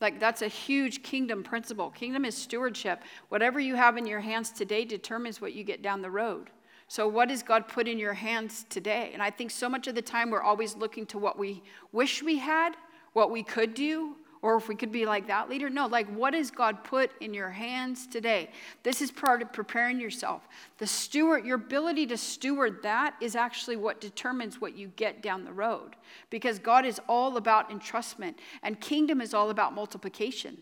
like, 0.00 0.18
that's 0.18 0.40
a 0.40 0.48
huge 0.48 1.02
kingdom 1.02 1.42
principle. 1.42 1.90
Kingdom 1.90 2.24
is 2.24 2.34
stewardship. 2.34 3.02
Whatever 3.28 3.60
you 3.60 3.74
have 3.74 3.98
in 3.98 4.06
your 4.06 4.20
hands 4.20 4.50
today 4.50 4.86
determines 4.86 5.40
what 5.40 5.52
you 5.52 5.62
get 5.62 5.82
down 5.82 6.00
the 6.00 6.10
road. 6.10 6.48
So, 6.90 7.06
what 7.06 7.28
does 7.28 7.44
God 7.44 7.68
put 7.68 7.86
in 7.86 8.00
your 8.00 8.14
hands 8.14 8.66
today? 8.68 9.10
And 9.12 9.22
I 9.22 9.30
think 9.30 9.52
so 9.52 9.68
much 9.68 9.86
of 9.86 9.94
the 9.94 10.02
time 10.02 10.28
we're 10.28 10.42
always 10.42 10.74
looking 10.74 11.06
to 11.06 11.18
what 11.18 11.38
we 11.38 11.62
wish 11.92 12.20
we 12.20 12.38
had, 12.38 12.72
what 13.12 13.30
we 13.30 13.44
could 13.44 13.74
do, 13.74 14.16
or 14.42 14.56
if 14.56 14.66
we 14.66 14.74
could 14.74 14.90
be 14.90 15.06
like 15.06 15.28
that 15.28 15.48
leader. 15.48 15.70
No, 15.70 15.86
like 15.86 16.12
what 16.12 16.34
has 16.34 16.50
God 16.50 16.82
put 16.82 17.12
in 17.20 17.32
your 17.32 17.50
hands 17.50 18.08
today? 18.08 18.50
This 18.82 19.00
is 19.00 19.12
part 19.12 19.40
of 19.40 19.52
preparing 19.52 20.00
yourself. 20.00 20.48
The 20.78 20.86
steward, 20.88 21.46
your 21.46 21.54
ability 21.54 22.08
to 22.08 22.16
steward 22.16 22.82
that 22.82 23.14
is 23.20 23.36
actually 23.36 23.76
what 23.76 24.00
determines 24.00 24.60
what 24.60 24.76
you 24.76 24.88
get 24.96 25.22
down 25.22 25.44
the 25.44 25.52
road. 25.52 25.94
Because 26.28 26.58
God 26.58 26.84
is 26.84 27.00
all 27.08 27.36
about 27.36 27.70
entrustment, 27.70 28.34
and 28.64 28.80
kingdom 28.80 29.20
is 29.20 29.32
all 29.32 29.50
about 29.50 29.76
multiplication. 29.76 30.60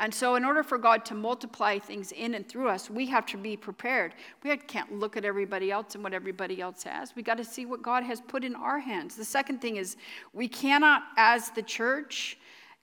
And 0.00 0.14
so, 0.14 0.34
in 0.34 0.46
order 0.46 0.62
for 0.62 0.78
God 0.78 1.04
to 1.04 1.14
multiply 1.14 1.78
things 1.78 2.10
in 2.12 2.32
and 2.32 2.48
through 2.48 2.68
us, 2.68 2.88
we 2.88 3.04
have 3.08 3.26
to 3.26 3.36
be 3.36 3.54
prepared. 3.54 4.14
We 4.42 4.56
can't 4.56 4.98
look 4.98 5.14
at 5.18 5.26
everybody 5.26 5.70
else 5.70 5.94
and 5.94 6.02
what 6.02 6.14
everybody 6.14 6.58
else 6.58 6.82
has. 6.84 7.14
We 7.14 7.22
got 7.22 7.36
to 7.36 7.44
see 7.44 7.66
what 7.66 7.82
God 7.82 8.02
has 8.04 8.18
put 8.22 8.42
in 8.42 8.54
our 8.54 8.78
hands. 8.78 9.14
The 9.14 9.26
second 9.26 9.60
thing 9.60 9.76
is, 9.76 9.98
we 10.32 10.48
cannot, 10.48 11.02
as 11.18 11.50
the 11.50 11.60
church, 11.60 12.38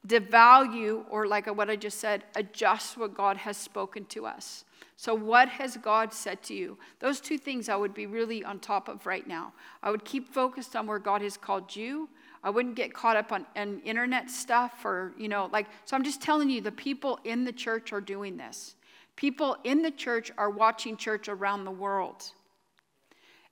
devalue 0.08 1.06
or, 1.10 1.26
like 1.26 1.48
what 1.48 1.72
I 1.72 1.76
just 1.76 2.00
said, 2.00 2.24
adjust 2.36 3.00
what 3.00 3.16
God 3.16 3.36
has 3.38 3.58
spoken 3.58 4.06
to 4.06 4.28
us. 4.28 4.64
So, 4.96 5.16
what 5.16 5.50
has 5.50 5.76
God 5.76 6.14
said 6.14 6.44
to 6.44 6.54
you? 6.54 6.78
Those 7.00 7.20
two 7.20 7.40
things 7.40 7.68
I 7.68 7.78
would 7.78 7.96
be 7.96 8.06
really 8.06 8.44
on 8.44 8.60
top 8.60 8.88
of 8.88 9.08
right 9.08 9.26
now. 9.26 9.54
I 9.82 9.90
would 9.90 10.06
keep 10.06 10.32
focused 10.32 10.76
on 10.76 10.86
where 10.86 11.00
God 11.00 11.24
has 11.24 11.36
called 11.36 11.76
you 11.76 12.10
I 12.44 12.50
wouldn't 12.50 12.76
get 12.76 12.94
caught 12.94 13.18
up 13.18 13.32
on, 13.32 13.46
on 13.56 13.82
internet 13.84 14.30
stuff 14.30 14.86
or, 14.86 15.14
you 15.18 15.28
know, 15.28 15.50
like, 15.52 15.68
so 15.86 15.96
I'm 15.96 16.04
just 16.04 16.22
telling 16.22 16.50
you, 16.50 16.62
the 16.62 16.72
people 16.72 17.20
in 17.24 17.44
the 17.44 17.52
church 17.52 17.92
are 17.94 18.02
doing 18.02 18.38
this. 18.38 18.76
People 19.16 19.58
in 19.64 19.82
the 19.82 19.92
church 19.92 20.32
are 20.38 20.50
watching 20.50 20.96
church 20.96 21.28
around 21.28 21.66
the 21.66 21.72
world. 21.72 22.32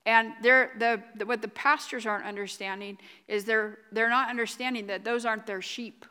And 0.06 0.34
they're, 0.43 0.71
the, 0.78 1.02
the, 1.15 1.26
what 1.26 1.41
the 1.41 1.48
pastors 1.48 2.06
aren't 2.06 2.26
understanding 2.26 2.98
is 3.28 3.43
they're, 3.45 3.80
they're 3.91 4.10
not 4.10 4.30
understanding 4.30 4.88
that 4.88 5.04
those 5.04 5.26
aren't 5.26 5.48
their 5.48 5.63
sheep. 5.63 6.06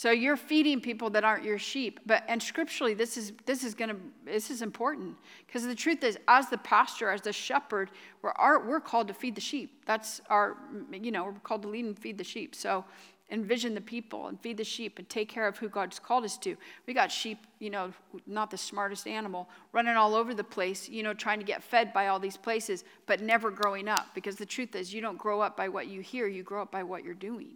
So 0.00 0.12
you're 0.12 0.38
feeding 0.38 0.80
people 0.80 1.10
that 1.10 1.24
aren't 1.24 1.44
your 1.44 1.58
sheep. 1.58 2.00
But 2.06 2.24
and 2.26 2.42
scripturally, 2.42 2.94
this 2.94 3.18
is 3.18 3.34
this 3.44 3.62
is 3.62 3.74
gonna 3.74 3.96
this 4.24 4.50
is 4.50 4.62
important 4.62 5.14
because 5.46 5.66
the 5.66 5.74
truth 5.74 6.02
is, 6.02 6.16
as 6.26 6.48
the 6.48 6.56
pastor, 6.56 7.10
as 7.10 7.20
the 7.20 7.34
shepherd, 7.34 7.90
we're 8.22 8.30
our, 8.30 8.66
we're 8.66 8.80
called 8.80 9.08
to 9.08 9.12
feed 9.12 9.34
the 9.34 9.42
sheep. 9.42 9.84
That's 9.84 10.22
our 10.30 10.56
you 10.90 11.10
know 11.10 11.24
we're 11.24 11.32
called 11.40 11.60
to 11.64 11.68
lead 11.68 11.84
and 11.84 11.98
feed 11.98 12.16
the 12.16 12.24
sheep. 12.24 12.54
So 12.54 12.82
envision 13.30 13.74
the 13.74 13.80
people 13.82 14.28
and 14.28 14.40
feed 14.40 14.56
the 14.56 14.64
sheep 14.64 14.98
and 14.98 15.06
take 15.10 15.28
care 15.28 15.46
of 15.46 15.58
who 15.58 15.68
God's 15.68 15.98
called 15.98 16.24
us 16.24 16.38
to. 16.38 16.56
We 16.86 16.94
got 16.94 17.12
sheep, 17.12 17.46
you 17.58 17.68
know, 17.68 17.92
not 18.26 18.50
the 18.50 18.56
smartest 18.56 19.06
animal, 19.06 19.50
running 19.72 19.96
all 19.96 20.14
over 20.14 20.32
the 20.32 20.42
place, 20.42 20.88
you 20.88 21.02
know, 21.02 21.12
trying 21.12 21.40
to 21.40 21.44
get 21.44 21.62
fed 21.62 21.92
by 21.92 22.06
all 22.06 22.18
these 22.18 22.38
places, 22.38 22.84
but 23.04 23.20
never 23.20 23.50
growing 23.50 23.86
up. 23.86 24.06
Because 24.14 24.36
the 24.36 24.46
truth 24.46 24.74
is, 24.74 24.94
you 24.94 25.02
don't 25.02 25.18
grow 25.18 25.42
up 25.42 25.58
by 25.58 25.68
what 25.68 25.88
you 25.88 26.00
hear, 26.00 26.26
you 26.26 26.42
grow 26.42 26.62
up 26.62 26.72
by 26.72 26.84
what 26.84 27.04
you're 27.04 27.12
doing 27.12 27.50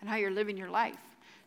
and 0.00 0.08
how 0.08 0.14
you're 0.14 0.30
living 0.30 0.56
your 0.56 0.70
life. 0.70 0.94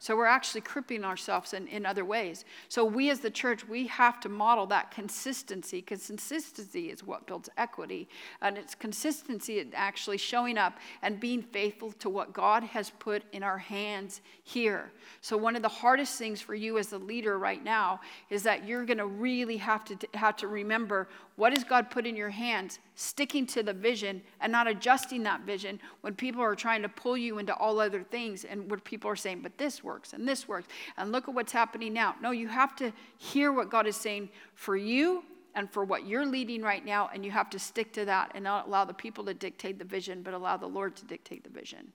So 0.01 0.15
we're 0.15 0.25
actually 0.25 0.61
crippling 0.61 1.05
ourselves 1.05 1.53
in, 1.53 1.67
in 1.67 1.85
other 1.85 2.03
ways. 2.03 2.43
So 2.69 2.83
we 2.83 3.11
as 3.11 3.19
the 3.19 3.29
church, 3.29 3.67
we 3.67 3.85
have 3.85 4.19
to 4.21 4.29
model 4.29 4.65
that 4.65 4.89
consistency 4.89 5.79
because 5.79 6.07
consistency 6.07 6.89
is 6.89 7.03
what 7.03 7.27
builds 7.27 7.49
equity. 7.55 8.09
And 8.41 8.57
it's 8.57 8.73
consistency 8.73 9.59
in 9.59 9.71
actually 9.75 10.17
showing 10.17 10.57
up 10.57 10.79
and 11.03 11.19
being 11.19 11.43
faithful 11.43 11.91
to 11.99 12.09
what 12.09 12.33
God 12.33 12.63
has 12.63 12.89
put 12.89 13.21
in 13.31 13.43
our 13.43 13.59
hands 13.59 14.21
here. 14.43 14.91
So 15.21 15.37
one 15.37 15.55
of 15.55 15.61
the 15.61 15.69
hardest 15.69 16.17
things 16.17 16.41
for 16.41 16.55
you 16.55 16.79
as 16.79 16.93
a 16.93 16.97
leader 16.97 17.37
right 17.37 17.63
now 17.63 18.01
is 18.31 18.41
that 18.41 18.67
you're 18.67 18.85
going 18.85 18.97
to 18.97 19.05
really 19.05 19.57
have 19.57 19.85
to 19.85 19.97
have 20.15 20.35
to 20.37 20.47
remember 20.47 21.09
what 21.41 21.53
has 21.53 21.63
God 21.63 21.89
put 21.89 22.05
in 22.05 22.15
your 22.15 22.29
hands, 22.29 22.77
sticking 22.93 23.47
to 23.47 23.63
the 23.63 23.73
vision 23.73 24.21
and 24.41 24.51
not 24.51 24.67
adjusting 24.67 25.23
that 25.23 25.41
vision 25.41 25.79
when 26.01 26.13
people 26.13 26.39
are 26.39 26.53
trying 26.53 26.83
to 26.83 26.87
pull 26.87 27.17
you 27.17 27.39
into 27.39 27.51
all 27.55 27.79
other 27.79 28.03
things 28.03 28.45
and 28.45 28.69
what 28.69 28.83
people 28.83 29.09
are 29.09 29.15
saying, 29.15 29.41
but 29.41 29.57
this 29.57 29.83
works 29.83 30.13
and 30.13 30.27
this 30.27 30.47
works. 30.47 30.67
And 30.97 31.11
look 31.11 31.27
at 31.27 31.33
what's 31.33 31.51
happening 31.51 31.93
now. 31.93 32.13
No, 32.21 32.29
you 32.29 32.47
have 32.47 32.75
to 32.75 32.93
hear 33.17 33.51
what 33.51 33.71
God 33.71 33.87
is 33.87 33.95
saying 33.95 34.29
for 34.53 34.77
you 34.77 35.23
and 35.55 35.67
for 35.67 35.83
what 35.83 36.05
you're 36.05 36.27
leading 36.27 36.61
right 36.61 36.85
now, 36.85 37.09
and 37.11 37.25
you 37.25 37.31
have 37.31 37.49
to 37.49 37.57
stick 37.57 37.91
to 37.93 38.05
that 38.05 38.33
and 38.35 38.43
not 38.43 38.67
allow 38.67 38.85
the 38.85 38.93
people 38.93 39.25
to 39.25 39.33
dictate 39.33 39.79
the 39.79 39.85
vision, 39.85 40.21
but 40.21 40.35
allow 40.35 40.57
the 40.57 40.67
Lord 40.67 40.95
to 40.97 41.05
dictate 41.05 41.43
the 41.43 41.49
vision. 41.49 41.91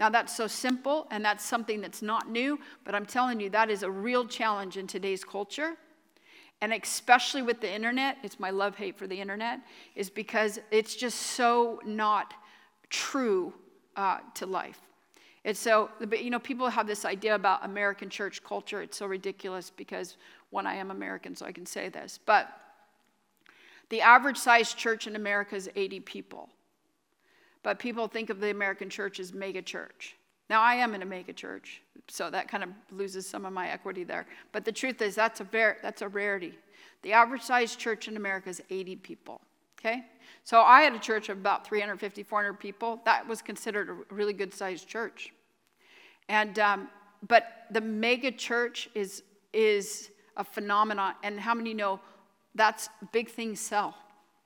Now, 0.00 0.08
that's 0.08 0.36
so 0.36 0.48
simple, 0.48 1.06
and 1.12 1.24
that's 1.24 1.44
something 1.44 1.80
that's 1.80 2.02
not 2.02 2.28
new, 2.28 2.58
but 2.82 2.96
I'm 2.96 3.06
telling 3.06 3.38
you, 3.38 3.48
that 3.50 3.70
is 3.70 3.84
a 3.84 3.90
real 3.92 4.26
challenge 4.26 4.76
in 4.76 4.88
today's 4.88 5.22
culture 5.22 5.76
and 6.62 6.72
especially 6.72 7.42
with 7.42 7.60
the 7.60 7.70
internet, 7.70 8.18
it's 8.22 8.38
my 8.38 8.50
love 8.50 8.76
hate 8.76 8.96
for 8.96 9.08
the 9.08 9.20
internet, 9.20 9.58
is 9.96 10.08
because 10.08 10.60
it's 10.70 10.94
just 10.94 11.18
so 11.18 11.80
not 11.84 12.34
true 12.88 13.52
uh, 13.96 14.18
to 14.34 14.46
life. 14.46 14.78
And 15.44 15.56
so, 15.56 15.90
but 15.98 16.22
you 16.22 16.30
know, 16.30 16.38
people 16.38 16.68
have 16.68 16.86
this 16.86 17.04
idea 17.04 17.34
about 17.34 17.64
American 17.64 18.08
church 18.08 18.44
culture. 18.44 18.80
It's 18.80 18.96
so 18.96 19.06
ridiculous 19.06 19.70
because, 19.70 20.16
one, 20.50 20.64
I 20.64 20.76
am 20.76 20.92
American, 20.92 21.34
so 21.34 21.46
I 21.46 21.50
can 21.50 21.66
say 21.66 21.88
this. 21.88 22.20
But 22.24 22.48
the 23.88 24.00
average 24.00 24.38
sized 24.38 24.76
church 24.76 25.08
in 25.08 25.16
America 25.16 25.56
is 25.56 25.68
80 25.74 25.98
people. 26.00 26.48
But 27.64 27.80
people 27.80 28.06
think 28.06 28.30
of 28.30 28.38
the 28.38 28.50
American 28.50 28.88
church 28.88 29.18
as 29.18 29.34
mega 29.34 29.62
church. 29.62 30.16
Now, 30.50 30.60
I 30.60 30.74
am 30.74 30.94
in 30.94 31.02
a 31.02 31.06
mega 31.06 31.32
church, 31.32 31.82
so 32.08 32.30
that 32.30 32.48
kind 32.48 32.62
of 32.62 32.70
loses 32.90 33.26
some 33.26 33.44
of 33.44 33.52
my 33.52 33.68
equity 33.68 34.04
there. 34.04 34.26
But 34.52 34.64
the 34.64 34.72
truth 34.72 35.00
is, 35.00 35.14
that's 35.14 35.40
a, 35.40 35.44
ver- 35.44 35.78
that's 35.82 36.02
a 36.02 36.08
rarity. 36.08 36.58
The 37.02 37.12
average 37.12 37.42
sized 37.42 37.78
church 37.78 38.08
in 38.08 38.16
America 38.16 38.48
is 38.48 38.62
80 38.70 38.96
people, 38.96 39.40
okay? 39.78 40.04
So 40.44 40.60
I 40.60 40.82
had 40.82 40.94
a 40.94 40.98
church 40.98 41.28
of 41.28 41.38
about 41.38 41.66
350, 41.66 42.22
400 42.22 42.54
people. 42.54 43.00
That 43.04 43.26
was 43.26 43.42
considered 43.42 43.88
a 43.88 44.14
really 44.14 44.32
good 44.32 44.52
sized 44.52 44.88
church. 44.88 45.32
And, 46.28 46.58
um, 46.58 46.88
but 47.26 47.66
the 47.70 47.80
mega 47.80 48.30
church 48.30 48.88
is, 48.94 49.22
is 49.52 50.10
a 50.36 50.44
phenomenon. 50.44 51.14
And 51.22 51.38
how 51.38 51.54
many 51.54 51.74
know 51.74 52.00
that's 52.54 52.88
big 53.12 53.30
things 53.30 53.60
sell? 53.60 53.94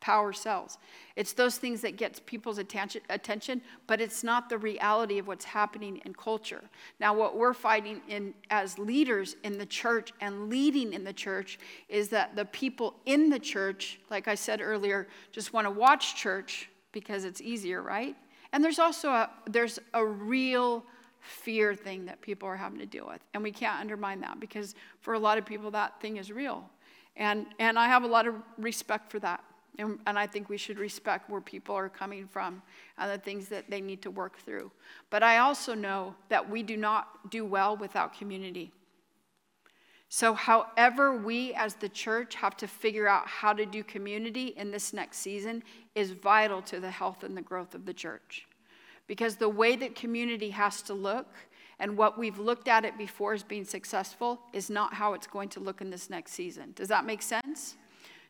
Power 0.01 0.33
sells. 0.33 0.79
It's 1.17 1.33
those 1.33 1.57
things 1.57 1.81
that 1.81 1.97
gets 1.97 2.21
people's 2.21 2.59
attention, 2.59 3.01
attention, 3.09 3.63
but 3.87 4.01
it's 4.01 4.23
not 4.23 4.49
the 4.49 4.59
reality 4.59 5.19
of 5.19 5.27
what's 5.27 5.45
happening 5.45 6.01
in 6.05 6.15
culture. 6.15 6.63
Now, 7.01 7.15
what 7.15 7.37
we're 7.37 7.55
fighting 7.55 8.03
in 8.09 8.35
as 8.51 8.79
leaders 8.79 9.37
in 9.43 9.59
the 9.59 9.67
church 9.67 10.13
and 10.21 10.49
leading 10.51 10.93
in 10.93 11.05
the 11.05 11.13
church 11.13 11.59
is 11.89 12.09
that 12.11 12.37
the 12.37 12.45
people 12.45 12.95
in 13.07 13.31
the 13.31 13.39
church, 13.39 13.99
like 14.11 14.29
I 14.29 14.35
said 14.35 14.61
earlier, 14.61 15.09
just 15.33 15.53
want 15.53 15.67
to 15.67 15.71
watch 15.71 16.17
church 16.17 16.69
because 16.93 17.25
it's 17.25 17.41
easier, 17.41 17.83
right? 17.83 18.17
And 18.53 18.63
there's 18.63 18.79
also 18.79 19.11
a 19.11 19.31
there's 19.47 19.79
a 19.93 20.05
real 20.05 20.85
fear 21.21 21.75
thing 21.75 22.05
that 22.07 22.21
people 22.21 22.49
are 22.49 22.57
having 22.57 22.79
to 22.79 22.87
deal 22.87 23.07
with. 23.07 23.21
And 23.35 23.43
we 23.43 23.51
can't 23.51 23.81
undermine 23.81 24.21
that 24.21 24.39
because 24.41 24.75
for 25.01 25.15
a 25.15 25.19
lot 25.19 25.39
of 25.39 25.45
people 25.45 25.71
that 25.73 26.01
thing 26.01 26.17
is 26.17 26.31
real. 26.31 26.69
And 27.17 27.47
and 27.59 27.79
I 27.79 27.87
have 27.89 28.05
a 28.05 28.07
lot 28.07 28.27
of 28.27 28.35
respect 28.59 29.11
for 29.11 29.19
that. 29.21 29.43
And, 29.79 29.99
and, 30.07 30.19
I 30.19 30.27
think 30.27 30.49
we 30.49 30.57
should 30.57 30.79
respect 30.79 31.29
where 31.29 31.41
people 31.41 31.75
are 31.75 31.91
coming 31.91 32.27
from 32.27 32.63
and 32.97 33.11
the 33.11 33.19
things 33.19 33.49
that 33.49 33.71
they 33.71 33.81
need 33.83 34.01
to 34.03 34.11
work 34.11 34.39
through. 34.39 34.71
But 35.11 35.23
I 35.23 35.39
also 35.39 35.75
know 35.75 36.15
that 36.31 36.49
we 36.49 36.63
do 36.63 36.77
not 36.77 37.31
do 37.31 37.45
well 37.45 37.77
without 37.77 38.17
community. 38.17 38.73
So, 40.09 40.35
however, 40.35 41.17
we 41.17 41.53
as 41.55 41.75
the 41.75 41.89
church 41.89 42.37
have 42.37 42.57
to 42.59 42.69
figure 42.69 43.09
out 43.09 43.27
how 43.27 43.53
to 43.53 43.67
do 43.67 43.83
community 43.83 44.55
in 44.57 44.71
this 44.71 44.93
next 44.93 45.19
season 45.19 45.63
is 45.95 46.13
vital 46.13 46.63
to 46.63 46.81
the 46.81 46.91
health 46.91 47.25
and 47.25 47.37
the 47.37 47.43
growth 47.43 47.75
of 47.75 47.85
the 47.85 47.95
church. 47.95 48.47
Because 49.09 49.37
the 49.37 49.49
way 49.49 49.77
that 49.77 49.95
community 49.95 50.51
has 50.51 50.81
to 50.83 50.95
look 50.95 51.35
and 51.79 51.97
what 51.97 52.19
we've 52.19 52.39
looked 52.39 52.69
at 52.69 52.85
it 52.85 52.97
before 52.97 53.35
as 53.35 53.43
being 53.43 53.65
successful 53.65 54.41
is 54.53 54.71
not 54.71 54.95
how 54.95 55.13
it's 55.13 55.27
going 55.27 55.49
to 55.51 55.61
look 55.61 55.81
in 55.81 55.91
this 55.91 56.09
next 56.09 56.33
season. 56.33 56.73
Does 56.75 56.89
that 56.89 57.05
make 57.05 57.21
sense? 57.21 57.77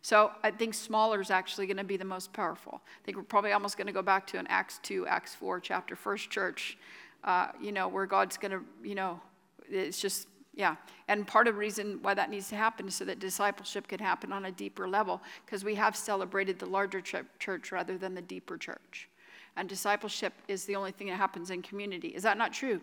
So 0.03 0.31
I 0.43 0.51
think 0.51 0.75
smaller 0.75 1.21
is 1.21 1.31
actually 1.31 1.67
going 1.67 1.77
to 1.79 1.85
be 1.85 1.97
the 1.97 2.05
most 2.05 2.33
powerful. 2.33 2.81
I 2.85 3.05
think 3.05 3.17
we're 3.17 3.25
probably 3.25 3.53
almost 3.53 3.77
going 3.77 3.87
to 3.87 3.93
go 3.93 4.03
back 4.03 4.27
to 4.29 4.39
an 4.39 4.47
Acts 4.49 4.79
2, 4.83 5.07
Acts 5.07 5.35
4 5.35 5.61
chapter, 5.61 5.97
first 5.97 6.31
church, 6.31 6.79
uh, 7.25 7.49
you 7.61 7.73
know, 7.73 7.89
where 7.89 8.07
God's 8.07 8.37
going 8.37 8.53
to, 8.53 8.61
you 8.85 8.95
know, 8.95 9.21
it's 9.69 10.01
just, 10.01 10.29
yeah. 10.55 10.77
And 11.09 11.27
part 11.27 11.49
of 11.49 11.55
the 11.55 11.59
reason 11.59 11.99
why 12.03 12.15
that 12.15 12.31
needs 12.31 12.49
to 12.51 12.57
happen 12.57 12.87
is 12.87 12.95
so 12.95 13.05
that 13.05 13.19
discipleship 13.19 13.89
can 13.89 13.99
happen 13.99 14.33
on 14.33 14.45
a 14.45 14.53
deeper 14.53 14.89
level, 14.89 15.21
because 15.45 15.65
we 15.65 15.75
have 15.75 15.97
celebrated 15.97 16.59
the 16.59 16.67
larger 16.67 17.01
ch- 17.01 17.17
church 17.39 17.73
rather 17.73 17.99
than 17.99 18.15
the 18.15 18.23
deeper 18.23 18.57
church. 18.57 19.09
And 19.57 19.69
discipleship 19.69 20.35
is 20.49 20.67
the 20.67 20.77
only 20.77 20.93
thing 20.93 21.09
that 21.09 21.17
happens 21.17 21.51
in 21.51 21.63
community. 21.63 22.09
Is 22.09 22.23
that 22.23 22.39
not 22.39 22.53
true? 22.53 22.81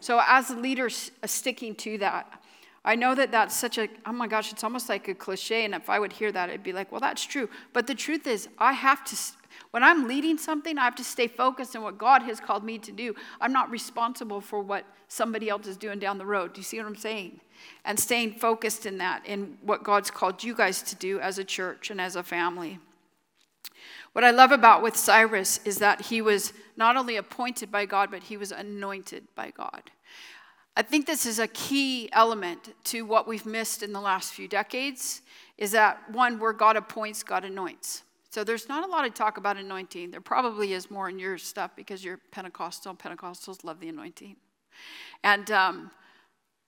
So, 0.00 0.20
as 0.26 0.50
leaders 0.50 1.10
uh, 1.22 1.26
sticking 1.26 1.74
to 1.76 1.98
that, 1.98 2.42
I 2.84 2.94
know 2.94 3.14
that 3.14 3.30
that's 3.30 3.54
such 3.56 3.76
a, 3.76 3.88
oh 4.06 4.12
my 4.12 4.26
gosh, 4.26 4.52
it's 4.52 4.64
almost 4.64 4.88
like 4.88 5.06
a 5.08 5.14
cliche. 5.14 5.64
And 5.64 5.74
if 5.74 5.90
I 5.90 5.98
would 5.98 6.12
hear 6.14 6.32
that, 6.32 6.48
it'd 6.48 6.62
be 6.62 6.72
like, 6.72 6.90
well, 6.90 7.00
that's 7.00 7.24
true. 7.24 7.48
But 7.72 7.86
the 7.86 7.94
truth 7.94 8.26
is, 8.26 8.48
I 8.58 8.72
have 8.72 9.04
to, 9.04 9.16
when 9.70 9.82
I'm 9.82 10.08
leading 10.08 10.38
something, 10.38 10.78
I 10.78 10.84
have 10.84 10.94
to 10.94 11.04
stay 11.04 11.26
focused 11.26 11.76
on 11.76 11.82
what 11.82 11.98
God 11.98 12.22
has 12.22 12.40
called 12.40 12.64
me 12.64 12.78
to 12.78 12.90
do. 12.90 13.14
I'm 13.40 13.52
not 13.52 13.70
responsible 13.70 14.40
for 14.40 14.62
what 14.62 14.86
somebody 15.08 15.50
else 15.50 15.66
is 15.66 15.76
doing 15.76 15.98
down 15.98 16.16
the 16.16 16.24
road. 16.24 16.54
Do 16.54 16.60
you 16.60 16.64
see 16.64 16.78
what 16.78 16.86
I'm 16.86 16.96
saying? 16.96 17.40
And 17.84 18.00
staying 18.00 18.34
focused 18.34 18.86
in 18.86 18.96
that, 18.98 19.26
in 19.26 19.58
what 19.60 19.84
God's 19.84 20.10
called 20.10 20.42
you 20.42 20.54
guys 20.54 20.80
to 20.82 20.96
do 20.96 21.20
as 21.20 21.38
a 21.38 21.44
church 21.44 21.90
and 21.90 22.00
as 22.00 22.16
a 22.16 22.22
family. 22.22 22.78
What 24.12 24.24
I 24.24 24.30
love 24.30 24.52
about 24.52 24.82
with 24.82 24.96
Cyrus 24.96 25.60
is 25.64 25.78
that 25.78 26.00
he 26.06 26.22
was 26.22 26.52
not 26.76 26.96
only 26.96 27.16
appointed 27.16 27.70
by 27.70 27.84
God, 27.84 28.10
but 28.10 28.24
he 28.24 28.36
was 28.36 28.50
anointed 28.50 29.24
by 29.34 29.50
God. 29.50 29.82
I 30.80 30.82
think 30.82 31.04
this 31.04 31.26
is 31.26 31.38
a 31.38 31.46
key 31.48 32.08
element 32.10 32.72
to 32.84 33.02
what 33.02 33.28
we've 33.28 33.44
missed 33.44 33.82
in 33.82 33.92
the 33.92 34.00
last 34.00 34.32
few 34.32 34.48
decades 34.48 35.20
is 35.58 35.72
that 35.72 36.10
one, 36.10 36.38
where 36.38 36.54
God 36.54 36.74
appoints, 36.74 37.22
God 37.22 37.44
anoints. 37.44 38.02
So 38.30 38.44
there's 38.44 38.66
not 38.66 38.82
a 38.82 38.86
lot 38.90 39.04
of 39.04 39.12
talk 39.12 39.36
about 39.36 39.58
anointing. 39.58 40.10
There 40.10 40.22
probably 40.22 40.72
is 40.72 40.90
more 40.90 41.10
in 41.10 41.18
your 41.18 41.36
stuff 41.36 41.72
because 41.76 42.02
you're 42.02 42.18
Pentecostal. 42.30 42.94
Pentecostals 42.94 43.62
love 43.62 43.78
the 43.78 43.90
anointing. 43.90 44.36
And, 45.22 45.50
um, 45.50 45.90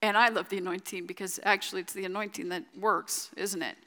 and 0.03 0.15
I 0.15 0.29
love 0.29 0.47
the 0.47 0.59
anointing 0.59 1.07
because 1.07 1.39
actually 1.41 1.81
it's 1.81 1.93
the 1.93 2.05
anointing 2.05 2.49
that 2.49 2.65
works, 2.79 3.31
isn't 3.35 3.63
it? 3.63 3.77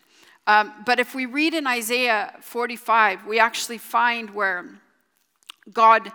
Um, 0.49 0.75
but 0.85 0.99
if 0.99 1.15
we 1.15 1.27
read 1.27 1.55
in 1.55 1.69
Isaiah 1.69 2.35
45, 2.41 3.27
we 3.27 3.39
actually 3.39 3.79
find 3.79 4.31
where 4.31 4.67
God 5.73 6.11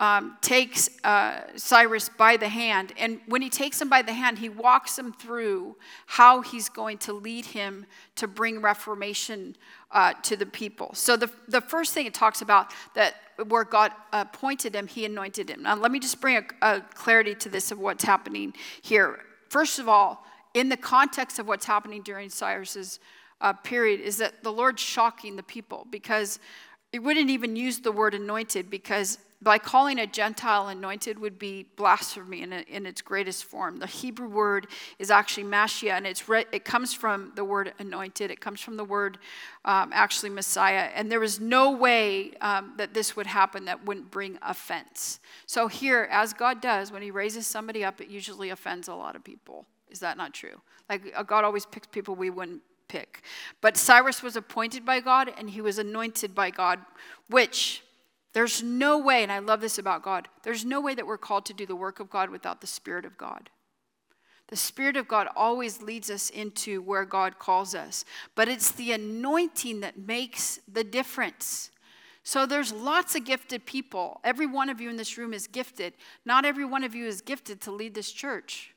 um, 0.00 0.38
takes 0.40 0.88
uh, 1.04 1.42
Cyrus 1.56 2.08
by 2.08 2.38
the 2.38 2.48
hand. 2.48 2.94
And 2.98 3.20
when 3.26 3.42
he 3.42 3.50
takes 3.50 3.80
him 3.80 3.90
by 3.90 4.00
the 4.00 4.14
hand, 4.14 4.38
he 4.38 4.48
walks 4.48 4.98
him 4.98 5.12
through 5.12 5.76
how 6.06 6.40
he's 6.40 6.70
going 6.70 6.96
to 6.98 7.12
lead 7.12 7.44
him 7.44 7.84
to 8.16 8.26
bring 8.26 8.62
reformation 8.62 9.56
uh, 9.90 10.14
to 10.22 10.36
the 10.36 10.46
people. 10.46 10.90
So 10.94 11.18
the, 11.18 11.30
the 11.48 11.60
first 11.60 11.92
thing 11.92 12.06
it 12.06 12.14
talks 12.14 12.40
about 12.40 12.72
that 12.94 13.14
where 13.48 13.64
God 13.64 13.92
appointed 14.12 14.74
him, 14.74 14.86
he 14.86 15.04
anointed 15.04 15.50
him. 15.50 15.62
Now 15.62 15.76
let 15.76 15.92
me 15.92 16.00
just 16.00 16.18
bring 16.20 16.38
a, 16.38 16.44
a 16.62 16.80
clarity 16.80 17.34
to 17.34 17.50
this 17.50 17.70
of 17.70 17.78
what's 17.78 18.04
happening 18.04 18.54
here. 18.80 19.20
First 19.50 19.78
of 19.78 19.88
all, 19.88 20.24
in 20.54 20.70
the 20.70 20.76
context 20.78 21.38
of 21.38 21.46
what's 21.46 21.66
happening 21.66 22.02
during 22.02 22.30
Cyrus's 22.30 23.00
uh, 23.42 23.52
period, 23.52 24.00
is 24.00 24.16
that 24.18 24.42
the 24.42 24.52
Lord's 24.52 24.82
shocking 24.82 25.36
the 25.36 25.42
people 25.42 25.86
because 25.90 26.38
it 26.92 27.00
wouldn't 27.00 27.30
even 27.30 27.54
use 27.54 27.78
the 27.78 27.92
word 27.92 28.14
anointed 28.14 28.70
because 28.70 29.18
by 29.42 29.58
calling 29.58 29.98
a 29.98 30.06
Gentile 30.06 30.68
anointed 30.68 31.18
would 31.18 31.38
be 31.38 31.66
blasphemy 31.76 32.42
in, 32.42 32.52
a, 32.52 32.60
in 32.68 32.84
its 32.84 33.00
greatest 33.00 33.44
form. 33.44 33.78
The 33.78 33.86
Hebrew 33.86 34.28
word 34.28 34.66
is 34.98 35.10
actually 35.10 35.44
Mashiach, 35.44 35.92
and 35.92 36.06
it's 36.06 36.28
re, 36.28 36.44
it 36.52 36.64
comes 36.64 36.92
from 36.92 37.32
the 37.36 37.44
word 37.44 37.72
anointed. 37.78 38.30
It 38.30 38.40
comes 38.40 38.60
from 38.60 38.76
the 38.76 38.84
word 38.84 39.18
um, 39.64 39.90
actually 39.94 40.28
Messiah. 40.28 40.90
And 40.94 41.10
there 41.10 41.20
was 41.20 41.40
no 41.40 41.70
way 41.70 42.32
um, 42.42 42.74
that 42.76 42.92
this 42.92 43.16
would 43.16 43.26
happen 43.26 43.64
that 43.64 43.86
wouldn't 43.86 44.10
bring 44.10 44.38
offense. 44.42 45.20
So 45.46 45.68
here, 45.68 46.06
as 46.10 46.34
God 46.34 46.60
does, 46.60 46.92
when 46.92 47.00
He 47.00 47.10
raises 47.10 47.46
somebody 47.46 47.82
up, 47.82 48.00
it 48.00 48.08
usually 48.08 48.50
offends 48.50 48.88
a 48.88 48.94
lot 48.94 49.16
of 49.16 49.24
people. 49.24 49.64
Is 49.90 50.00
that 50.00 50.18
not 50.18 50.34
true? 50.34 50.60
Like 50.88 51.12
uh, 51.16 51.22
God 51.22 51.44
always 51.44 51.64
picks 51.64 51.86
people 51.86 52.14
we 52.14 52.28
wouldn't 52.28 52.60
pick. 52.88 53.22
But 53.62 53.78
Cyrus 53.78 54.22
was 54.22 54.36
appointed 54.36 54.84
by 54.84 55.00
God, 55.00 55.32
and 55.38 55.48
he 55.48 55.62
was 55.62 55.78
anointed 55.78 56.34
by 56.34 56.50
God, 56.50 56.80
which 57.28 57.82
there's 58.32 58.62
no 58.62 58.98
way, 58.98 59.22
and 59.22 59.32
I 59.32 59.40
love 59.40 59.60
this 59.60 59.78
about 59.78 60.02
God, 60.02 60.28
there's 60.42 60.64
no 60.64 60.80
way 60.80 60.94
that 60.94 61.06
we're 61.06 61.18
called 61.18 61.46
to 61.46 61.54
do 61.54 61.66
the 61.66 61.76
work 61.76 62.00
of 62.00 62.10
God 62.10 62.30
without 62.30 62.60
the 62.60 62.66
Spirit 62.66 63.04
of 63.04 63.18
God. 63.18 63.50
The 64.48 64.56
Spirit 64.56 64.96
of 64.96 65.06
God 65.06 65.28
always 65.36 65.80
leads 65.80 66.10
us 66.10 66.28
into 66.30 66.82
where 66.82 67.04
God 67.04 67.38
calls 67.38 67.74
us, 67.74 68.04
but 68.34 68.48
it's 68.48 68.72
the 68.72 68.92
anointing 68.92 69.80
that 69.80 69.98
makes 69.98 70.60
the 70.70 70.84
difference. 70.84 71.70
So 72.22 72.46
there's 72.46 72.72
lots 72.72 73.14
of 73.14 73.24
gifted 73.24 73.64
people. 73.64 74.20
Every 74.24 74.46
one 74.46 74.68
of 74.68 74.80
you 74.80 74.90
in 74.90 74.96
this 74.96 75.16
room 75.16 75.32
is 75.32 75.46
gifted. 75.46 75.94
Not 76.24 76.44
every 76.44 76.64
one 76.64 76.84
of 76.84 76.94
you 76.94 77.06
is 77.06 77.20
gifted 77.20 77.60
to 77.62 77.70
lead 77.70 77.94
this 77.94 78.12
church 78.12 78.74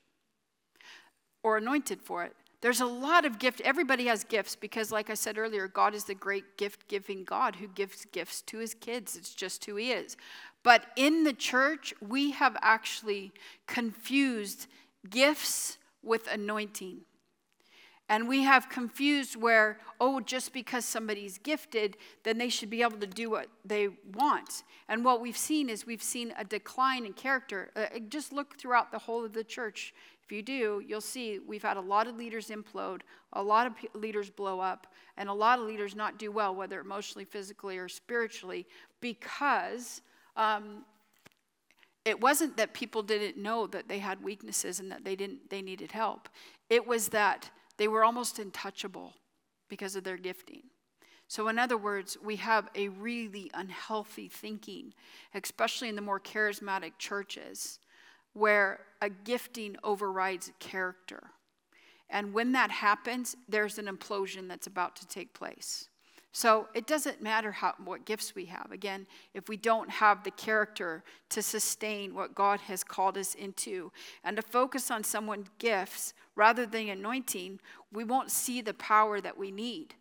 or 1.44 1.58
anointed 1.58 2.02
for 2.02 2.24
it. 2.24 2.36
There's 2.64 2.80
a 2.80 2.86
lot 2.86 3.26
of 3.26 3.40
gift. 3.40 3.60
Everybody 3.60 4.06
has 4.06 4.24
gifts 4.24 4.56
because, 4.56 4.90
like 4.90 5.10
I 5.10 5.16
said 5.16 5.38
earlier, 5.38 5.68
God 5.68 5.94
is 5.94 6.06
the 6.06 6.16
great 6.16 6.56
gift 6.56 6.88
giving 6.88 7.26
God 7.26 7.58
who 7.58 7.68
gives 7.68 8.06
gifts 8.06 8.42
to 8.44 8.60
his 8.60 8.74
kids. 8.74 9.18
It's 9.18 9.34
just 9.34 9.66
who 9.66 9.76
he 9.76 9.92
is. 9.92 10.16
But 10.64 10.86
in 10.96 11.26
the 11.26 11.34
church, 11.34 11.94
we 12.00 12.32
have 12.32 12.56
actually 12.62 13.34
confused 13.68 14.68
gifts 15.10 15.78
with 16.02 16.26
anointing. 16.32 17.02
And 18.14 18.28
we 18.28 18.44
have 18.44 18.70
confused 18.70 19.36
where, 19.36 19.80
oh, 20.00 20.20
just 20.20 20.54
because 20.54 20.86
somebody's 20.86 21.40
gifted, 21.40 21.98
then 22.22 22.38
they 22.38 22.48
should 22.48 22.70
be 22.70 22.84
able 22.84 23.00
to 23.00 23.08
do 23.08 23.32
what 23.32 23.48
they 23.66 23.88
want. 24.14 24.62
And 24.88 25.04
what 25.04 25.20
we've 25.20 25.36
seen 25.36 25.68
is 25.68 25.88
we've 25.88 26.04
seen 26.04 26.32
a 26.38 26.44
decline 26.44 27.08
in 27.08 27.14
character. 27.14 27.72
Uh, 27.76 27.86
just 28.10 28.32
look 28.32 28.56
throughout 28.60 28.92
the 28.92 29.00
whole 29.00 29.26
of 29.26 29.34
the 29.34 29.44
church 29.44 29.96
if 30.24 30.32
you 30.32 30.44
do, 30.44 30.84
you'll 30.86 31.02
see 31.02 31.40
we've 31.40 31.64
had 31.64 31.76
a 31.76 31.82
lot 31.82 32.06
of 32.06 32.16
leaders 32.16 32.50
implode, 32.50 33.02
a 33.34 33.42
lot 33.42 33.66
of 33.66 33.74
leaders 33.96 34.30
blow 34.30 34.60
up, 34.60 34.86
and 35.18 35.28
a 35.28 35.34
lot 35.34 35.58
of 35.58 35.66
leaders 35.66 35.96
not 35.96 36.20
do 36.20 36.32
well, 36.32 36.54
whether 36.54 36.80
emotionally, 36.80 37.26
physically, 37.26 37.80
or 37.80 37.90
spiritually, 37.90 38.68
because 39.02 40.04
um, 40.38 40.86
it 42.06 42.22
wasn't 42.22 42.58
that 42.58 42.76
people 42.76 43.02
didn't 43.02 43.42
know 43.42 43.66
that 43.66 43.88
they 43.88 43.98
had 43.98 44.24
weaknesses 44.24 44.80
and 44.80 44.92
that 44.92 45.04
they 45.04 45.16
didn't 45.16 45.50
they 45.50 45.64
needed 45.64 45.92
help. 45.92 46.30
It 46.70 46.86
was 46.86 47.10
that 47.10 47.50
they 47.84 47.90
were 47.90 48.06
almost 48.06 48.40
untouchable 48.40 49.12
because 49.68 49.98
of 49.98 50.06
their 50.06 50.16
gifting. 50.16 50.64
So, 51.28 51.50
in 51.50 51.60
other 51.60 51.76
words, 51.76 52.18
we 52.24 52.38
have 52.38 52.70
a 52.76 52.88
really 52.88 53.52
unhealthy 53.54 54.30
thinking, 54.30 54.94
especially 55.34 55.90
in 55.90 55.98
the 55.98 56.02
more 56.02 56.22
charismatic 56.22 56.94
churches, 56.98 57.80
where 58.32 58.80
a 59.02 59.10
gifting 59.10 59.76
overrides 59.84 60.50
character. 60.60 61.32
And 62.10 62.34
when 62.34 62.54
that 62.54 62.72
happens, 62.72 63.36
there's 63.50 63.78
an 63.78 63.88
implosion 63.88 64.48
that's 64.48 64.68
about 64.68 64.96
to 64.96 65.08
take 65.10 65.34
place. 65.34 65.90
So 66.36 66.68
it 66.74 66.88
doesn't 66.88 67.22
matter 67.22 67.52
how, 67.52 67.76
what 67.86 68.06
gifts 68.06 68.34
we 68.34 68.46
have. 68.46 68.72
Again, 68.72 69.06
if 69.36 69.48
we 69.48 69.56
don't 69.56 69.90
have 69.90 70.24
the 70.24 70.32
character 70.32 71.04
to 71.30 71.44
sustain 71.44 72.16
what 72.16 72.34
God 72.34 72.60
has 72.62 72.84
called 72.84 73.20
us 73.20 73.36
into 73.36 73.92
and 74.24 74.36
to 74.36 74.42
focus 74.42 74.90
on 74.90 75.04
someone's 75.04 75.48
gifts 75.60 76.16
rather 76.36 76.66
than 76.66 76.90
anointing, 76.90 77.60
we 77.92 78.04
won't 78.04 78.32
see 78.32 78.62
the 78.62 78.74
power 78.74 79.22
that 79.22 79.38
we 79.38 79.52
need. 79.52 79.94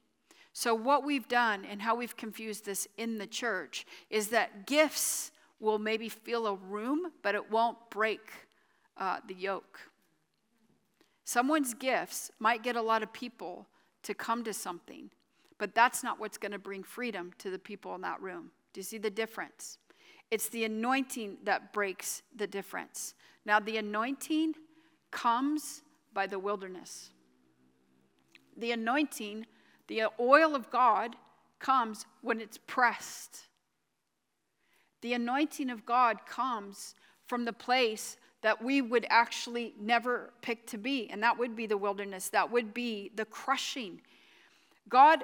So, 0.54 0.74
what 0.74 1.04
we've 1.04 1.28
done 1.28 1.66
and 1.66 1.82
how 1.82 1.94
we've 1.94 2.16
confused 2.16 2.64
this 2.64 2.88
in 2.96 3.18
the 3.18 3.26
church 3.26 3.86
is 4.08 4.28
that 4.28 4.66
gifts 4.66 5.32
will 5.60 5.78
maybe 5.78 6.08
fill 6.08 6.46
a 6.46 6.54
room, 6.54 7.12
but 7.22 7.34
it 7.34 7.50
won't 7.50 7.78
break 7.90 8.20
uh, 8.96 9.18
the 9.28 9.34
yoke. 9.34 9.80
Someone's 11.24 11.74
gifts 11.74 12.30
might 12.38 12.62
get 12.62 12.76
a 12.76 12.82
lot 12.82 13.02
of 13.02 13.12
people 13.12 13.66
to 14.02 14.14
come 14.14 14.44
to 14.44 14.52
something, 14.52 15.10
but 15.62 15.76
that's 15.76 16.02
not 16.02 16.18
what's 16.18 16.38
going 16.38 16.50
to 16.50 16.58
bring 16.58 16.82
freedom 16.82 17.30
to 17.38 17.48
the 17.48 17.58
people 17.58 17.94
in 17.94 18.00
that 18.00 18.20
room. 18.20 18.50
Do 18.72 18.80
you 18.80 18.82
see 18.82 18.98
the 18.98 19.08
difference? 19.08 19.78
It's 20.28 20.48
the 20.48 20.64
anointing 20.64 21.36
that 21.44 21.72
breaks 21.72 22.22
the 22.34 22.48
difference. 22.48 23.14
Now, 23.46 23.60
the 23.60 23.76
anointing 23.76 24.54
comes 25.12 25.82
by 26.12 26.26
the 26.26 26.40
wilderness. 26.40 27.10
The 28.56 28.72
anointing, 28.72 29.46
the 29.86 30.06
oil 30.18 30.56
of 30.56 30.68
God, 30.68 31.14
comes 31.60 32.06
when 32.22 32.40
it's 32.40 32.58
pressed. 32.66 33.42
The 35.00 35.12
anointing 35.12 35.70
of 35.70 35.86
God 35.86 36.26
comes 36.26 36.96
from 37.28 37.44
the 37.44 37.52
place 37.52 38.16
that 38.40 38.60
we 38.60 38.82
would 38.82 39.06
actually 39.10 39.74
never 39.78 40.32
pick 40.42 40.66
to 40.66 40.76
be, 40.76 41.08
and 41.08 41.22
that 41.22 41.38
would 41.38 41.54
be 41.54 41.66
the 41.66 41.78
wilderness, 41.78 42.30
that 42.30 42.50
would 42.50 42.74
be 42.74 43.12
the 43.14 43.26
crushing. 43.26 44.00
God 44.88 45.22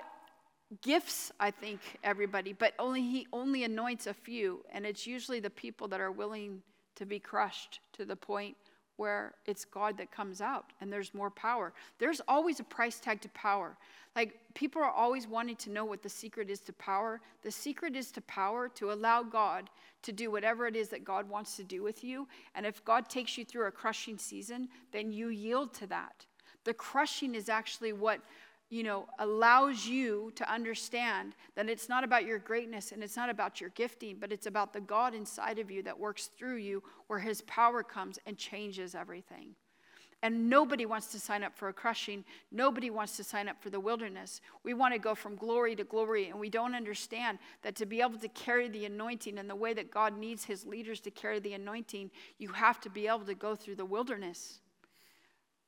gifts, 0.82 1.32
I 1.40 1.50
think, 1.50 1.80
everybody, 2.04 2.52
but 2.52 2.74
only 2.78 3.02
He 3.02 3.26
only 3.32 3.64
anoints 3.64 4.06
a 4.06 4.14
few, 4.14 4.64
and 4.72 4.84
it's 4.86 5.06
usually 5.06 5.40
the 5.40 5.50
people 5.50 5.88
that 5.88 6.00
are 6.00 6.12
willing 6.12 6.62
to 6.96 7.06
be 7.06 7.18
crushed 7.18 7.80
to 7.94 8.04
the 8.04 8.16
point 8.16 8.56
where 8.98 9.34
it's 9.46 9.64
God 9.64 9.96
that 9.96 10.10
comes 10.10 10.40
out 10.40 10.72
and 10.80 10.92
there's 10.92 11.14
more 11.14 11.30
power. 11.30 11.72
There's 11.98 12.20
always 12.26 12.58
a 12.58 12.64
price 12.64 12.98
tag 12.98 13.20
to 13.20 13.28
power. 13.28 13.76
Like 14.16 14.34
people 14.54 14.82
are 14.82 14.90
always 14.90 15.28
wanting 15.28 15.54
to 15.56 15.70
know 15.70 15.84
what 15.84 16.02
the 16.02 16.08
secret 16.08 16.50
is 16.50 16.58
to 16.62 16.72
power. 16.72 17.20
The 17.42 17.52
secret 17.52 17.94
is 17.94 18.10
to 18.12 18.20
power 18.22 18.68
to 18.70 18.90
allow 18.90 19.22
God 19.22 19.70
to 20.02 20.12
do 20.12 20.32
whatever 20.32 20.66
it 20.66 20.74
is 20.74 20.88
that 20.88 21.04
God 21.04 21.28
wants 21.28 21.56
to 21.56 21.62
do 21.62 21.82
with 21.84 22.02
you. 22.02 22.26
And 22.56 22.66
if 22.66 22.84
God 22.84 23.08
takes 23.08 23.38
you 23.38 23.44
through 23.44 23.66
a 23.66 23.70
crushing 23.70 24.18
season, 24.18 24.68
then 24.90 25.12
you 25.12 25.28
yield 25.28 25.72
to 25.74 25.86
that. 25.86 26.26
The 26.64 26.74
crushing 26.74 27.36
is 27.36 27.48
actually 27.48 27.92
what 27.92 28.20
you 28.70 28.82
know, 28.82 29.06
allows 29.18 29.86
you 29.86 30.30
to 30.34 30.52
understand 30.52 31.34
that 31.54 31.68
it's 31.70 31.88
not 31.88 32.04
about 32.04 32.26
your 32.26 32.38
greatness 32.38 32.92
and 32.92 33.02
it's 33.02 33.16
not 33.16 33.30
about 33.30 33.60
your 33.60 33.70
gifting, 33.70 34.16
but 34.20 34.30
it's 34.30 34.46
about 34.46 34.72
the 34.72 34.80
God 34.80 35.14
inside 35.14 35.58
of 35.58 35.70
you 35.70 35.82
that 35.84 35.98
works 35.98 36.26
through 36.26 36.56
you, 36.56 36.82
where 37.06 37.18
His 37.18 37.40
power 37.42 37.82
comes 37.82 38.18
and 38.26 38.36
changes 38.36 38.94
everything. 38.94 39.54
And 40.22 40.50
nobody 40.50 40.84
wants 40.84 41.06
to 41.12 41.20
sign 41.20 41.44
up 41.44 41.56
for 41.56 41.68
a 41.68 41.72
crushing. 41.72 42.24
Nobody 42.50 42.90
wants 42.90 43.16
to 43.18 43.24
sign 43.24 43.48
up 43.48 43.62
for 43.62 43.70
the 43.70 43.78
wilderness. 43.78 44.40
We 44.64 44.74
want 44.74 44.92
to 44.92 44.98
go 44.98 45.14
from 45.14 45.36
glory 45.36 45.76
to 45.76 45.84
glory, 45.84 46.28
and 46.28 46.40
we 46.40 46.50
don't 46.50 46.74
understand 46.74 47.38
that 47.62 47.76
to 47.76 47.86
be 47.86 48.00
able 48.00 48.18
to 48.18 48.28
carry 48.28 48.68
the 48.68 48.84
anointing 48.84 49.38
and 49.38 49.48
the 49.48 49.54
way 49.54 49.72
that 49.74 49.92
God 49.92 50.18
needs 50.18 50.44
His 50.44 50.66
leaders 50.66 51.00
to 51.02 51.10
carry 51.10 51.38
the 51.38 51.54
anointing, 51.54 52.10
you 52.38 52.48
have 52.48 52.80
to 52.80 52.90
be 52.90 53.06
able 53.06 53.20
to 53.20 53.34
go 53.34 53.54
through 53.54 53.76
the 53.76 53.84
wilderness. 53.84 54.60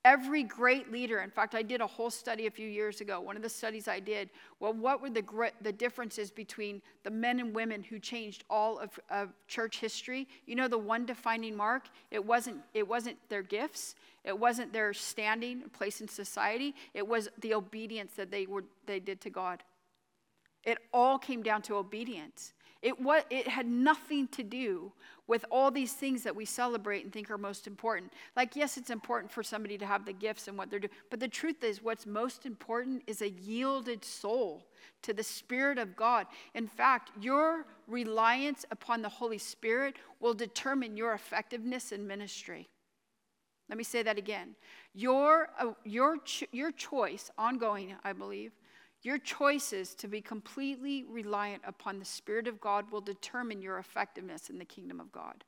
Every 0.03 0.43
great 0.45 0.91
leader, 0.91 1.21
in 1.21 1.29
fact, 1.29 1.55
I 1.55 1.61
did 1.63 1.83
a 1.83 1.87
whole 1.87 2.09
study 2.09 2.47
a 2.47 2.51
few 2.51 2.67
years 2.67 3.03
ago. 3.03 3.21
One 3.21 3.37
of 3.37 3.43
the 3.43 3.51
studies 3.51 3.87
I 3.87 4.01
did, 4.01 4.31
well, 4.59 4.73
what 4.73 5.03
were 5.03 5.11
the, 5.11 5.23
the 5.61 5.73
differences 5.73 6.31
between 6.31 6.81
the 7.03 7.11
men 7.11 7.39
and 7.39 7.55
women 7.55 7.83
who 7.83 7.99
changed 7.99 8.45
all 8.49 8.79
of, 8.79 8.99
of 9.11 9.29
church 9.47 9.79
history? 9.79 10.27
You 10.47 10.55
know, 10.55 10.69
the 10.69 10.79
one 10.79 11.05
defining 11.05 11.55
mark, 11.55 11.85
it 12.11 12.25
wasn't, 12.25 12.63
it 12.73 12.89
wasn't 12.89 13.19
their 13.29 13.43
gifts, 13.43 13.95
it 14.25 14.39
wasn't 14.39 14.73
their 14.73 14.95
standing, 14.95 15.65
place 15.69 16.01
in 16.01 16.09
society, 16.09 16.75
it 16.95 17.07
was 17.07 17.29
the 17.39 17.53
obedience 17.53 18.15
that 18.15 18.31
they, 18.31 18.47
were, 18.47 18.65
they 18.87 19.01
did 19.01 19.21
to 19.21 19.31
God. 19.31 19.63
It 20.65 20.79
all 20.95 21.19
came 21.19 21.43
down 21.43 21.61
to 21.63 21.77
obedience. 21.77 22.55
It, 22.83 22.95
it 23.31 23.47
had 23.47 23.66
nothing 23.66 24.28
to 24.28 24.43
do 24.43 24.93
with 25.26 25.45
all 25.51 25.70
these 25.70 25.93
things 25.93 26.22
that 26.22 26.35
we 26.35 26.45
celebrate 26.45 27.05
and 27.05 27.12
think 27.12 27.31
are 27.31 27.39
most 27.39 27.66
important. 27.66 28.12
Like, 28.37 28.57
yes, 28.57 28.76
it's 28.76 28.91
important 28.91 29.31
for 29.31 29.43
somebody 29.43 29.78
to 29.78 29.87
have 29.87 30.05
the 30.05 30.12
gifts 30.12 30.49
and 30.49 30.57
what 30.57 30.70
they're 30.70 30.81
doing, 30.81 30.93
but 31.11 31.20
the 31.20 31.28
truth 31.28 31.62
is, 31.62 31.83
what's 31.83 32.07
most 32.07 32.47
important 32.47 33.03
is 33.07 33.22
a 33.22 33.31
yielded 33.31 34.05
soul 34.05 34.66
to 35.03 35.12
the 35.12 35.22
Spirit 35.22 35.78
of 35.78 35.95
God. 35.95 36.26
In 36.55 36.66
fact, 36.66 37.11
your 37.20 37.66
reliance 37.87 38.64
upon 38.70 39.03
the 39.03 39.09
Holy 39.09 39.39
Spirit 39.39 39.97
will 40.18 40.35
determine 40.35 40.97
your 40.97 41.12
effectiveness 41.12 41.93
in 41.93 42.07
ministry. 42.07 42.68
Let 43.68 43.78
me 43.78 43.85
say 43.85 44.03
that 44.03 44.18
again. 44.18 44.57
Your, 44.95 45.51
uh, 45.61 45.74
your, 45.85 46.16
your 46.51 46.72
choice, 46.72 47.31
ongoing, 47.39 47.95
I 48.03 48.12
believe, 48.12 48.51
your 49.03 49.19
choices 49.19 49.95
to 49.97 50.09
be 50.09 50.21
completely 50.21 51.05
reliant 51.05 51.63
upon 51.67 51.99
the 51.99 52.05
Spirit 52.05 52.47
of 52.47 52.61
God 52.61 52.91
will 52.91 53.01
determine 53.01 53.63
your 53.63 53.79
effectiveness 53.79 54.51
in 54.51 54.59
the 54.59 54.65
kingdom 54.65 55.01
of 55.01 55.11
God. 55.11 55.45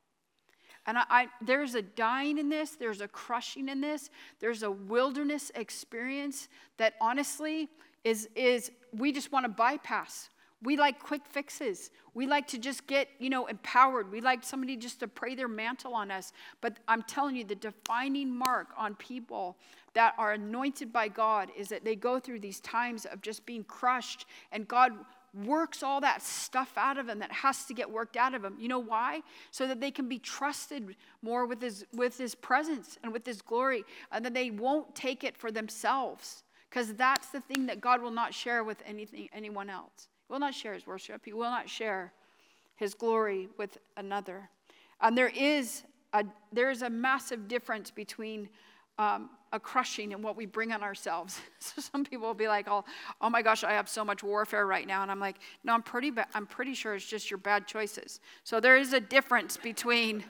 And 0.85 0.97
I, 0.97 1.03
I, 1.09 1.27
there's 1.41 1.75
a 1.75 1.81
dying 1.81 2.37
in 2.37 2.49
this, 2.49 2.71
there's 2.71 3.01
a 3.01 3.07
crushing 3.07 3.69
in 3.69 3.79
this, 3.79 4.09
there's 4.39 4.63
a 4.63 4.71
wilderness 4.71 5.51
experience 5.55 6.49
that 6.77 6.95
honestly 6.99 7.69
is, 8.03 8.27
is 8.35 8.71
we 8.91 9.11
just 9.11 9.31
want 9.31 9.45
to 9.45 9.49
bypass. 9.49 10.29
We 10.63 10.77
like 10.77 10.99
quick 10.99 11.25
fixes. 11.25 11.91
We 12.13 12.25
like 12.25 12.47
to 12.47 12.57
just 12.57 12.87
get, 12.87 13.09
you 13.19 13.29
know, 13.29 13.47
empowered. 13.47 14.09
We 14.11 14.21
like 14.21 14.43
somebody 14.43 14.77
just 14.77 15.01
to 15.01 15.07
pray 15.09 15.35
their 15.35 15.49
mantle 15.49 15.93
on 15.93 16.09
us. 16.09 16.31
But 16.61 16.77
I'm 16.87 17.03
telling 17.03 17.35
you, 17.35 17.43
the 17.43 17.55
defining 17.55 18.33
mark 18.33 18.69
on 18.77 18.95
people 18.95 19.57
that 19.93 20.13
are 20.17 20.31
anointed 20.31 20.93
by 20.93 21.09
God 21.09 21.49
is 21.57 21.67
that 21.67 21.83
they 21.83 21.95
go 21.95 22.19
through 22.19 22.39
these 22.39 22.61
times 22.61 23.05
of 23.05 23.21
just 23.21 23.45
being 23.45 23.65
crushed, 23.65 24.25
and 24.51 24.67
God 24.67 24.93
works 25.45 25.83
all 25.83 25.99
that 25.99 26.21
stuff 26.21 26.73
out 26.77 26.97
of 26.97 27.07
them 27.07 27.19
that 27.19 27.31
has 27.31 27.65
to 27.65 27.73
get 27.73 27.89
worked 27.89 28.15
out 28.15 28.33
of 28.33 28.41
them. 28.41 28.55
You 28.59 28.67
know 28.69 28.79
why? 28.79 29.21
So 29.51 29.67
that 29.67 29.81
they 29.81 29.91
can 29.91 30.07
be 30.07 30.19
trusted 30.19 30.95
more 31.21 31.45
with 31.45 31.61
his 31.61 31.85
with 31.93 32.17
his 32.17 32.35
presence 32.35 32.97
and 33.03 33.11
with 33.11 33.25
his 33.25 33.41
glory, 33.41 33.83
and 34.11 34.23
that 34.23 34.33
they 34.33 34.49
won't 34.49 34.95
take 34.95 35.25
it 35.25 35.35
for 35.35 35.51
themselves. 35.51 36.43
Because 36.69 36.93
that's 36.93 37.27
the 37.27 37.41
thing 37.41 37.65
that 37.65 37.81
God 37.81 38.01
will 38.01 38.11
not 38.11 38.33
share 38.33 38.63
with 38.63 38.81
anything 38.87 39.29
anyone 39.33 39.69
else 39.69 40.07
will 40.29 40.39
not 40.39 40.53
share 40.53 40.73
his 40.73 40.87
worship. 40.87 41.21
He 41.25 41.33
will 41.33 41.49
not 41.49 41.69
share 41.69 42.13
his 42.75 42.93
glory 42.93 43.49
with 43.57 43.77
another. 43.97 44.49
And 45.01 45.17
there 45.17 45.29
is 45.29 45.83
a, 46.13 46.25
there 46.51 46.69
is 46.69 46.81
a 46.81 46.89
massive 46.89 47.47
difference 47.47 47.91
between 47.91 48.49
um, 48.97 49.29
a 49.51 49.59
crushing 49.59 50.13
and 50.13 50.23
what 50.23 50.35
we 50.35 50.45
bring 50.45 50.71
on 50.71 50.83
ourselves. 50.83 51.39
So 51.59 51.81
some 51.81 52.03
people 52.03 52.27
will 52.27 52.33
be 52.33 52.49
like, 52.49 52.67
oh, 52.67 52.83
oh 53.21 53.29
my 53.29 53.41
gosh, 53.41 53.63
I 53.63 53.71
have 53.71 53.87
so 53.87 54.03
much 54.03 54.21
warfare 54.21 54.67
right 54.67 54.85
now. 54.85 55.01
And 55.01 55.09
I'm 55.09 55.19
like, 55.19 55.37
no, 55.63 55.73
I'm 55.73 55.81
pretty, 55.81 56.11
ba- 56.11 56.27
I'm 56.33 56.45
pretty 56.45 56.73
sure 56.73 56.93
it's 56.93 57.07
just 57.07 57.31
your 57.31 57.37
bad 57.37 57.67
choices. 57.67 58.19
So 58.43 58.59
there 58.59 58.75
is 58.75 58.91
a 58.91 58.99
difference 58.99 59.55
between 59.55 60.25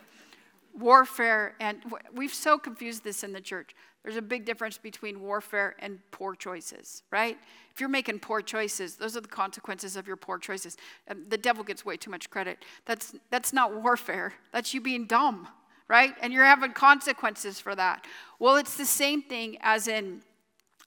warfare 0.78 1.56
and 1.60 1.82
we've 2.14 2.34
so 2.34 2.58
confused 2.60 3.04
this 3.04 3.24
in 3.24 3.34
the 3.34 3.42
church. 3.42 3.76
There's 4.04 4.18
a 4.18 4.22
big 4.22 4.44
difference 4.46 4.78
between 4.78 5.22
warfare 5.22 5.76
and 5.80 6.00
poor 6.12 6.36
choices, 6.36 7.04
right? 7.10 7.38
If 7.74 7.80
you're 7.80 7.90
making 7.90 8.20
poor 8.20 8.42
choices, 8.42 8.98
those 8.98 9.16
are 9.16 9.22
the 9.22 9.30
consequences 9.30 9.96
of 9.96 10.08
your 10.08 10.18
poor 10.18 10.38
choices. 10.38 10.76
The 11.08 11.38
devil 11.38 11.64
gets 11.64 11.86
way 11.86 11.96
too 11.96 12.12
much 12.12 12.30
credit. 12.30 12.66
That's, 12.86 13.16
that's 13.30 13.54
not 13.54 13.82
warfare, 13.82 14.34
that's 14.52 14.74
you 14.74 14.82
being 14.82 15.06
dumb, 15.06 15.48
right? 15.88 16.14
And 16.22 16.34
you're 16.34 16.44
having 16.44 16.74
consequences 16.74 17.62
for 17.62 17.76
that. 17.76 18.06
Well, 18.40 18.58
it's 18.58 18.76
the 18.76 18.86
same 18.86 19.22
thing 19.22 19.58
as 19.62 19.88
in. 19.88 20.22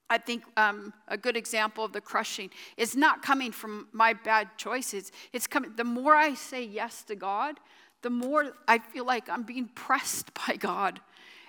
I 0.09 0.19
think 0.19 0.45
um, 0.57 0.93
a 1.09 1.17
good 1.17 1.37
example 1.37 1.85
of 1.85 1.93
the 1.93 2.01
crushing 2.01 2.51
is 2.77 2.95
not 2.95 3.23
coming 3.23 3.51
from 3.51 3.89
my 3.91 4.13
bad 4.13 4.51
choices. 4.57 5.11
It's 5.33 5.49
coming. 5.49 5.73
The 5.75 5.83
more 5.83 6.15
I 6.15 6.35
say 6.35 6.63
yes 6.63 7.03
to 7.05 7.17
God, 7.17 7.59
the 8.03 8.11
more 8.11 8.53
I 8.69 8.79
feel 8.79 9.05
like 9.05 9.29
I'm 9.29 9.43
being 9.43 9.69
pressed 9.75 10.31
by 10.47 10.55
God. 10.55 11.01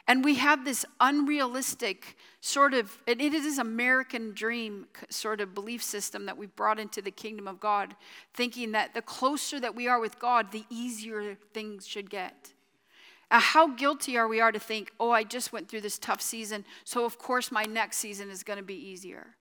And 0.08 0.24
we 0.24 0.36
have 0.36 0.64
this 0.64 0.86
unrealistic 1.02 2.18
sort 2.40 2.74
of, 2.74 2.98
it 3.06 3.20
is 3.20 3.58
American 3.58 4.34
dream 4.34 4.88
sort 5.10 5.42
of 5.42 5.54
belief 5.54 5.84
system 5.84 6.26
that 6.28 6.38
we've 6.38 6.56
brought 6.56 6.80
into 6.80 7.02
the 7.02 7.12
kingdom 7.12 7.48
of 7.48 7.60
God, 7.60 7.96
thinking 8.34 8.72
that 8.72 8.94
the 8.94 9.02
closer 9.02 9.60
that 9.60 9.76
we 9.76 9.88
are 9.88 10.00
with 10.00 10.18
God, 10.18 10.52
the 10.52 10.64
easier 10.70 11.36
things 11.54 11.86
should 11.86 12.10
get. 12.10 12.54
How 13.30 13.68
guilty 13.68 14.18
are 14.18 14.28
we 14.28 14.40
are 14.40 14.54
to 14.54 14.60
think, 14.60 14.94
oh, 15.00 15.12
I 15.12 15.26
just 15.26 15.52
went 15.52 15.68
through 15.68 15.82
this 15.82 16.00
tough 16.00 16.22
season, 16.22 16.64
so 16.86 17.04
of 17.04 17.18
course 17.18 17.52
my 17.52 17.64
next 17.64 17.98
season 17.98 18.30
is 18.30 18.44
going 18.44 18.58
to 18.58 18.64
be 18.64 18.76
easier. 18.76 19.37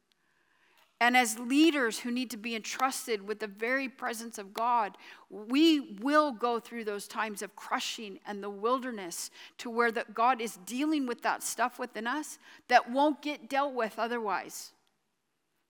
And 1.01 1.15
as 1.17 1.39
leaders 1.39 1.99
who 1.99 2.11
need 2.11 2.31
to 2.31 2.39
be 2.39 2.55
entrusted 2.55 3.27
with 3.27 3.39
the 3.39 3.47
very 3.47 3.89
presence 3.89 4.39
of 4.39 4.55
God, 4.55 4.97
we 5.29 5.99
will 6.01 6.33
go 6.33 6.59
through 6.59 6.85
those 6.85 7.07
times 7.07 7.43
of 7.43 7.55
crushing 7.55 8.19
and 8.27 8.43
the 8.43 8.49
wilderness 8.49 9.31
to 9.59 9.69
where 9.69 9.93
that 9.93 10.15
God 10.15 10.41
is 10.41 10.59
dealing 10.65 11.07
with 11.07 11.23
that 11.23 11.43
stuff 11.43 11.79
within 11.79 12.07
us 12.07 12.39
that 12.69 12.91
won't 12.91 13.21
get 13.21 13.51
dealt 13.51 13.75
with 13.75 13.99
otherwise. 13.99 14.73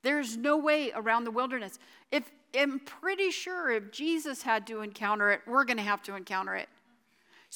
There's 0.04 0.36
no 0.36 0.56
way 0.56 0.92
around 0.94 1.24
the 1.24 1.32
wilderness. 1.32 1.80
If 2.12 2.30
I'm 2.56 2.78
pretty 2.78 3.32
sure 3.32 3.70
if 3.70 3.90
Jesus 3.90 4.42
had 4.42 4.64
to 4.68 4.82
encounter 4.82 5.32
it, 5.32 5.40
we're 5.44 5.64
going 5.64 5.78
to 5.78 5.82
have 5.82 6.04
to 6.04 6.14
encounter 6.14 6.54
it. 6.54 6.68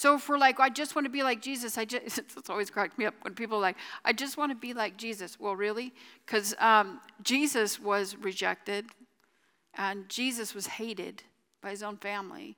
So 0.00 0.14
if 0.14 0.30
we're 0.30 0.38
like, 0.38 0.58
I 0.58 0.70
just 0.70 0.94
want 0.96 1.04
to 1.04 1.10
be 1.10 1.22
like 1.22 1.42
Jesus, 1.42 1.76
I 1.76 1.84
just, 1.84 2.18
it's 2.38 2.48
always 2.48 2.70
cracked 2.70 2.96
me 2.96 3.04
up 3.04 3.12
when 3.20 3.34
people 3.34 3.58
are 3.58 3.60
like, 3.60 3.76
I 4.02 4.14
just 4.14 4.38
want 4.38 4.50
to 4.50 4.56
be 4.56 4.72
like 4.72 4.96
Jesus. 4.96 5.38
Well, 5.38 5.54
really? 5.54 5.92
Because 6.24 6.54
um, 6.58 7.02
Jesus 7.22 7.78
was 7.78 8.16
rejected 8.16 8.86
and 9.74 10.08
Jesus 10.08 10.54
was 10.54 10.66
hated 10.66 11.24
by 11.60 11.68
his 11.68 11.82
own 11.82 11.98
family. 11.98 12.56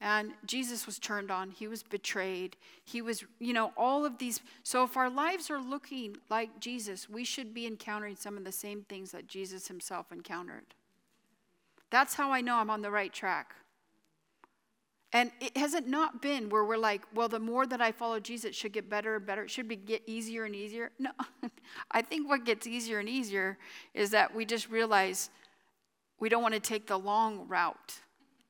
And 0.00 0.30
Jesus 0.44 0.86
was 0.86 1.00
turned 1.00 1.28
on. 1.28 1.50
He 1.50 1.66
was 1.66 1.82
betrayed. 1.82 2.54
He 2.84 3.02
was, 3.02 3.24
you 3.40 3.52
know, 3.52 3.72
all 3.76 4.04
of 4.04 4.18
these. 4.18 4.40
So 4.62 4.84
if 4.84 4.96
our 4.96 5.10
lives 5.10 5.50
are 5.50 5.60
looking 5.60 6.16
like 6.30 6.60
Jesus, 6.60 7.10
we 7.10 7.24
should 7.24 7.52
be 7.52 7.66
encountering 7.66 8.14
some 8.14 8.36
of 8.36 8.44
the 8.44 8.52
same 8.52 8.82
things 8.82 9.10
that 9.10 9.26
Jesus 9.26 9.66
himself 9.66 10.12
encountered. 10.12 10.66
That's 11.90 12.14
how 12.14 12.30
I 12.30 12.42
know 12.42 12.58
I'm 12.58 12.70
on 12.70 12.82
the 12.82 12.92
right 12.92 13.12
track. 13.12 13.56
And 15.12 15.30
it 15.40 15.56
hasn't 15.56 15.86
not 15.86 16.20
been 16.20 16.48
where 16.48 16.64
we're 16.64 16.76
like, 16.76 17.02
well, 17.14 17.28
the 17.28 17.38
more 17.38 17.66
that 17.66 17.80
I 17.80 17.92
follow 17.92 18.18
Jesus, 18.18 18.50
it 18.50 18.54
should 18.54 18.72
get 18.72 18.90
better 18.90 19.16
and 19.16 19.26
better. 19.26 19.44
It 19.44 19.50
should 19.50 19.68
be, 19.68 19.76
get 19.76 20.02
easier 20.06 20.44
and 20.44 20.54
easier. 20.54 20.90
No, 20.98 21.10
I 21.90 22.02
think 22.02 22.28
what 22.28 22.44
gets 22.44 22.66
easier 22.66 22.98
and 22.98 23.08
easier 23.08 23.56
is 23.94 24.10
that 24.10 24.34
we 24.34 24.44
just 24.44 24.68
realize 24.68 25.30
we 26.18 26.28
don't 26.28 26.42
want 26.42 26.54
to 26.54 26.60
take 26.60 26.86
the 26.86 26.98
long 26.98 27.46
route. 27.48 28.00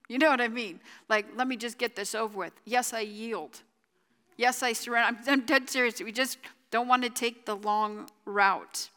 You 0.09 0.19
know 0.19 0.31
what 0.31 0.41
I 0.41 0.49
mean? 0.49 0.81
Like, 1.09 1.27
let 1.37 1.49
me 1.49 1.57
just 1.57 1.79
get 1.79 1.97
this 1.97 2.15
over 2.15 2.39
with. 2.39 2.53
Yes, 2.65 2.93
I 2.93 3.01
yield. 3.01 3.63
Yes, 4.37 4.63
I 4.63 4.73
surrender. 4.73 5.19
I'm, 5.19 5.33
I'm 5.33 5.47
dead 5.47 5.69
serious. 5.69 6.01
We 6.01 6.13
just 6.13 6.39
don't 6.71 6.89
want 6.89 7.03
to 7.03 7.11
take 7.11 7.45
the 7.45 7.57
long 7.57 8.09
route. 8.25 8.89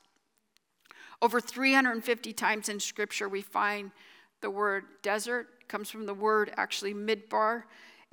Over 1.22 1.42
350 1.42 2.34
times 2.34 2.70
in 2.70 2.80
Scripture, 2.80 3.28
we 3.28 3.42
find 3.42 3.92
the 4.42 4.50
word 4.50 4.86
desert 5.02 5.48
comes 5.70 5.90
from 5.90 6.06
the 6.06 6.14
word 6.14 6.52
actually 6.58 6.94
midbar. 6.94 7.64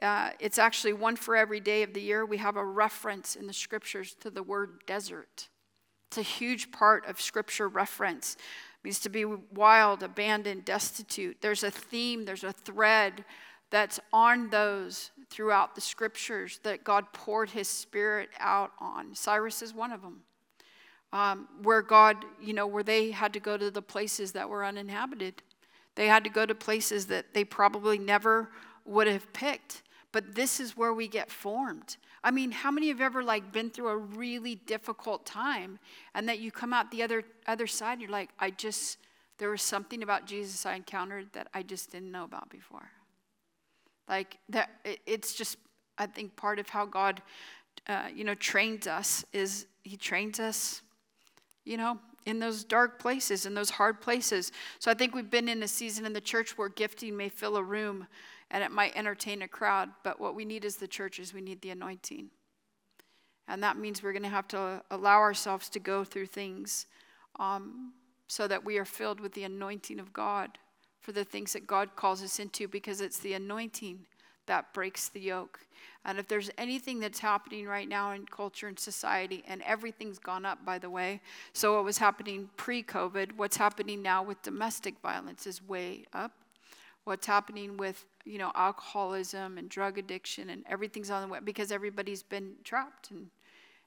Uh, 0.01 0.31
it's 0.39 0.59
actually 0.59 0.93
one 0.93 1.17
for 1.17 1.35
every 1.35 1.59
day 1.59 1.83
of 1.83 1.95
the 1.95 2.01
year. 2.01 2.25
We 2.27 2.37
have 2.37 2.57
a 2.57 2.65
reference 2.65 3.35
in 3.35 3.47
the 3.47 3.53
scriptures 3.53 4.15
to 4.21 4.31
the 4.31 4.43
word 4.43 4.83
desert. 4.87 5.49
It's 6.09 6.19
a 6.19 6.23
huge 6.23 6.71
part 6.71 7.07
of 7.07 7.21
scripture 7.21 7.69
reference. 7.69 8.35
It 8.35 8.85
means 8.85 9.01
to 9.01 9.09
be 9.09 9.25
wild, 9.25 10.03
abandoned, 10.03 10.65
destitute. 10.65 11.39
There's 11.41 11.65
a 11.65 11.71
theme, 11.71 12.25
there's 12.25 12.45
a 12.45 12.53
thread 12.53 13.25
that's 13.71 13.99
on 14.13 14.51
those 14.51 15.11
throughout 15.29 15.75
the 15.75 15.81
scriptures 15.81 16.61
that 16.63 16.85
God 16.85 17.13
poured 17.13 17.51
his 17.51 17.69
spirit 17.69 18.29
out 18.39 18.71
on. 18.79 19.15
Cyrus 19.15 19.63
is 19.63 19.75
one 19.75 19.93
of 19.93 20.03
them. 20.03 20.21
Um, 21.13 21.49
where 21.63 21.83
God, 21.83 22.25
you 22.41 22.53
know, 22.53 22.67
where 22.67 22.83
they 22.83 23.11
had 23.11 23.33
to 23.33 23.41
go 23.41 23.57
to 23.57 23.71
the 23.71 23.83
places 23.83 24.33
that 24.33 24.49
were 24.49 24.65
uninhabited. 24.65 25.43
They 25.97 26.07
had 26.07 26.25
to 26.25 26.31
go 26.31 26.47
to 26.47 26.55
places 26.55 27.07
that 27.07 27.35
they 27.35 27.45
probably 27.45 27.99
never 27.99 28.51
would 28.85 29.07
have 29.09 29.33
picked. 29.33 29.83
But 30.13 30.35
this 30.35 30.61
is 30.61 30.77
where 30.77 30.95
we 30.95 31.09
get 31.09 31.31
formed. 31.31 31.97
I 32.23 32.31
mean, 32.31 32.51
how 32.51 32.71
many 32.71 32.89
have 32.89 33.01
ever 33.01 33.23
like 33.23 33.53
been 33.53 33.71
through 33.71 33.89
a 33.89 33.97
really 33.97 34.55
difficult 34.55 35.27
time 35.27 35.79
and 36.15 36.29
that 36.29 36.39
you 36.39 36.51
come 36.51 36.73
out 36.73 36.91
the 36.91 37.03
other 37.03 37.25
other 37.47 37.67
side 37.67 38.01
you're 38.01 38.11
like, 38.11 38.31
I 38.39 38.51
just 38.51 38.99
there 39.39 39.51
was 39.51 39.63
something 39.63 40.03
about 40.03 40.27
Jesus 40.27 40.65
I 40.65 40.75
encountered 40.75 41.29
that 41.35 41.49
I 41.53 41.63
just 41.63 41.91
didn't 41.91 42.11
know 42.11 42.25
about 42.25 42.49
before. 42.49 42.89
Like 44.09 44.39
that 44.49 44.71
it's 45.05 45.35
just 45.35 45.59
I 45.99 46.07
think 46.07 46.37
part 46.37 46.59
of 46.59 46.69
how 46.69 46.87
God 46.87 47.23
uh, 47.89 48.09
you 48.15 48.25
know, 48.25 48.35
trains 48.35 48.87
us 48.87 49.25
is 49.33 49.67
He 49.83 49.97
trains 49.97 50.41
us, 50.41 50.83
you 51.65 51.77
know, 51.77 51.99
in 52.27 52.41
those 52.41 52.65
dark 52.65 52.99
places, 52.99 53.47
in 53.47 53.55
those 53.55 53.71
hard 53.71 54.01
places. 54.01 54.53
So 54.81 54.91
I 54.91 54.95
think 54.95 55.15
we've 55.15 55.31
been 55.31 55.49
in 55.49 55.63
a 55.63 55.69
season 55.69 56.05
in 56.05 56.13
the 56.13 56.21
church 56.21 56.59
where 56.59 56.69
gifting 56.69 57.17
may 57.17 57.29
fill 57.29 57.57
a 57.57 57.63
room 57.63 58.07
and 58.51 58.63
it 58.63 58.71
might 58.71 58.97
entertain 58.97 59.43
a 59.43 59.49
crowd, 59.49 59.89
but 60.03 60.21
what 60.21 60.35
we 60.35 60.45
need 60.45 60.65
as 60.65 60.77
the 60.77 60.89
church 60.89 61.19
is 61.19 61.33
we 61.33 61.41
need 61.41 61.63
the 61.63 61.71
anointing. 61.71 62.31
And 63.49 63.63
that 63.63 63.79
means 63.79 64.03
we're 64.03 64.13
going 64.13 64.23
to 64.25 64.29
have 64.29 64.49
to 64.49 64.83
allow 64.91 65.19
ourselves 65.19 65.69
to 65.71 65.79
go 65.79 66.05
through 66.05 66.27
things 66.27 66.87
um, 67.39 67.93
so 68.27 68.49
that 68.49 68.65
we 68.65 68.77
are 68.79 68.85
filled 68.85 69.21
with 69.21 69.33
the 69.33 69.45
anointing 69.45 70.01
of 70.01 70.13
God 70.13 70.59
for 71.01 71.13
the 71.13 71.25
things 71.25 71.53
that 71.53 71.67
God 71.67 71.95
calls 71.95 72.23
us 72.23 72.41
into 72.41 72.67
because 72.67 73.01
it's 73.01 73.21
the 73.21 73.35
anointing 73.35 74.07
that 74.47 74.73
breaks 74.73 75.09
the 75.09 75.21
yoke. 75.21 75.61
And 76.05 76.19
if 76.19 76.29
there's 76.29 76.51
anything 76.57 77.01
that's 77.01 77.19
happening 77.19 77.67
right 77.67 77.89
now 77.89 78.13
in 78.13 78.27
culture 78.27 78.69
and 78.69 78.79
society, 78.79 79.43
and 79.49 79.61
everything's 79.63 80.19
gone 80.19 80.47
up, 80.47 80.65
by 80.65 80.79
the 80.79 80.89
way, 80.89 81.21
so 81.53 81.75
what 81.75 81.85
was 81.85 81.99
happening 81.99 82.49
pre 82.57 82.83
COVID, 82.83 83.37
what's 83.37 83.57
happening 83.57 84.03
now 84.03 84.23
with 84.23 84.41
domestic 84.43 85.01
violence 85.01 85.47
is 85.47 85.67
way 85.67 86.05
up. 86.13 86.33
What's 87.05 87.27
happening 87.27 87.77
with 87.77 88.05
you 88.27 88.39
know 88.39 88.51
alcoholism 88.55 89.57
and 89.57 89.71
drug 89.71 89.97
addiction 89.97 90.51
and 90.51 90.65
everything's 90.69 91.11
on 91.11 91.23
the 91.23 91.29
way 91.29 91.39
because 91.43 91.73
everybody's 91.73 92.23
been 92.23 92.55
trapped 92.65 93.11
and 93.13 93.31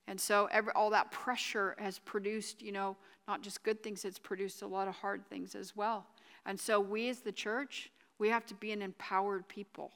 and 0.07 0.19
so 0.19 0.47
every, 0.51 0.71
all 0.73 0.89
that 0.89 1.11
pressure 1.11 1.75
has 1.77 1.99
produced 1.99 2.61
you 2.61 2.71
know 2.71 2.95
not 3.27 3.41
just 3.41 3.61
good 3.63 3.83
things 3.83 4.05
it's 4.05 4.17
produced 4.17 4.61
a 4.61 4.67
lot 4.67 4.87
of 4.87 4.95
hard 4.95 5.27
things 5.29 5.53
as 5.53 5.75
well 5.75 6.07
and 6.45 6.57
so 6.57 6.79
we 6.79 7.09
as 7.09 7.19
the 7.19 7.31
church 7.31 7.91
we 8.17 8.29
have 8.29 8.45
to 8.45 8.55
be 8.55 8.71
an 8.71 8.81
empowered 8.81 9.47
people 9.49 9.91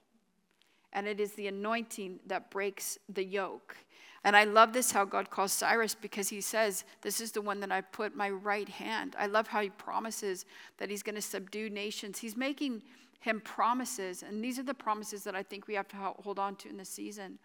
and 0.93 1.07
it 1.07 1.19
is 1.19 1.33
the 1.33 1.47
anointing 1.47 2.19
that 2.27 2.49
breaks 2.49 2.97
the 3.09 3.23
yoke. 3.23 3.75
And 4.23 4.37
I 4.37 4.45
love 4.45 4.71
this 4.71 4.91
how 4.91 5.03
God 5.03 5.29
calls 5.29 5.51
Cyrus 5.51 5.95
because 5.95 6.29
he 6.29 6.39
says, 6.39 6.85
This 7.01 7.19
is 7.19 7.33
the 7.33 7.41
one 7.41 7.59
that 7.59 7.71
I 7.71 7.81
put 7.81 8.15
my 8.15 8.29
right 8.29 8.69
hand. 8.69 9.15
I 9.19 9.25
love 9.25 9.47
how 9.47 9.61
he 9.61 9.69
promises 9.69 10.45
that 10.77 10.89
he's 10.89 11.03
going 11.03 11.15
to 11.15 11.21
subdue 11.21 11.69
nations. 11.69 12.19
He's 12.19 12.37
making 12.37 12.81
him 13.19 13.41
promises, 13.41 14.21
and 14.21 14.43
these 14.43 14.59
are 14.59 14.63
the 14.63 14.73
promises 14.73 15.23
that 15.23 15.35
I 15.35 15.43
think 15.43 15.67
we 15.67 15.75
have 15.75 15.87
to 15.89 15.95
hold 15.95 16.39
on 16.39 16.57
to 16.57 16.69
in 16.69 16.77
this 16.77 16.89
season, 16.89 17.39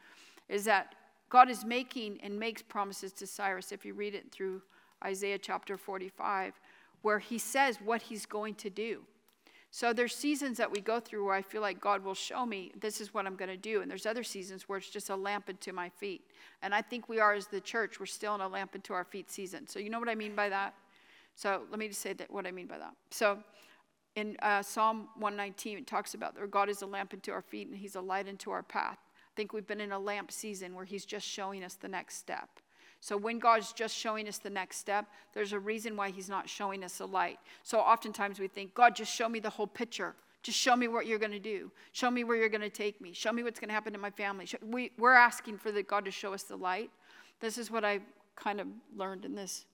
is 0.48 0.64
that 0.64 0.94
God 1.28 1.48
is 1.48 1.64
making 1.64 2.18
and 2.20 2.38
makes 2.38 2.62
promises 2.62 3.12
to 3.12 3.26
Cyrus, 3.28 3.70
if 3.70 3.84
you 3.84 3.94
read 3.94 4.14
it 4.14 4.32
through 4.32 4.62
Isaiah 5.04 5.38
chapter 5.38 5.76
45, 5.76 6.58
where 7.02 7.20
he 7.20 7.38
says 7.38 7.78
what 7.84 8.02
he's 8.02 8.26
going 8.26 8.56
to 8.56 8.70
do. 8.70 9.02
So 9.70 9.92
there's 9.92 10.14
seasons 10.14 10.56
that 10.56 10.70
we 10.70 10.80
go 10.80 10.98
through 10.98 11.26
where 11.26 11.34
I 11.34 11.42
feel 11.42 11.60
like 11.60 11.80
God 11.80 12.02
will 12.02 12.14
show 12.14 12.46
me 12.46 12.72
this 12.80 13.00
is 13.00 13.12
what 13.12 13.26
I'm 13.26 13.36
going 13.36 13.50
to 13.50 13.56
do, 13.56 13.82
and 13.82 13.90
there's 13.90 14.06
other 14.06 14.22
seasons 14.22 14.68
where 14.68 14.78
it's 14.78 14.88
just 14.88 15.10
a 15.10 15.16
lamp 15.16 15.50
into 15.50 15.72
my 15.72 15.90
feet. 15.90 16.22
And 16.62 16.74
I 16.74 16.80
think 16.80 17.08
we 17.08 17.20
are 17.20 17.34
as 17.34 17.46
the 17.46 17.60
church, 17.60 18.00
we're 18.00 18.06
still 18.06 18.34
in 18.34 18.40
a 18.40 18.48
lamp 18.48 18.74
into 18.74 18.94
our 18.94 19.04
feet 19.04 19.30
season. 19.30 19.66
So 19.66 19.78
you 19.78 19.90
know 19.90 20.00
what 20.00 20.08
I 20.08 20.14
mean 20.14 20.34
by 20.34 20.48
that? 20.48 20.74
So 21.34 21.62
let 21.70 21.78
me 21.78 21.88
just 21.88 22.00
say 22.00 22.14
that 22.14 22.30
what 22.30 22.46
I 22.46 22.50
mean 22.50 22.66
by 22.66 22.78
that. 22.78 22.94
So 23.10 23.38
in 24.16 24.36
uh, 24.42 24.62
Psalm 24.62 25.08
119, 25.14 25.78
it 25.78 25.86
talks 25.86 26.14
about 26.14 26.34
God 26.50 26.68
is 26.68 26.82
a 26.82 26.86
lamp 26.86 27.12
into 27.12 27.30
our 27.30 27.42
feet 27.42 27.68
and 27.68 27.76
He's 27.76 27.94
a 27.94 28.00
light 28.00 28.26
into 28.26 28.50
our 28.50 28.62
path. 28.62 28.98
I 28.98 29.32
think 29.36 29.52
we've 29.52 29.66
been 29.66 29.80
in 29.80 29.92
a 29.92 29.98
lamp 29.98 30.32
season 30.32 30.74
where 30.74 30.86
He's 30.86 31.04
just 31.04 31.26
showing 31.26 31.62
us 31.62 31.74
the 31.74 31.88
next 31.88 32.16
step. 32.16 32.48
So 33.00 33.16
when 33.16 33.38
God's 33.38 33.72
just 33.72 33.96
showing 33.96 34.28
us 34.28 34.38
the 34.38 34.50
next 34.50 34.78
step, 34.78 35.06
there's 35.32 35.52
a 35.52 35.58
reason 35.58 35.96
why 35.96 36.10
He's 36.10 36.28
not 36.28 36.48
showing 36.48 36.82
us 36.84 37.00
a 37.00 37.06
light. 37.06 37.38
So 37.62 37.78
oftentimes 37.78 38.40
we 38.40 38.48
think, 38.48 38.74
God, 38.74 38.96
just 38.96 39.12
show 39.14 39.28
me 39.28 39.40
the 39.40 39.50
whole 39.50 39.66
picture. 39.66 40.14
Just 40.42 40.58
show 40.58 40.76
me 40.76 40.88
what 40.88 41.06
you're 41.06 41.18
going 41.18 41.32
to 41.32 41.38
do. 41.38 41.70
Show 41.92 42.10
me 42.10 42.24
where 42.24 42.36
you're 42.36 42.48
going 42.48 42.60
to 42.60 42.70
take 42.70 43.00
me. 43.00 43.12
Show 43.12 43.32
me 43.32 43.42
what's 43.42 43.60
going 43.60 43.68
to 43.68 43.74
happen 43.74 43.92
to 43.92 43.98
my 43.98 44.10
family. 44.10 44.46
We, 44.62 44.92
we're 44.98 45.14
asking 45.14 45.58
for 45.58 45.72
the 45.72 45.82
God 45.82 46.04
to 46.04 46.10
show 46.10 46.32
us 46.32 46.44
the 46.44 46.56
light. 46.56 46.90
This 47.40 47.58
is 47.58 47.70
what 47.70 47.84
I 47.84 48.00
kind 48.36 48.60
of 48.60 48.66
learned 48.96 49.24
in 49.24 49.34
this 49.34 49.66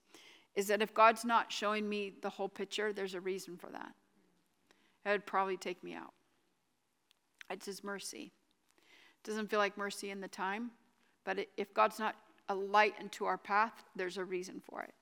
is 0.55 0.69
that 0.69 0.83
if 0.83 0.95
God's 0.95 1.25
not 1.25 1.51
showing 1.51 1.89
me 1.89 2.13
the 2.23 2.31
whole 2.31 2.49
picture, 2.49 2.93
there's 2.93 3.15
a 3.15 3.21
reason 3.21 3.57
for 3.57 3.71
that. 3.71 3.93
It 5.05 5.11
would 5.11 5.27
probably 5.27 5.57
take 5.57 5.83
me 5.83 5.95
out. 5.95 6.13
It's 7.51 7.67
His 7.67 7.83
mercy. 7.83 8.33
It 8.79 9.29
doesn't 9.29 9.51
feel 9.51 9.59
like 9.59 9.77
mercy 9.77 10.11
in 10.11 10.21
the 10.21 10.29
time, 10.29 10.71
but 11.25 11.47
if 11.57 11.75
God's 11.75 11.99
not 11.99 12.15
a 12.49 12.55
light 12.55 12.95
into 13.01 13.25
our 13.25 13.39
path, 13.39 13.85
there's 13.97 14.17
a 14.17 14.25
reason 14.25 14.61
for 14.69 14.83
it. 14.83 14.95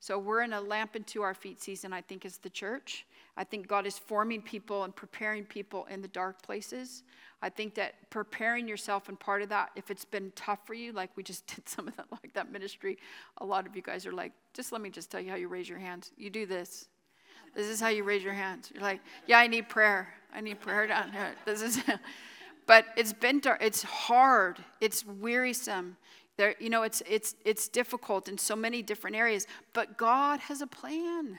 So 0.00 0.18
we're 0.18 0.42
in 0.42 0.52
a 0.52 0.60
lamp 0.60 0.94
into 0.94 1.22
our 1.22 1.34
feet 1.34 1.62
season, 1.62 1.92
I 1.92 2.00
think, 2.00 2.24
as 2.24 2.38
the 2.38 2.50
church. 2.50 3.06
I 3.36 3.44
think 3.44 3.66
God 3.66 3.86
is 3.86 3.98
forming 3.98 4.42
people 4.42 4.84
and 4.84 4.94
preparing 4.94 5.44
people 5.44 5.86
in 5.86 6.02
the 6.02 6.08
dark 6.08 6.42
places. 6.42 7.02
I 7.42 7.48
think 7.48 7.74
that 7.74 7.94
preparing 8.10 8.68
yourself 8.68 9.08
and 9.08 9.18
part 9.18 9.42
of 9.42 9.48
that, 9.48 9.70
if 9.74 9.90
it's 9.90 10.04
been 10.04 10.32
tough 10.36 10.60
for 10.66 10.74
you, 10.74 10.92
like 10.92 11.10
we 11.16 11.22
just 11.22 11.46
did 11.54 11.68
some 11.68 11.88
of 11.88 11.96
that, 11.96 12.06
like 12.10 12.32
that 12.34 12.52
ministry, 12.52 12.98
a 13.38 13.44
lot 13.44 13.66
of 13.66 13.74
you 13.74 13.82
guys 13.82 14.06
are 14.06 14.12
like, 14.12 14.32
just 14.54 14.72
let 14.72 14.80
me 14.80 14.90
just 14.90 15.10
tell 15.10 15.20
you 15.20 15.30
how 15.30 15.36
you 15.36 15.48
raise 15.48 15.68
your 15.68 15.78
hands. 15.78 16.12
You 16.16 16.30
do 16.30 16.46
this. 16.46 16.88
This 17.54 17.66
is 17.66 17.80
how 17.80 17.88
you 17.88 18.04
raise 18.04 18.22
your 18.22 18.34
hands. 18.34 18.70
You're 18.72 18.82
like, 18.82 19.00
yeah, 19.26 19.38
I 19.38 19.46
need 19.46 19.68
prayer. 19.68 20.08
I 20.34 20.42
need 20.42 20.60
prayer 20.60 20.86
down 20.86 21.10
here. 21.10 21.34
This 21.46 21.62
is, 21.62 21.80
but 22.66 22.84
it's 22.96 23.14
been 23.14 23.40
dark. 23.40 23.62
It's 23.62 23.82
hard. 23.82 24.62
It's 24.80 25.06
wearisome. 25.06 25.96
There, 26.36 26.54
you 26.60 26.68
know, 26.68 26.82
it's, 26.82 27.02
it's, 27.08 27.34
it's 27.44 27.68
difficult 27.68 28.28
in 28.28 28.36
so 28.36 28.54
many 28.54 28.82
different 28.82 29.16
areas, 29.16 29.46
but 29.72 29.96
God 29.96 30.40
has 30.40 30.60
a 30.60 30.66
plan. 30.66 31.38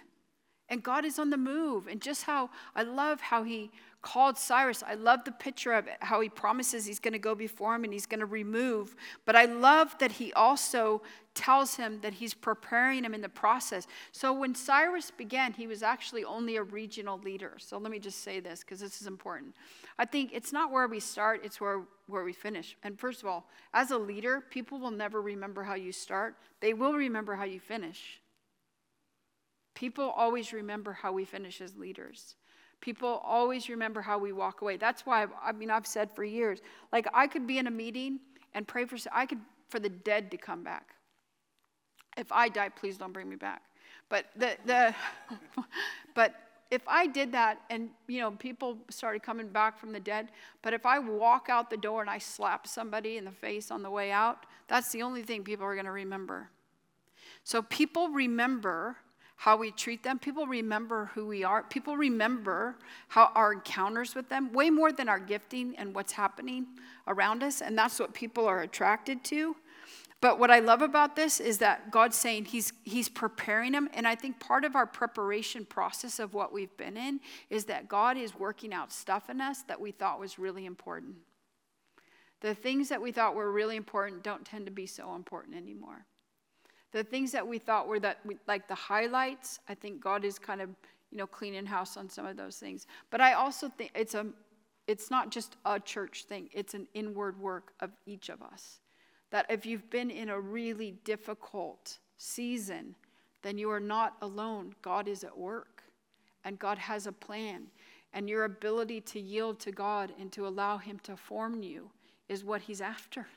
And 0.70 0.84
God 0.84 1.06
is 1.06 1.18
on 1.18 1.30
the 1.30 1.38
move. 1.38 1.88
And 1.88 2.02
just 2.02 2.24
how 2.24 2.50
I 2.76 2.84
love 2.84 3.22
how 3.22 3.44
he 3.44 3.72
called 4.08 4.38
Cyrus. 4.38 4.84
I 4.88 4.94
love 4.94 5.26
the 5.26 5.34
picture 5.34 5.74
of 5.74 5.86
it, 5.88 5.98
how 6.00 6.22
he 6.22 6.30
promises 6.30 6.86
he's 6.86 7.00
going 7.00 7.12
to 7.12 7.20
go 7.20 7.36
before 7.36 7.76
him 7.76 7.84
and 7.84 7.92
he's 7.92 8.06
going 8.06 8.22
to 8.22 8.26
remove. 8.26 8.96
But 9.26 9.36
I 9.36 9.44
love 9.46 9.98
that 10.00 10.14
he 10.14 10.32
also 10.32 11.02
tells 11.36 11.76
him 11.76 12.00
that 12.04 12.14
he's 12.14 12.34
preparing 12.34 13.04
him 13.04 13.14
in 13.14 13.20
the 13.20 13.28
process. 13.28 13.86
So 14.14 14.32
when 14.32 14.56
Cyrus 14.56 15.12
began, 15.12 15.52
he 15.52 15.68
was 15.68 15.84
actually 15.84 16.24
only 16.24 16.56
a 16.56 16.64
regional 16.64 17.20
leader. 17.20 17.58
So 17.60 17.78
let 17.78 17.92
me 17.92 18.00
just 18.00 18.24
say 18.24 18.40
this 18.40 18.62
because 18.62 18.80
this 18.80 19.02
is 19.02 19.08
important. 19.08 19.54
I 20.00 20.06
think 20.06 20.32
it's 20.34 20.54
not 20.54 20.72
where 20.72 20.88
we 20.88 21.02
start, 21.02 21.42
it's 21.44 21.60
where, 21.60 21.82
where 22.08 22.24
we 22.24 22.32
finish. 22.32 22.78
And 22.84 22.98
first 22.98 23.22
of 23.24 23.28
all, 23.28 23.50
as 23.74 23.92
a 23.92 23.98
leader, 23.98 24.42
people 24.50 24.80
will 24.80 24.92
never 24.92 25.22
remember 25.22 25.64
how 25.64 25.76
you 25.76 25.92
start, 25.92 26.38
they 26.62 26.74
will 26.74 26.94
remember 26.94 27.36
how 27.36 27.44
you 27.44 27.60
finish. 27.60 28.22
People 29.76 30.10
always 30.16 30.54
remember 30.54 30.94
how 30.94 31.12
we 31.12 31.26
finish 31.26 31.60
as 31.60 31.76
leaders. 31.76 32.36
People 32.82 33.22
always 33.24 33.70
remember 33.70 34.02
how 34.02 34.18
we 34.18 34.32
walk 34.32 34.62
away. 34.62 34.78
That's 34.78 35.06
why 35.06 35.26
I've, 35.44 35.58
mean 35.58 35.72
I've 35.72 35.88
said 35.88 36.10
for 36.16 36.24
years, 36.24 36.60
like 36.92 37.08
I 37.14 37.28
could 37.28 37.48
be 37.48 37.58
in 37.58 37.68
a 37.68 37.72
meeting 37.72 38.20
and 38.54 38.68
pray 38.68 38.86
for 38.86 38.98
I 39.12 39.26
could 39.26 39.40
for 39.70 39.80
the 39.80 39.90
dead 39.90 40.32
to 40.32 40.38
come 40.38 40.64
back. 40.64 40.96
If 42.18 42.32
I 42.32 42.50
die, 42.50 42.70
please 42.70 42.98
don't 42.98 43.12
bring 43.12 43.30
me 43.30 43.36
back. 43.36 43.64
But 44.10 44.26
the 44.36 44.58
the 44.66 44.96
but 46.16 46.36
if 46.70 46.82
I 46.88 47.08
did 47.08 47.32
that 47.32 47.62
and 47.70 47.90
you 48.08 48.20
know 48.20 48.32
people 48.32 48.78
started 48.90 49.24
coming 49.24 49.48
back 49.48 49.80
from 49.80 49.92
the 49.92 50.00
dead, 50.00 50.30
but 50.62 50.74
if 50.74 50.86
I 50.86 51.00
walk 51.00 51.48
out 51.50 51.70
the 51.70 51.78
door 51.78 52.02
and 52.02 52.10
I 52.10 52.20
slap 52.20 52.68
somebody 52.68 53.18
in 53.18 53.26
the 53.26 53.32
face 53.32 53.72
on 53.72 53.84
the 53.84 53.92
way 53.92 54.12
out, 54.12 54.46
that's 54.68 54.92
the 54.92 55.02
only 55.02 55.24
thing 55.24 55.44
people 55.44 55.66
are 55.66 55.76
going 55.76 55.86
to 55.86 55.92
remember. 55.92 56.50
So 57.44 57.62
people 57.62 58.10
remember 58.10 58.98
how 59.38 59.56
we 59.56 59.70
treat 59.72 60.04
them. 60.04 60.18
People 60.18 60.48
remember 60.48 61.12
who 61.14 61.28
we 61.28 61.44
are. 61.44 61.62
People 61.64 61.96
remember 61.96 62.76
how 63.08 63.32
our 63.36 63.54
encounters 63.54 64.16
with 64.16 64.28
them 64.30 64.52
way 64.52 64.72
more 64.72 64.92
than 64.92 65.08
our 65.08 65.20
gifting 65.20 65.76
and 65.78 65.94
what's 65.94 66.12
happening 66.12 66.66
around 67.08 67.44
us. 67.44 67.62
And 67.62 67.78
that's 67.78 68.00
what 68.00 68.16
people 68.16 68.48
are 68.48 68.62
attracted 68.62 69.24
to. 69.26 69.56
But 70.22 70.40
what 70.40 70.50
I 70.50 70.58
love 70.58 70.82
about 70.82 71.16
this 71.16 71.40
is 71.40 71.60
that 71.60 71.92
God's 71.92 72.18
saying 72.18 72.46
he's, 72.46 72.74
he's 72.84 73.08
preparing 73.08 73.74
them. 73.74 73.88
And 73.94 74.08
I 74.08 74.16
think 74.16 74.40
part 74.40 74.66
of 74.66 74.76
our 74.76 74.88
preparation 74.88 75.66
process 75.66 76.18
of 76.18 76.34
what 76.34 76.52
we've 76.52 76.76
been 76.76 76.98
in 76.98 77.20
is 77.52 77.66
that 77.66 77.88
God 77.88 78.18
is 78.18 78.36
working 78.36 78.74
out 78.74 78.92
stuff 78.92 79.30
in 79.30 79.40
us 79.40 79.62
that 79.64 79.80
we 79.80 79.92
thought 79.92 80.20
was 80.20 80.40
really 80.40 80.66
important. 80.66 81.14
The 82.42 82.56
things 82.56 82.90
that 82.90 83.02
we 83.02 83.12
thought 83.12 83.36
were 83.36 83.52
really 83.52 83.76
important 83.76 84.24
don't 84.24 84.44
tend 84.44 84.66
to 84.66 84.72
be 84.72 84.88
so 84.88 85.14
important 85.14 85.56
anymore. 85.56 86.08
The 86.92 87.04
things 87.04 87.32
that 87.32 87.46
we 87.46 87.60
thought 87.60 87.88
were 87.88 88.00
that 88.00 88.20
we, 88.26 88.38
like 88.48 88.68
the 88.68 88.76
highlights, 88.76 89.60
I 89.68 89.74
think 89.74 90.02
God 90.02 90.24
is 90.24 90.40
kind 90.40 90.62
of 90.62 90.70
you 91.12 91.18
know 91.18 91.28
cleaning 91.28 91.66
house 91.66 91.98
on 91.98 92.10
some 92.10 92.26
of 92.26 92.38
those 92.38 92.58
things. 92.58 92.88
But 93.10 93.22
I 93.22 93.34
also 93.34 93.70
think 93.70 93.92
it's 93.96 94.16
a 94.16 94.28
it's 94.88 95.12
not 95.12 95.32
just 95.32 95.58
a 95.66 95.80
church 95.80 96.24
thing. 96.24 96.50
It's 96.54 96.74
an 96.74 96.88
inward 96.94 97.40
work 97.40 97.74
of 97.82 97.92
each 98.06 98.30
of 98.30 98.42
us. 98.42 98.80
That 99.32 99.46
if 99.50 99.66
you've 99.66 99.90
been 99.90 100.10
in 100.10 100.30
a 100.30 100.40
really 100.40 100.92
difficult 101.04 102.00
season, 102.18 102.96
then 103.42 103.58
you 103.58 103.70
are 103.70 103.82
not 103.82 104.16
alone. 104.22 104.74
God 104.82 105.08
is 105.08 105.24
at 105.24 105.38
work 105.38 105.84
and 106.46 106.58
God 106.58 106.78
has 106.78 107.08
a 107.08 107.12
plan. 107.12 107.68
And 108.14 108.30
your 108.30 108.46
ability 108.46 109.02
to 109.02 109.20
yield 109.20 109.60
to 109.60 109.72
God 109.72 110.14
and 110.20 110.32
to 110.32 110.48
allow 110.48 110.78
Him 110.78 111.00
to 111.04 111.18
form 111.18 111.62
you 111.62 111.92
is 112.30 112.46
what 112.46 112.62
He's 112.62 112.82
after. 112.82 113.28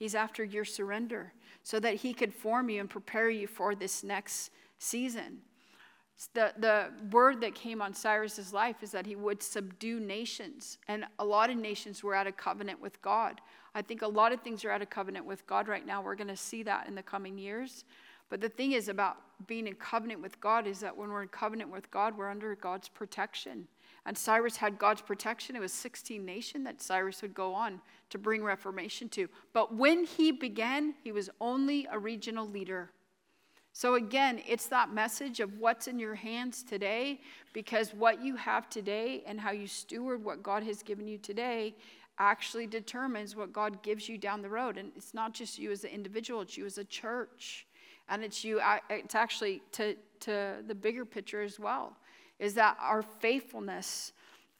He's 0.00 0.14
after 0.14 0.42
your 0.42 0.64
surrender 0.64 1.34
so 1.62 1.78
that 1.78 1.96
He 1.96 2.14
could 2.14 2.32
form 2.32 2.70
you 2.70 2.80
and 2.80 2.88
prepare 2.88 3.28
you 3.28 3.46
for 3.46 3.74
this 3.74 4.02
next 4.02 4.50
season. 4.78 5.42
the, 6.32 6.54
the 6.56 6.86
word 7.10 7.42
that 7.42 7.54
came 7.54 7.82
on 7.82 7.92
Cyrus's 7.92 8.54
life 8.54 8.82
is 8.82 8.92
that 8.92 9.06
he 9.06 9.14
would 9.14 9.42
subdue 9.42 10.00
nations. 10.00 10.78
And 10.88 11.04
a 11.18 11.24
lot 11.24 11.50
of 11.50 11.56
nations 11.56 12.02
were 12.02 12.14
out 12.14 12.26
of 12.26 12.36
covenant 12.38 12.80
with 12.80 13.00
God. 13.02 13.42
I 13.74 13.82
think 13.82 14.00
a 14.00 14.08
lot 14.08 14.32
of 14.32 14.40
things 14.40 14.64
are 14.64 14.70
out 14.70 14.80
of 14.82 14.88
covenant 14.88 15.26
with 15.26 15.46
God 15.46 15.68
right 15.68 15.86
now. 15.86 16.02
We're 16.02 16.14
going 16.14 16.28
to 16.28 16.36
see 16.36 16.62
that 16.62 16.88
in 16.88 16.94
the 16.94 17.02
coming 17.02 17.36
years. 17.36 17.84
But 18.30 18.40
the 18.40 18.48
thing 18.48 18.72
is 18.72 18.88
about 18.88 19.18
being 19.46 19.66
in 19.66 19.74
covenant 19.74 20.22
with 20.22 20.40
God 20.40 20.66
is 20.66 20.80
that 20.80 20.96
when 20.96 21.10
we're 21.10 21.22
in 21.22 21.28
covenant 21.28 21.70
with 21.70 21.90
God, 21.90 22.16
we're 22.16 22.30
under 22.30 22.54
God's 22.54 22.88
protection. 22.88 23.66
And 24.06 24.16
Cyrus 24.16 24.56
had 24.56 24.78
God's 24.78 25.02
protection. 25.02 25.56
It 25.56 25.60
was 25.60 25.72
16 25.72 26.24
nation 26.24 26.64
that 26.64 26.80
Cyrus 26.80 27.20
would 27.22 27.34
go 27.34 27.54
on 27.54 27.80
to 28.10 28.18
bring 28.18 28.42
reformation 28.42 29.08
to. 29.10 29.28
But 29.52 29.74
when 29.74 30.04
he 30.04 30.32
began, 30.32 30.94
he 31.02 31.12
was 31.12 31.30
only 31.40 31.86
a 31.90 31.98
regional 31.98 32.46
leader. 32.46 32.90
So 33.72 33.94
again, 33.94 34.42
it's 34.46 34.66
that 34.66 34.92
message 34.92 35.40
of 35.40 35.58
what's 35.58 35.86
in 35.86 35.98
your 35.98 36.16
hands 36.16 36.62
today 36.62 37.20
because 37.52 37.94
what 37.94 38.22
you 38.22 38.36
have 38.36 38.68
today 38.68 39.22
and 39.26 39.40
how 39.40 39.52
you 39.52 39.66
steward 39.66 40.24
what 40.24 40.42
God 40.42 40.64
has 40.64 40.82
given 40.82 41.06
you 41.06 41.18
today 41.18 41.76
actually 42.18 42.66
determines 42.66 43.34
what 43.34 43.52
God 43.52 43.82
gives 43.82 44.08
you 44.08 44.18
down 44.18 44.42
the 44.42 44.48
road. 44.48 44.76
And 44.76 44.92
it's 44.96 45.14
not 45.14 45.32
just 45.32 45.58
you 45.58 45.70
as 45.70 45.84
an 45.84 45.90
individual, 45.90 46.42
it's 46.42 46.56
you 46.56 46.66
as 46.66 46.78
a 46.78 46.84
church. 46.84 47.66
And 48.08 48.24
it's 48.24 48.44
you, 48.44 48.60
it's 48.90 49.14
actually 49.14 49.62
to, 49.72 49.94
to 50.20 50.56
the 50.66 50.74
bigger 50.74 51.04
picture 51.04 51.40
as 51.40 51.60
well, 51.60 51.96
is 52.40 52.54
that 52.54 52.76
our 52.80 53.02
faithfulness, 53.02 54.12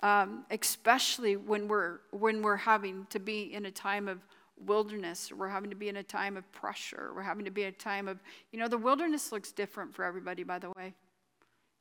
um, 0.02 0.44
especially 0.50 1.36
when 1.36 1.68
we're, 1.68 2.00
when 2.10 2.42
we're 2.42 2.56
having 2.56 3.06
to 3.10 3.18
be 3.18 3.52
in 3.54 3.66
a 3.66 3.70
time 3.70 4.08
of 4.08 4.18
wilderness, 4.66 5.32
we're 5.32 5.48
having 5.48 5.70
to 5.70 5.76
be 5.76 5.88
in 5.88 5.96
a 5.96 6.02
time 6.02 6.36
of 6.36 6.50
pressure, 6.52 7.12
we're 7.14 7.22
having 7.22 7.44
to 7.44 7.50
be 7.50 7.62
in 7.62 7.68
a 7.68 7.72
time 7.72 8.08
of, 8.08 8.18
you 8.52 8.58
know, 8.58 8.68
the 8.68 8.78
wilderness 8.78 9.32
looks 9.32 9.52
different 9.52 9.94
for 9.94 10.04
everybody, 10.04 10.42
by 10.42 10.58
the 10.58 10.70
way. 10.76 10.94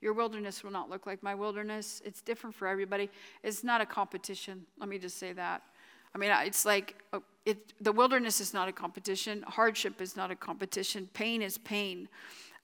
Your 0.01 0.13
wilderness 0.13 0.63
will 0.63 0.71
not 0.71 0.89
look 0.89 1.05
like 1.05 1.21
my 1.21 1.35
wilderness. 1.35 2.01
It's 2.05 2.21
different 2.21 2.55
for 2.55 2.67
everybody. 2.67 3.09
It's 3.43 3.65
not 3.65 3.81
a 3.81 3.85
competition. 3.85 4.65
Let 4.79 4.87
me 4.87 4.97
just 4.97 5.17
say 5.17 5.33
that. 5.33 5.61
I 6.15 6.17
mean, 6.17 6.31
it's 6.45 6.65
like 6.65 6.95
uh, 7.13 7.19
it, 7.45 7.73
the 7.81 7.91
wilderness 7.91 8.41
is 8.41 8.53
not 8.53 8.67
a 8.67 8.71
competition, 8.71 9.43
hardship 9.47 10.01
is 10.01 10.15
not 10.15 10.31
a 10.31 10.35
competition, 10.35 11.09
pain 11.13 11.41
is 11.41 11.57
pain. 11.57 12.07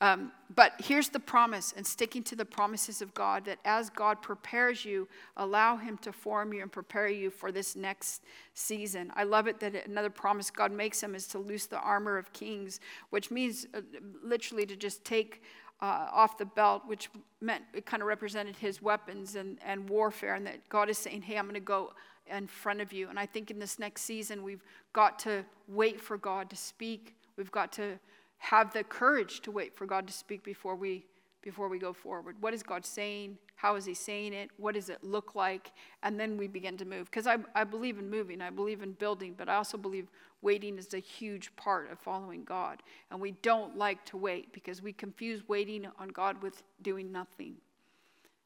Um, 0.01 0.31
but 0.53 0.73
here's 0.79 1.09
the 1.09 1.19
promise, 1.19 1.73
and 1.75 1.85
sticking 1.85 2.21
to 2.23 2.35
the 2.35 2.45
promises 2.45 3.01
of 3.01 3.13
God 3.13 3.45
that 3.45 3.59
as 3.63 3.89
God 3.89 4.21
prepares 4.21 4.83
you, 4.83 5.07
allow 5.37 5.77
Him 5.77 5.97
to 5.99 6.11
form 6.11 6.53
you 6.53 6.61
and 6.61 6.71
prepare 6.71 7.07
you 7.07 7.29
for 7.29 7.51
this 7.51 7.75
next 7.75 8.23
season. 8.53 9.11
I 9.15 9.23
love 9.23 9.47
it 9.47 9.59
that 9.61 9.87
another 9.87 10.09
promise 10.09 10.51
God 10.51 10.71
makes 10.71 11.01
Him 11.01 11.15
is 11.15 11.27
to 11.27 11.39
loose 11.39 11.65
the 11.65 11.79
armor 11.79 12.17
of 12.17 12.33
kings, 12.33 12.79
which 13.09 13.31
means 13.31 13.67
uh, 13.73 13.81
literally 14.21 14.65
to 14.65 14.75
just 14.75 15.05
take 15.05 15.43
uh, 15.81 16.07
off 16.11 16.37
the 16.37 16.45
belt, 16.45 16.83
which 16.87 17.09
meant 17.41 17.63
it 17.73 17.85
kind 17.85 18.01
of 18.01 18.07
represented 18.07 18.55
His 18.57 18.81
weapons 18.81 19.35
and, 19.35 19.59
and 19.65 19.89
warfare, 19.89 20.35
and 20.35 20.45
that 20.45 20.67
God 20.67 20.89
is 20.89 20.97
saying, 20.97 21.21
Hey, 21.21 21.37
I'm 21.37 21.45
going 21.45 21.53
to 21.55 21.59
go 21.61 21.93
in 22.27 22.47
front 22.47 22.81
of 22.81 22.91
you. 22.91 23.09
And 23.09 23.19
I 23.19 23.25
think 23.25 23.51
in 23.51 23.59
this 23.59 23.79
next 23.79 24.01
season, 24.01 24.43
we've 24.43 24.63
got 24.93 25.19
to 25.19 25.45
wait 25.67 26.01
for 26.01 26.17
God 26.17 26.49
to 26.49 26.55
speak. 26.55 27.15
We've 27.37 27.51
got 27.51 27.71
to 27.73 27.99
have 28.45 28.71
the 28.73 28.83
courage 28.83 29.41
to 29.41 29.51
wait 29.51 29.75
for 29.75 29.87
God 29.87 30.05
to 30.07 30.13
speak 30.13 30.43
before 30.43 30.75
we 30.75 31.05
before 31.41 31.69
we 31.69 31.77
go 31.77 31.93
forward. 31.93 32.35
What 32.41 32.55
is 32.55 32.63
God 32.63 32.83
saying? 32.83 33.37
How 33.55 33.75
is 33.75 33.85
He 33.85 33.93
saying 33.93 34.33
it? 34.33 34.49
What 34.57 34.73
does 34.73 34.89
it 34.89 35.03
look 35.03 35.35
like? 35.35 35.71
And 36.01 36.19
then 36.19 36.37
we 36.37 36.47
begin 36.47 36.75
to 36.77 36.85
move. 36.85 37.05
Because 37.05 37.27
I, 37.27 37.37
I 37.53 37.63
believe 37.63 37.99
in 37.99 38.09
moving, 38.09 38.41
I 38.41 38.49
believe 38.49 38.81
in 38.81 38.93
building, 38.93 39.35
but 39.37 39.47
I 39.47 39.55
also 39.55 39.77
believe 39.77 40.07
waiting 40.41 40.79
is 40.79 40.91
a 40.95 40.99
huge 40.99 41.55
part 41.55 41.91
of 41.91 41.99
following 41.99 42.43
God. 42.43 42.81
And 43.11 43.21
we 43.21 43.31
don't 43.43 43.77
like 43.77 44.03
to 44.05 44.17
wait 44.17 44.53
because 44.53 44.81
we 44.81 44.91
confuse 44.91 45.47
waiting 45.47 45.85
on 45.99 46.07
God 46.07 46.41
with 46.41 46.63
doing 46.81 47.11
nothing. 47.11 47.53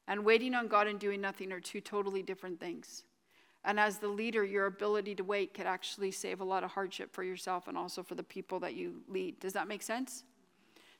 And 0.09 0.25
waiting 0.25 0.53
on 0.53 0.67
God 0.67 0.87
and 0.87 0.99
doing 0.99 1.21
nothing 1.21 1.53
are 1.53 1.61
two 1.61 1.79
totally 1.79 2.21
different 2.21 2.59
things. 2.59 3.03
And 3.65 3.79
as 3.79 3.97
the 3.97 4.07
leader, 4.07 4.43
your 4.43 4.65
ability 4.65 5.15
to 5.15 5.23
wait 5.23 5.53
could 5.53 5.65
actually 5.65 6.11
save 6.11 6.39
a 6.39 6.45
lot 6.45 6.63
of 6.63 6.71
hardship 6.71 7.11
for 7.13 7.23
yourself 7.23 7.67
and 7.67 7.77
also 7.77 8.03
for 8.03 8.15
the 8.15 8.23
people 8.23 8.59
that 8.61 8.73
you 8.73 9.01
lead. 9.07 9.39
Does 9.39 9.53
that 9.53 9.67
make 9.67 9.81
sense? 9.81 10.23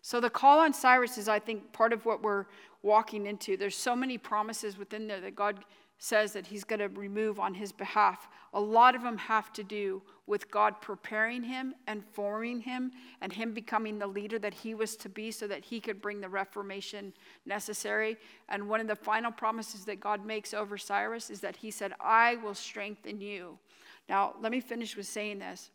So 0.01 0.19
the 0.19 0.29
call 0.29 0.59
on 0.59 0.73
Cyrus 0.73 1.17
is, 1.17 1.27
I 1.27 1.39
think, 1.39 1.73
part 1.73 1.93
of 1.93 2.05
what 2.05 2.23
we're 2.23 2.45
walking 2.81 3.25
into. 3.25 3.57
There's 3.57 3.75
so 3.75 3.95
many 3.95 4.17
promises 4.17 4.77
within 4.77 5.07
there 5.07 5.21
that 5.21 5.35
God 5.35 5.65
says 6.01 6.31
that 6.31 6.47
he's 6.47 6.63
going 6.63 6.79
to 6.79 6.87
remove 6.87 7.39
on 7.39 7.53
his 7.53 7.73
behalf. 7.73 8.29
A 8.53 8.59
lot 8.59 8.95
of 8.95 9.03
them 9.03 9.17
have 9.17 9.51
to 9.53 9.63
do 9.63 10.01
with 10.27 10.49
God 10.49 10.79
preparing 10.79 11.43
him 11.43 11.75
and 11.87 12.03
forming 12.13 12.61
him 12.61 12.91
and 13.19 13.33
him 13.33 13.53
becoming 13.53 13.99
the 13.99 14.07
leader 14.07 14.39
that 14.39 14.53
he 14.53 14.73
was 14.73 14.95
to 14.95 15.09
be 15.09 15.29
so 15.29 15.45
that 15.47 15.65
he 15.65 15.81
could 15.81 16.01
bring 16.01 16.21
the 16.21 16.29
reformation 16.29 17.13
necessary. 17.45 18.17
And 18.47 18.69
one 18.69 18.79
of 18.79 18.87
the 18.87 18.95
final 18.95 19.31
promises 19.31 19.83
that 19.85 19.99
God 19.99 20.25
makes 20.25 20.53
over 20.53 20.77
Cyrus 20.77 21.29
is 21.29 21.41
that 21.41 21.57
he 21.57 21.69
said, 21.69 21.93
I 21.99 22.37
will 22.37 22.55
strengthen 22.55 23.19
you. 23.19 23.59
Now, 24.07 24.35
let 24.41 24.53
me 24.53 24.61
finish 24.61 24.95
with 24.95 25.05
saying 25.05 25.39
this. 25.39 25.69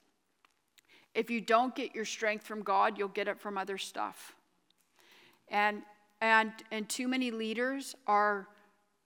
If 1.15 1.31
you 1.31 1.41
don't 1.41 1.75
get 1.75 1.95
your 1.95 2.05
strength 2.05 2.47
from 2.47 2.63
God, 2.63 2.99
you'll 2.99 3.09
get 3.09 3.29
it 3.29 3.41
from 3.41 3.57
other 3.57 3.79
stuff. 3.79 4.35
And 5.49 5.83
and 6.21 6.53
and 6.71 6.89
too 6.89 7.09
many 7.09 7.31
leaders 7.31 7.95
are 8.07 8.49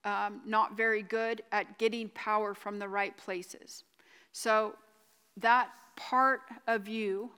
um, 0.05 0.41
not 0.47 0.77
very 0.77 1.03
good 1.03 1.43
at 1.53 1.79
getting 1.79 2.09
power 2.11 2.55
from 2.55 2.79
the 2.79 2.89
right 2.89 3.17
places. 3.17 3.85
So, 4.33 4.75
that 5.37 5.71
part 5.97 6.43
of 6.67 6.89
you 6.89 7.31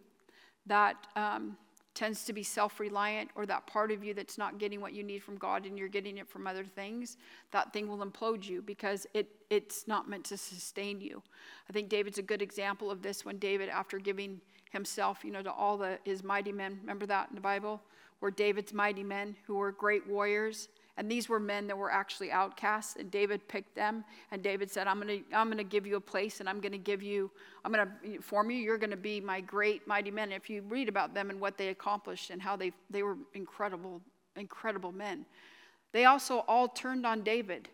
that 0.67 1.07
um, 1.17 1.57
tends 1.95 2.25
to 2.25 2.33
be 2.33 2.43
self 2.43 2.79
reliant, 2.79 3.31
or 3.35 3.47
that 3.47 3.67
part 3.67 3.91
of 3.91 4.05
you 4.05 4.15
that's 4.15 4.39
not 4.39 4.59
getting 4.59 4.81
what 4.81 4.93
you 4.93 5.03
need 5.03 5.23
from 5.23 5.37
God 5.37 5.67
and 5.67 5.79
you're 5.79 5.89
getting 5.89 6.19
it 6.19 6.29
from 6.29 6.47
other 6.47 6.65
things, 6.65 7.17
that 7.51 7.73
thing 7.73 7.89
will 7.89 7.99
implode 7.99 8.47
you 8.47 8.63
because 8.63 9.07
it, 9.15 9.29
it's 9.49 9.89
not 9.89 10.09
meant 10.09 10.25
to 10.27 10.37
sustain 10.37 11.01
you. 11.01 11.23
I 11.69 11.73
think 11.73 11.89
David's 11.89 12.19
a 12.19 12.23
good 12.23 12.43
example 12.43 12.91
of 12.91 13.03
this 13.03 13.25
when 13.25 13.39
David, 13.39 13.69
after 13.69 13.99
giving 13.99 14.41
himself, 14.71 15.25
you 15.25 15.31
know, 15.31 15.43
to 15.43 15.53
all 15.53 15.77
the, 15.77 15.99
his 16.05 16.25
mighty 16.25 16.53
men, 16.53 16.79
remember 16.81 17.07
that 17.07 17.29
in 17.29 17.35
the 17.35 17.41
Bible? 17.41 17.81
Where 18.21 18.31
David's 18.31 18.73
mighty 18.73 19.03
men 19.03 19.37
who 19.47 19.55
were 19.57 19.73
great 19.73 20.07
warriors 20.07 20.69
and 21.01 21.11
these 21.11 21.31
were 21.31 21.41
men 21.41 21.67
that 21.69 21.79
were 21.79 21.91
actually 21.91 22.31
outcasts, 22.31 22.97
and 22.97 23.11
David 23.11 23.49
picked 23.49 23.75
them. 23.75 24.05
And 24.31 24.43
David 24.43 24.71
said, 24.71 24.87
I'm 24.87 25.01
to 25.01 25.23
I'm 25.33 25.51
to 25.57 25.65
give 25.65 25.87
you 25.87 25.97
a 25.97 26.01
place, 26.01 26.41
and 26.41 26.49
I'm 26.49 26.61
to 26.61 26.77
give 26.77 27.03
you, 27.03 27.31
I'm 27.65 27.73
to 27.73 28.21
form 28.21 28.51
you. 28.51 28.59
You're 28.59 28.77
to 28.77 28.99
be 28.99 29.19
my 29.19 29.41
great, 29.41 29.89
mighty 29.89 30.11
men. 30.11 30.31
If 30.31 30.51
you 30.51 30.61
read 30.69 30.91
about 30.91 31.15
them 31.15 31.31
and 31.31 31.41
what 31.41 31.57
they 31.57 31.69
accomplished 31.69 32.29
and 32.29 32.43
how 32.43 32.55
they, 32.55 32.73
they 32.91 33.03
were 33.03 33.17
incredible, 33.33 34.03
incredible 34.37 34.93
men, 34.93 35.25
they 35.93 36.05
also 36.05 36.45
all 36.47 36.69
turned 36.69 37.07
on 37.07 37.23
David. 37.23 37.71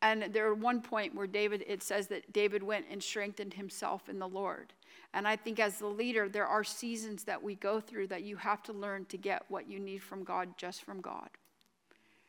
And 0.00 0.32
there 0.32 0.52
at 0.52 0.58
one 0.58 0.80
point 0.80 1.16
where 1.16 1.26
David, 1.26 1.64
it 1.66 1.82
says 1.82 2.06
that 2.06 2.32
David 2.32 2.62
went 2.62 2.86
and 2.88 3.02
strengthened 3.02 3.54
himself 3.54 4.08
in 4.08 4.20
the 4.20 4.28
Lord. 4.28 4.72
And 5.14 5.26
I 5.26 5.36
think 5.36 5.58
as 5.58 5.78
the 5.78 5.86
leader, 5.86 6.28
there 6.28 6.46
are 6.46 6.64
seasons 6.64 7.24
that 7.24 7.42
we 7.42 7.54
go 7.54 7.80
through 7.80 8.08
that 8.08 8.22
you 8.22 8.36
have 8.36 8.62
to 8.64 8.72
learn 8.72 9.04
to 9.06 9.16
get 9.16 9.44
what 9.48 9.68
you 9.68 9.78
need 9.78 10.02
from 10.02 10.24
God 10.24 10.56
just 10.56 10.82
from 10.82 11.00
God 11.00 11.28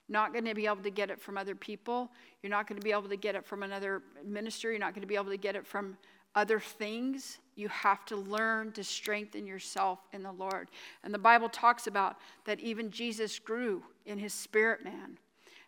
not 0.09 0.33
going 0.33 0.45
to 0.45 0.55
be 0.55 0.65
able 0.65 0.77
to 0.77 0.89
get 0.89 1.11
it 1.11 1.21
from 1.21 1.37
other 1.37 1.55
people. 1.55 2.11
You're 2.41 2.49
not 2.49 2.67
going 2.67 2.79
to 2.79 2.83
be 2.83 2.91
able 2.91 3.09
to 3.09 3.15
get 3.15 3.35
it 3.35 3.45
from 3.45 3.63
another 3.63 4.01
minister. 4.25 4.71
You're 4.71 4.79
not 4.79 4.93
going 4.93 5.01
to 5.01 5.07
be 5.07 5.15
able 5.15 5.29
to 5.29 5.37
get 5.37 5.55
it 5.55 5.65
from 5.65 5.97
other 6.35 6.59
things. 6.59 7.37
You 7.55 7.67
have 7.69 8.05
to 8.05 8.15
learn 8.15 8.71
to 8.73 8.83
strengthen 8.83 9.45
yourself 9.45 9.99
in 10.11 10.23
the 10.23 10.31
Lord. 10.31 10.69
And 11.03 11.13
the 11.13 11.19
Bible 11.19 11.49
talks 11.49 11.87
about 11.87 12.17
that 12.45 12.59
even 12.59 12.89
Jesus 12.89 13.37
grew 13.39 13.83
in 14.05 14.17
his 14.17 14.33
spirit 14.33 14.83
man. 14.83 15.17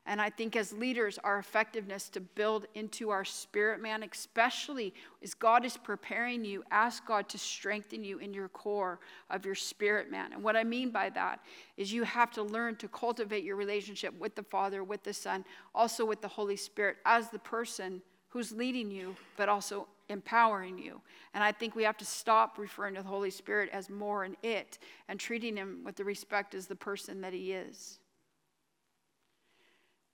And 0.08 0.20
I 0.20 0.32
think 0.32 0.56
as 0.56 0.74
leaders, 0.74 1.20
our 1.24 1.38
effectiveness 1.38 2.10
to 2.10 2.20
build 2.20 2.66
into 2.74 3.12
our 3.12 3.24
spirit 3.24 3.82
man, 3.82 4.04
especially 4.04 4.96
as 5.22 5.36
God 5.36 5.64
is 5.64 5.78
preparing 5.78 6.44
you, 6.44 6.64
ask 6.72 7.06
God 7.06 7.30
to 7.30 7.38
strengthen 7.38 8.04
you 8.04 8.18
in 8.18 8.34
your 8.34 8.50
core 8.50 9.00
of 9.30 9.46
your 9.46 9.54
spirit 9.54 10.10
man. 10.10 10.34
And 10.34 10.44
what 10.44 10.56
I 10.56 10.64
mean 10.64 10.90
by 10.90 11.12
that 11.12 11.42
is 11.78 11.94
you 11.94 12.04
have 12.04 12.32
to 12.32 12.42
learn 12.42 12.78
to 12.78 12.88
cultivate 12.88 13.44
your 13.44 13.56
relationship 13.56 14.18
with 14.20 14.34
the 14.34 14.44
Father, 14.44 14.84
with 14.84 15.04
the 15.04 15.14
Son, 15.14 15.46
also 15.76 16.04
with 16.04 16.22
the 16.22 16.28
Holy 16.28 16.58
Spirit 16.58 16.98
as 17.06 17.30
the 17.30 17.40
person 17.40 18.02
who's 18.30 18.52
leading 18.52 18.90
you, 18.90 19.16
but 19.38 19.50
also 19.50 19.88
empowering 20.10 20.80
you. 20.80 21.00
And 21.34 21.44
I 21.44 21.52
think 21.52 21.76
we 21.76 21.84
have 21.84 21.98
to 21.98 22.06
stop 22.06 22.58
referring 22.58 22.96
to 22.96 23.02
the 23.02 23.08
Holy 23.08 23.30
Spirit 23.30 23.70
as 23.72 23.90
more 23.90 24.24
and 24.24 24.36
it 24.42 24.80
and 25.08 25.20
treating 25.20 25.56
him 25.56 25.82
with 25.86 25.96
the 25.96 26.04
respect 26.04 26.56
as 26.56 26.66
the 26.66 26.76
person 26.76 27.22
that 27.22 27.34
he 27.34 27.54
is. 27.54 28.00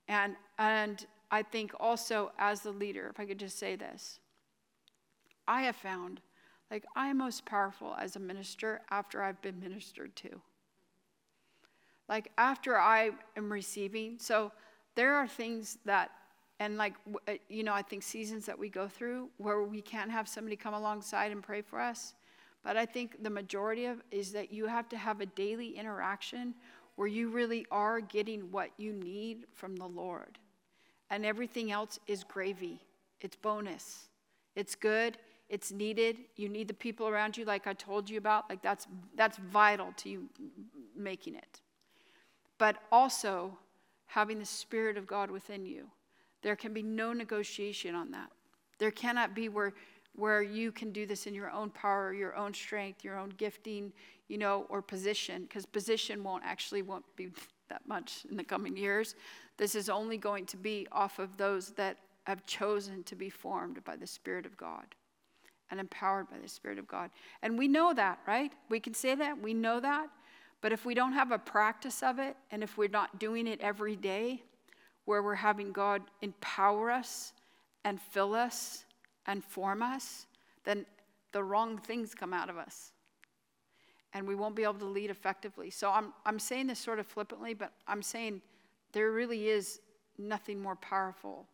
And, 0.08 0.36
and 0.58 1.05
I 1.32 1.43
think 1.43 1.74
also 1.80 2.32
as 2.38 2.62
the 2.62 2.72
leader, 2.72 3.08
if 3.10 3.20
I 3.20 3.26
could 3.26 3.39
just 3.39 3.60
say 3.60 3.76
this, 3.76 4.20
I 5.47 5.64
have 5.64 5.76
found 5.76 6.22
like 6.70 6.86
I 6.95 7.08
am 7.08 7.18
most 7.18 7.45
powerful 7.45 7.95
as 7.99 8.16
a 8.16 8.20
minister 8.20 8.82
after 8.91 9.24
I've 9.24 9.41
been 9.41 9.60
ministered 9.60 10.16
to. 10.18 10.41
Like 12.10 12.32
after 12.38 12.78
I 12.78 13.12
am 13.36 13.51
receiving. 13.51 14.18
So 14.20 14.51
there 14.95 15.16
are 15.16 15.28
things 15.28 15.78
that, 15.86 16.12
and 16.60 16.78
like, 16.78 16.93
uh, 17.28 17.34
you 17.49 17.64
know, 17.64 17.74
I 17.74 17.82
think 17.82 18.03
seasons 18.03 18.45
that 18.45 18.58
we 18.58 18.70
go 18.70 18.88
through 18.88 19.30
where 19.38 19.62
we 19.64 19.82
can't 19.82 20.12
have 20.12 20.28
somebody 20.28 20.55
come 20.55 20.74
alongside 20.74 21.32
and 21.32 21.43
pray 21.43 21.62
for 21.62 21.80
us. 21.80 22.14
But 22.64 22.76
I 22.76 22.86
think 22.86 23.24
the 23.24 23.30
majority 23.30 23.86
of 23.86 24.01
is 24.12 24.32
that 24.34 24.51
you 24.51 24.66
have 24.66 24.89
to 24.89 24.97
have 24.97 25.22
a 25.22 25.26
daily 25.26 25.78
interaction 25.78 26.53
where 26.98 27.08
you 27.08 27.30
really 27.30 27.66
are 27.72 28.02
getting 28.02 28.52
what 28.52 28.72
you 28.78 28.91
need 28.91 29.45
from 29.54 29.78
the 29.78 29.86
Lord. 29.86 30.38
And 31.10 31.26
everything 31.26 31.72
else 31.72 32.00
is 32.08 32.26
gravy, 32.26 32.82
it's 33.22 33.38
bonus. 33.38 34.10
It's 34.56 34.74
good, 34.74 35.20
it's 35.50 35.72
needed. 35.72 36.18
You 36.36 36.50
need 36.50 36.68
the 36.68 36.74
people 36.74 37.08
around 37.08 37.38
you, 37.38 37.45
like 37.45 37.68
I 37.68 37.74
told 37.74 38.10
you 38.10 38.18
about. 38.18 38.50
Like 38.50 38.64
that's, 38.64 38.88
that's 39.16 39.38
vital 39.38 39.93
to 39.98 40.10
you 40.10 40.30
making 40.95 41.36
it. 41.36 41.62
But 42.58 42.78
also 42.91 43.56
having 44.08 44.39
the 44.39 44.45
Spirit 44.45 44.98
of 44.98 45.06
God 45.06 45.30
within 45.30 45.64
you. 45.64 45.88
There 46.41 46.56
can 46.56 46.74
be 46.74 46.82
no 46.82 47.14
negotiation 47.14 47.93
on 47.93 48.10
that. 48.12 48.32
There 48.80 48.89
cannot 48.89 49.36
be 49.36 49.48
where, 49.48 49.74
where 50.16 50.41
you 50.41 50.72
can 50.72 50.91
do 50.91 51.06
this 51.06 51.28
in 51.28 51.36
your 51.36 51.52
own 51.52 51.70
power, 51.70 52.14
your 52.14 52.36
own 52.36 52.54
strength, 52.54 53.04
your 53.04 53.20
own 53.20 53.30
gifting, 53.38 53.93
you 54.28 54.38
know, 54.38 54.65
or 54.69 54.82
position, 54.82 55.43
because 55.43 55.65
position 55.65 56.23
won't 56.23 56.43
actually 56.45 56.82
won't 56.82 57.05
be 57.15 57.30
that 57.69 57.82
much 57.88 58.25
in 58.30 58.38
the 58.38 58.43
coming 58.43 58.78
years. 58.78 59.15
This 59.57 59.75
is 59.75 59.89
only 59.89 60.17
going 60.17 60.45
to 60.47 60.57
be 60.57 60.88
off 60.91 61.19
of 61.19 61.38
those 61.38 61.71
that 61.71 61.97
have 62.25 62.45
chosen 62.45 63.03
to 63.03 63.15
be 63.15 63.30
formed 63.30 63.84
by 63.84 63.95
the 63.95 64.07
Spirit 64.07 64.45
of 64.45 64.57
God 64.57 64.86
and 65.69 65.80
empowered 65.80 66.30
by 66.30 66.38
the 66.38 66.47
Spirit 66.47 66.78
of 66.78 66.88
God. 66.88 67.09
And 67.41 67.57
we 67.57 67.67
know 67.67 67.93
that, 67.93 68.19
right? 68.28 68.51
We 68.69 68.80
can 68.80 68.93
say 68.93 69.15
that, 69.15 69.41
we 69.41 69.53
know 69.53 69.80
that. 69.80 70.07
But 70.61 70.71
if 70.71 70.86
we 70.86 70.93
don't 70.93 71.13
have 71.13 71.32
a 71.32 71.38
practice 71.38 72.01
of 72.01 72.19
it, 72.19 72.36
and 72.51 72.63
if 72.63 72.78
we're 72.78 72.89
not 72.89 73.19
doing 73.19 73.47
it 73.47 73.61
every 73.61 73.95
day, 73.95 74.41
where 75.05 75.23
we're 75.23 75.36
having 75.36 75.71
God 75.71 76.01
empower 76.21 76.91
us 76.91 77.32
and 77.86 78.01
fill 78.01 78.34
us 78.36 78.84
and 79.25 79.43
form 79.43 79.82
us, 79.82 80.25
then 80.65 80.86
the 81.32 81.43
wrong 81.43 81.78
things 81.78 82.13
come 82.13 82.34
out 82.34 82.49
of 82.49 82.57
us. 82.57 82.91
And 84.14 84.28
we 84.28 84.36
won't 84.36 84.55
be 84.55 84.64
able 84.64 84.76
to 84.76 84.86
lead 84.86 85.10
effectively. 85.10 85.70
So 85.70 85.91
I'm, 85.91 86.14
I'm 86.26 86.39
saying 86.39 86.68
this 86.68 86.80
sort 86.80 86.99
of 86.99 87.05
flippantly, 87.05 87.53
but 87.53 87.74
I'm 87.88 88.01
saying 88.01 88.41
there 88.93 89.12
really 89.12 89.49
is 89.49 89.82
nothing 90.18 90.62
more 90.62 90.76
powerful 90.76 91.47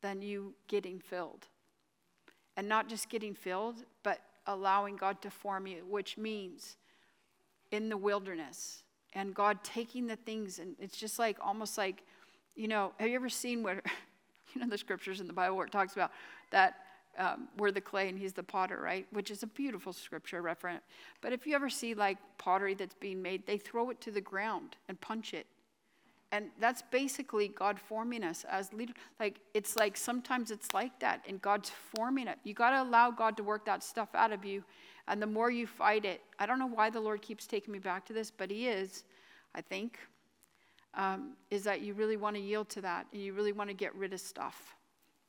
than 0.00 0.22
you 0.22 0.54
getting 0.68 0.98
filled. 0.98 1.46
And 2.56 2.68
not 2.68 2.88
just 2.88 3.08
getting 3.08 3.34
filled, 3.34 3.84
but 4.02 4.20
allowing 4.46 4.96
God 4.96 5.20
to 5.22 5.30
form 5.30 5.66
you, 5.66 5.84
which 5.88 6.16
means 6.16 6.76
in 7.70 7.88
the 7.88 7.96
wilderness 7.96 8.82
and 9.14 9.34
God 9.34 9.62
taking 9.64 10.06
the 10.06 10.16
things, 10.16 10.58
and 10.58 10.76
it's 10.78 10.96
just 10.96 11.18
like 11.18 11.36
almost 11.40 11.76
like, 11.76 12.02
you 12.54 12.68
know, 12.68 12.92
have 12.98 13.08
you 13.08 13.14
ever 13.16 13.28
seen 13.28 13.62
where, 13.62 13.82
you 14.54 14.60
know, 14.60 14.68
the 14.68 14.78
scriptures 14.78 15.20
in 15.20 15.26
the 15.26 15.32
Bible 15.32 15.56
where 15.56 15.66
it 15.66 15.72
talks 15.72 15.92
about 15.92 16.12
that 16.50 16.74
um, 17.18 17.48
we're 17.58 17.70
the 17.70 17.80
clay 17.80 18.08
and 18.08 18.18
he's 18.18 18.32
the 18.32 18.42
potter, 18.42 18.78
right? 18.80 19.06
Which 19.10 19.30
is 19.30 19.42
a 19.42 19.46
beautiful 19.46 19.92
scripture 19.92 20.42
reference. 20.42 20.82
But 21.20 21.32
if 21.32 21.46
you 21.46 21.54
ever 21.54 21.68
see 21.68 21.94
like 21.94 22.18
pottery 22.38 22.74
that's 22.74 22.94
being 22.94 23.20
made, 23.20 23.46
they 23.46 23.58
throw 23.58 23.90
it 23.90 24.00
to 24.02 24.10
the 24.10 24.20
ground 24.20 24.76
and 24.88 25.00
punch 25.00 25.34
it. 25.34 25.46
And 26.32 26.46
that's 26.60 26.82
basically 26.90 27.48
God 27.48 27.78
forming 27.80 28.22
us 28.22 28.44
as 28.48 28.72
leaders. 28.72 28.94
Like 29.18 29.40
it's 29.52 29.76
like 29.76 29.96
sometimes 29.96 30.52
it's 30.52 30.72
like 30.72 30.98
that, 31.00 31.24
and 31.28 31.42
God's 31.42 31.72
forming 31.96 32.28
it. 32.28 32.38
You 32.44 32.54
got 32.54 32.70
to 32.70 32.82
allow 32.82 33.10
God 33.10 33.36
to 33.38 33.42
work 33.42 33.64
that 33.66 33.82
stuff 33.82 34.10
out 34.14 34.32
of 34.32 34.44
you, 34.44 34.62
and 35.08 35.20
the 35.20 35.26
more 35.26 35.50
you 35.50 35.66
fight 35.66 36.04
it, 36.04 36.20
I 36.38 36.46
don't 36.46 36.60
know 36.60 36.68
why 36.68 36.88
the 36.88 37.00
Lord 37.00 37.20
keeps 37.20 37.48
taking 37.48 37.72
me 37.72 37.80
back 37.80 38.04
to 38.06 38.12
this, 38.12 38.30
but 38.30 38.48
He 38.48 38.68
is, 38.68 39.02
I 39.56 39.60
think, 39.60 39.98
um, 40.94 41.32
is 41.50 41.64
that 41.64 41.80
you 41.80 41.94
really 41.94 42.16
want 42.16 42.36
to 42.36 42.42
yield 42.42 42.68
to 42.70 42.80
that, 42.82 43.06
and 43.12 43.20
you 43.20 43.32
really 43.32 43.52
want 43.52 43.68
to 43.68 43.74
get 43.74 43.92
rid 43.96 44.12
of 44.12 44.20
stuff 44.20 44.76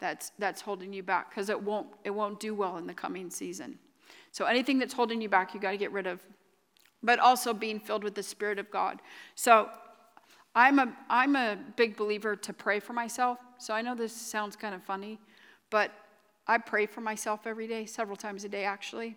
that's 0.01 0.31
that's 0.39 0.59
holding 0.59 0.91
you 0.91 1.03
back 1.03 1.29
because 1.29 1.47
it 1.49 1.61
won't 1.61 1.87
it 2.03 2.09
won't 2.09 2.39
do 2.41 2.53
well 2.53 2.77
in 2.77 2.87
the 2.87 2.93
coming 2.93 3.29
season. 3.29 3.79
So 4.31 4.45
anything 4.45 4.79
that's 4.79 4.93
holding 4.93 5.21
you 5.21 5.29
back, 5.29 5.53
you 5.53 5.59
got 5.59 5.71
to 5.71 5.77
get 5.77 5.91
rid 5.91 6.07
of. 6.07 6.21
But 7.03 7.19
also 7.19 7.53
being 7.53 7.79
filled 7.79 8.03
with 8.03 8.15
the 8.15 8.23
Spirit 8.23 8.59
of 8.59 8.69
God. 8.71 9.01
So 9.35 9.69
I'm 10.55 10.79
a 10.79 10.93
I'm 11.09 11.35
a 11.35 11.57
big 11.77 11.95
believer 11.95 12.35
to 12.35 12.51
pray 12.51 12.79
for 12.79 12.93
myself. 12.93 13.37
So 13.59 13.73
I 13.73 13.81
know 13.81 13.95
this 13.95 14.13
sounds 14.13 14.55
kind 14.55 14.75
of 14.75 14.83
funny, 14.83 15.19
but 15.69 15.91
I 16.47 16.57
pray 16.57 16.87
for 16.87 17.01
myself 17.01 17.45
every 17.45 17.67
day, 17.67 17.85
several 17.85 18.17
times 18.17 18.43
a 18.43 18.49
day 18.49 18.65
actually. 18.65 19.15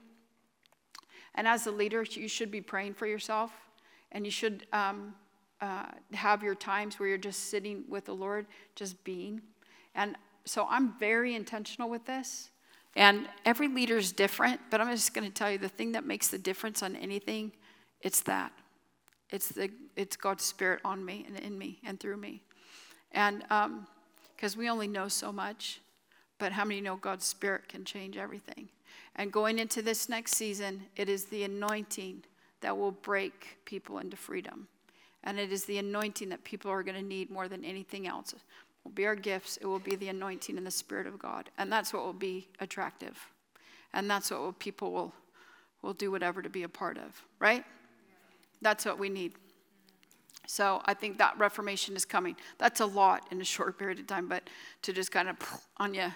And 1.35 1.49
as 1.49 1.66
a 1.66 1.72
leader, 1.72 2.05
you 2.09 2.28
should 2.28 2.51
be 2.51 2.61
praying 2.61 2.95
for 2.95 3.07
yourself, 3.07 3.51
and 4.12 4.24
you 4.24 4.30
should 4.30 4.66
um, 4.72 5.14
uh, 5.61 5.87
have 6.12 6.45
your 6.45 6.55
times 6.55 7.01
where 7.01 7.09
you're 7.09 7.18
just 7.18 7.51
sitting 7.51 7.85
with 7.89 8.05
the 8.05 8.14
Lord, 8.14 8.47
just 8.76 9.03
being. 9.03 9.41
And 9.97 10.16
so 10.45 10.66
I'm 10.68 10.99
very 10.99 11.34
intentional 11.34 11.88
with 11.88 12.05
this. 12.07 12.51
And 12.97 13.28
every 13.45 13.68
leader 13.68 13.97
is 13.97 14.12
different, 14.12 14.61
but 14.70 14.80
I'm 14.80 14.90
just 14.90 15.14
going 15.14 15.26
to 15.26 15.32
tell 15.32 15.51
you 15.51 15.59
the 15.59 15.68
thing 15.68 15.92
that 15.92 16.07
makes 16.07 16.28
the 16.28 16.38
difference 16.38 16.82
on 16.82 16.95
anything, 16.97 17.53
it's 18.01 18.22
that. 18.22 18.53
It's, 19.30 19.49
the, 19.49 19.70
it's 19.97 20.16
God's 20.16 20.45
Spirit 20.45 20.80
on 20.84 21.05
me 21.05 21.24
and 21.26 21.38
in 21.38 21.59
me 21.59 21.80
and 21.84 21.99
through 21.99 22.18
me. 22.18 22.42
And 23.11 23.40
because 24.36 24.55
um, 24.55 24.59
we 24.59 24.68
only 24.68 24.86
know 24.86 25.09
so 25.09 25.32
much, 25.32 25.80
but 26.38 26.53
how 26.53 26.64
many 26.64 26.80
know 26.80 26.97
God's 26.97 27.24
Spirit 27.24 27.68
can 27.68 27.84
change 27.84 28.16
everything? 28.16 28.68
And 29.16 29.32
going 29.32 29.59
into 29.59 29.82
this 29.82 30.09
next 30.09 30.36
season, 30.36 30.84
it 30.95 31.09
is 31.09 31.26
the 31.26 31.45
anointing 31.45 32.22
that 32.61 32.76
will 32.76 32.92
break 32.92 33.59
people 33.64 33.99
into 33.99 34.16
freedom. 34.16 34.68
And 35.24 35.40
it 35.40 35.53
is 35.53 35.64
the 35.64 35.78
anointing 35.78 36.28
that 36.28 36.45
people 36.45 36.70
are 36.70 36.82
going 36.82 37.01
to 37.01 37.03
need 37.03 37.30
more 37.30 37.49
than 37.49 37.64
anything 37.64 38.07
else 38.07 38.34
will 38.85 38.93
be 38.93 39.07
our 39.07 39.16
gifts, 39.16 39.57
it 39.57 39.66
will 39.66 39.78
be 39.78 39.97
the 39.97 40.09
anointing 40.09 40.57
and 40.57 40.66
the 40.66 40.70
Spirit 40.70 41.07
of 41.07 41.18
God. 41.18 41.51
And 41.59 41.72
that's 41.72 41.93
what 41.93 42.05
will 42.05 42.12
be 42.12 42.49
attractive. 42.61 43.18
And 43.93 44.11
that's 44.11 44.30
what 44.30 44.59
people 44.59 44.93
will, 44.93 45.14
will 45.82 45.95
do 45.95 46.11
whatever 46.11 46.43
to 46.43 46.51
be 46.51 46.62
a 46.62 46.68
part 46.68 46.99
of, 46.99 47.22
right? 47.39 47.64
That's 48.61 48.85
what 48.85 48.99
we 48.99 49.09
need. 49.09 49.32
So 50.47 50.82
I 50.85 50.95
think 50.95 51.18
that 51.18 51.39
reformation 51.39 51.97
is 51.97 52.05
coming. 52.05 52.37
That's 52.59 52.80
a 52.80 52.87
lot 52.87 53.26
in 53.30 53.41
a 53.41 53.45
short 53.45 53.78
period 53.78 53.99
of 53.99 54.07
time, 54.07 54.28
but 54.28 54.49
to 54.82 54.93
just 54.93 55.11
kind 55.11 55.28
of 55.28 55.37
on 55.78 55.95
you. 55.95 56.12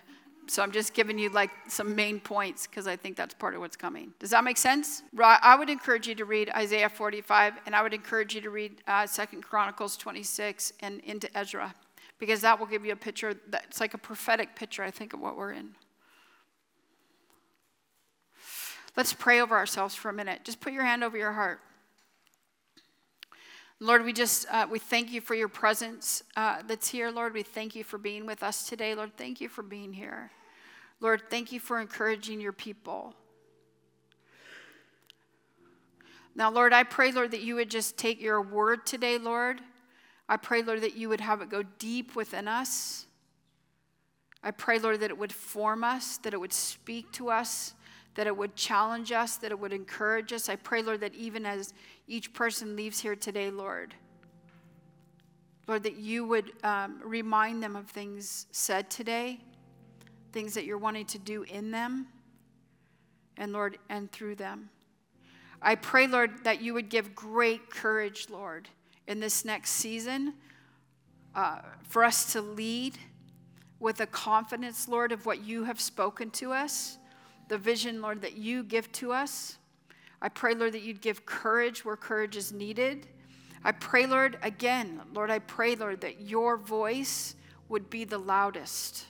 So 0.49 0.63
I'm 0.63 0.73
just 0.73 0.95
giving 0.95 1.19
you 1.19 1.29
like 1.29 1.51
some 1.69 1.95
main 1.95 2.21
points 2.21 2.67
because 2.67 2.87
I 2.87 2.97
think 2.97 3.17
that's 3.17 3.35
part 3.35 3.55
of 3.55 3.61
what's 3.61 3.77
coming. 3.77 4.15
Does 4.19 4.31
that 4.31 4.45
make 4.45 4.57
sense? 4.57 5.03
I 5.21 5.55
would 5.59 5.69
encourage 5.69 6.09
you 6.09 6.15
to 6.15 6.25
read 6.25 6.51
Isaiah 6.57 6.89
45, 6.89 7.55
and 7.67 7.77
I 7.77 7.83
would 7.83 7.93
encourage 7.93 8.35
you 8.35 8.41
to 8.41 8.49
read 8.49 8.83
uh, 8.87 9.07
Second 9.07 9.43
Chronicles 9.43 9.99
26 9.99 10.73
and 10.81 11.01
into 11.01 11.29
Ezra 11.37 11.75
because 12.19 12.41
that 12.41 12.59
will 12.59 12.67
give 12.67 12.85
you 12.85 12.93
a 12.93 12.97
picture 12.97 13.35
that's 13.49 13.81
like 13.81 13.95
a 13.95 13.99
prophetic 13.99 14.57
picture, 14.57 14.83
I 14.83 14.91
think, 14.91 15.13
of 15.13 15.21
what 15.21 15.37
we're 15.37 15.53
in. 15.53 15.71
Let's 18.97 19.13
pray 19.13 19.41
over 19.41 19.57
ourselves 19.57 19.95
for 19.95 20.09
a 20.09 20.13
minute. 20.13 20.41
Just 20.45 20.61
put 20.61 20.73
your 20.73 20.83
hand 20.83 21.05
over 21.05 21.17
your 21.17 21.33
heart. 21.33 21.61
Lord, 23.81 24.05
we 24.05 24.13
just 24.13 24.47
uh, 24.51 24.67
we 24.69 24.81
thank 24.81 25.13
you 25.13 25.21
for 25.21 25.37
your 25.37 25.47
presence 25.47 26.25
uh, 26.37 26.63
that's 26.67 26.89
here. 26.89 27.13
Lord, 27.13 27.33
we 27.33 27.45
thank 27.45 27.77
you 27.77 27.85
for 27.85 27.97
being 27.97 28.27
with 28.27 28.43
us 28.43 28.69
today. 28.69 28.97
Lord, 28.97 29.17
thank 29.17 29.41
you 29.41 29.49
for 29.49 29.63
being 29.63 29.93
here. 29.93 30.33
Lord, 31.01 31.23
thank 31.31 31.53
you 31.53 31.61
for 31.61 31.81
encouraging 31.81 32.41
your 32.41 32.53
people. 32.53 33.15
Now, 36.35 36.51
Lord, 36.51 36.73
I 36.73 36.83
pray, 36.83 37.13
Lord, 37.13 37.31
that 37.31 37.43
you 37.43 37.55
would 37.55 37.71
just 37.71 37.97
take 37.97 38.21
your 38.21 38.43
word 38.43 38.85
today, 38.85 39.17
Lord, 39.17 39.61
I 40.29 40.37
pray, 40.37 40.63
Lord, 40.63 40.83
that 40.83 40.97
you 40.97 41.09
would 41.09 41.21
have 41.21 41.41
it 41.41 41.49
go 41.49 41.63
deep 41.79 42.15
within 42.15 42.49
us. 42.49 43.07
I 44.43 44.51
pray, 44.51 44.79
Lord, 44.79 45.01
that 45.01 45.11
it 45.11 45.19
would 45.19 45.33
form 45.33 45.83
us, 45.83 46.19
that 46.19 46.35
it 46.35 46.41
would 46.41 46.53
speak 46.53 47.11
to 47.13 47.31
us, 47.31 47.75
that 48.15 48.27
it 48.27 48.37
would 48.37 48.55
challenge 48.55 49.11
us, 49.11 49.37
that 49.37 49.51
it 49.51 49.59
would 49.59 49.73
encourage 49.73 50.33
us. 50.33 50.49
I 50.49 50.57
pray, 50.57 50.83
Lord, 50.83 51.01
that 51.01 51.15
even 51.15 51.47
as 51.47 51.73
each 52.07 52.33
person 52.35 52.77
leaves 52.77 53.01
here 53.01 53.17
today, 53.17 53.51
Lord, 53.51 53.95
Lord, 55.67 55.83
that 55.83 55.97
you 55.97 56.27
would 56.27 56.53
um, 56.63 57.01
remind 57.05 57.63
them 57.63 57.77
of 57.77 57.87
things 57.87 58.47
said 58.53 58.91
today, 58.91 59.39
things 60.33 60.55
that 60.55 60.65
you're 60.65 60.79
wanting 60.79 61.07
to 61.07 61.19
do 61.19 61.43
in 61.43 61.71
them, 61.71 62.07
and 63.37 63.53
Lord, 63.53 63.79
and 63.89 64.11
through 64.11 64.37
them. 64.37 64.71
I 65.61 65.75
pray, 65.75 66.07
Lord, 66.07 66.45
that 66.45 66.63
you 66.63 66.75
would 66.75 66.89
give 66.89 67.15
great 67.15 67.71
courage, 67.71 68.29
Lord 68.31 68.69
in 69.09 69.19
this 69.21 69.45
next 69.45 69.71
season 69.71 70.35
uh, 71.35 71.61
for 71.89 72.05
us 72.05 72.33
to 72.35 72.41
lead 72.41 72.97
with 73.81 74.01
a 74.01 74.07
confidence, 74.07 74.87
Lord, 74.87 75.13
of 75.13 75.25
what 75.25 75.43
you 75.43 75.65
have 75.65 75.81
spoken 75.81 76.31
to 76.33 76.53
us, 76.53 76.99
the 77.49 77.57
vision, 77.57 78.03
Lord, 78.03 78.21
that 78.21 78.37
you 78.37 78.63
give 78.63 78.93
to 78.93 79.13
us. 79.13 79.57
I 80.21 80.29
pray, 80.29 80.55
Lord, 80.55 80.73
that 80.75 80.83
you'd 80.83 81.01
give 81.01 81.25
courage 81.25 81.85
where 81.85 81.97
courage 81.97 82.37
is 82.37 82.53
needed. 82.53 83.07
I 83.65 83.73
pray, 83.73 84.07
Lord, 84.07 84.39
again, 84.43 85.01
Lord, 85.15 85.31
I 85.31 85.39
pray, 85.39 85.75
Lord, 85.75 86.03
that 86.03 86.21
your 86.21 86.57
voice 86.57 87.35
would 87.69 87.89
be 87.89 88.05
the 88.05 88.19
loudest. 88.19 89.07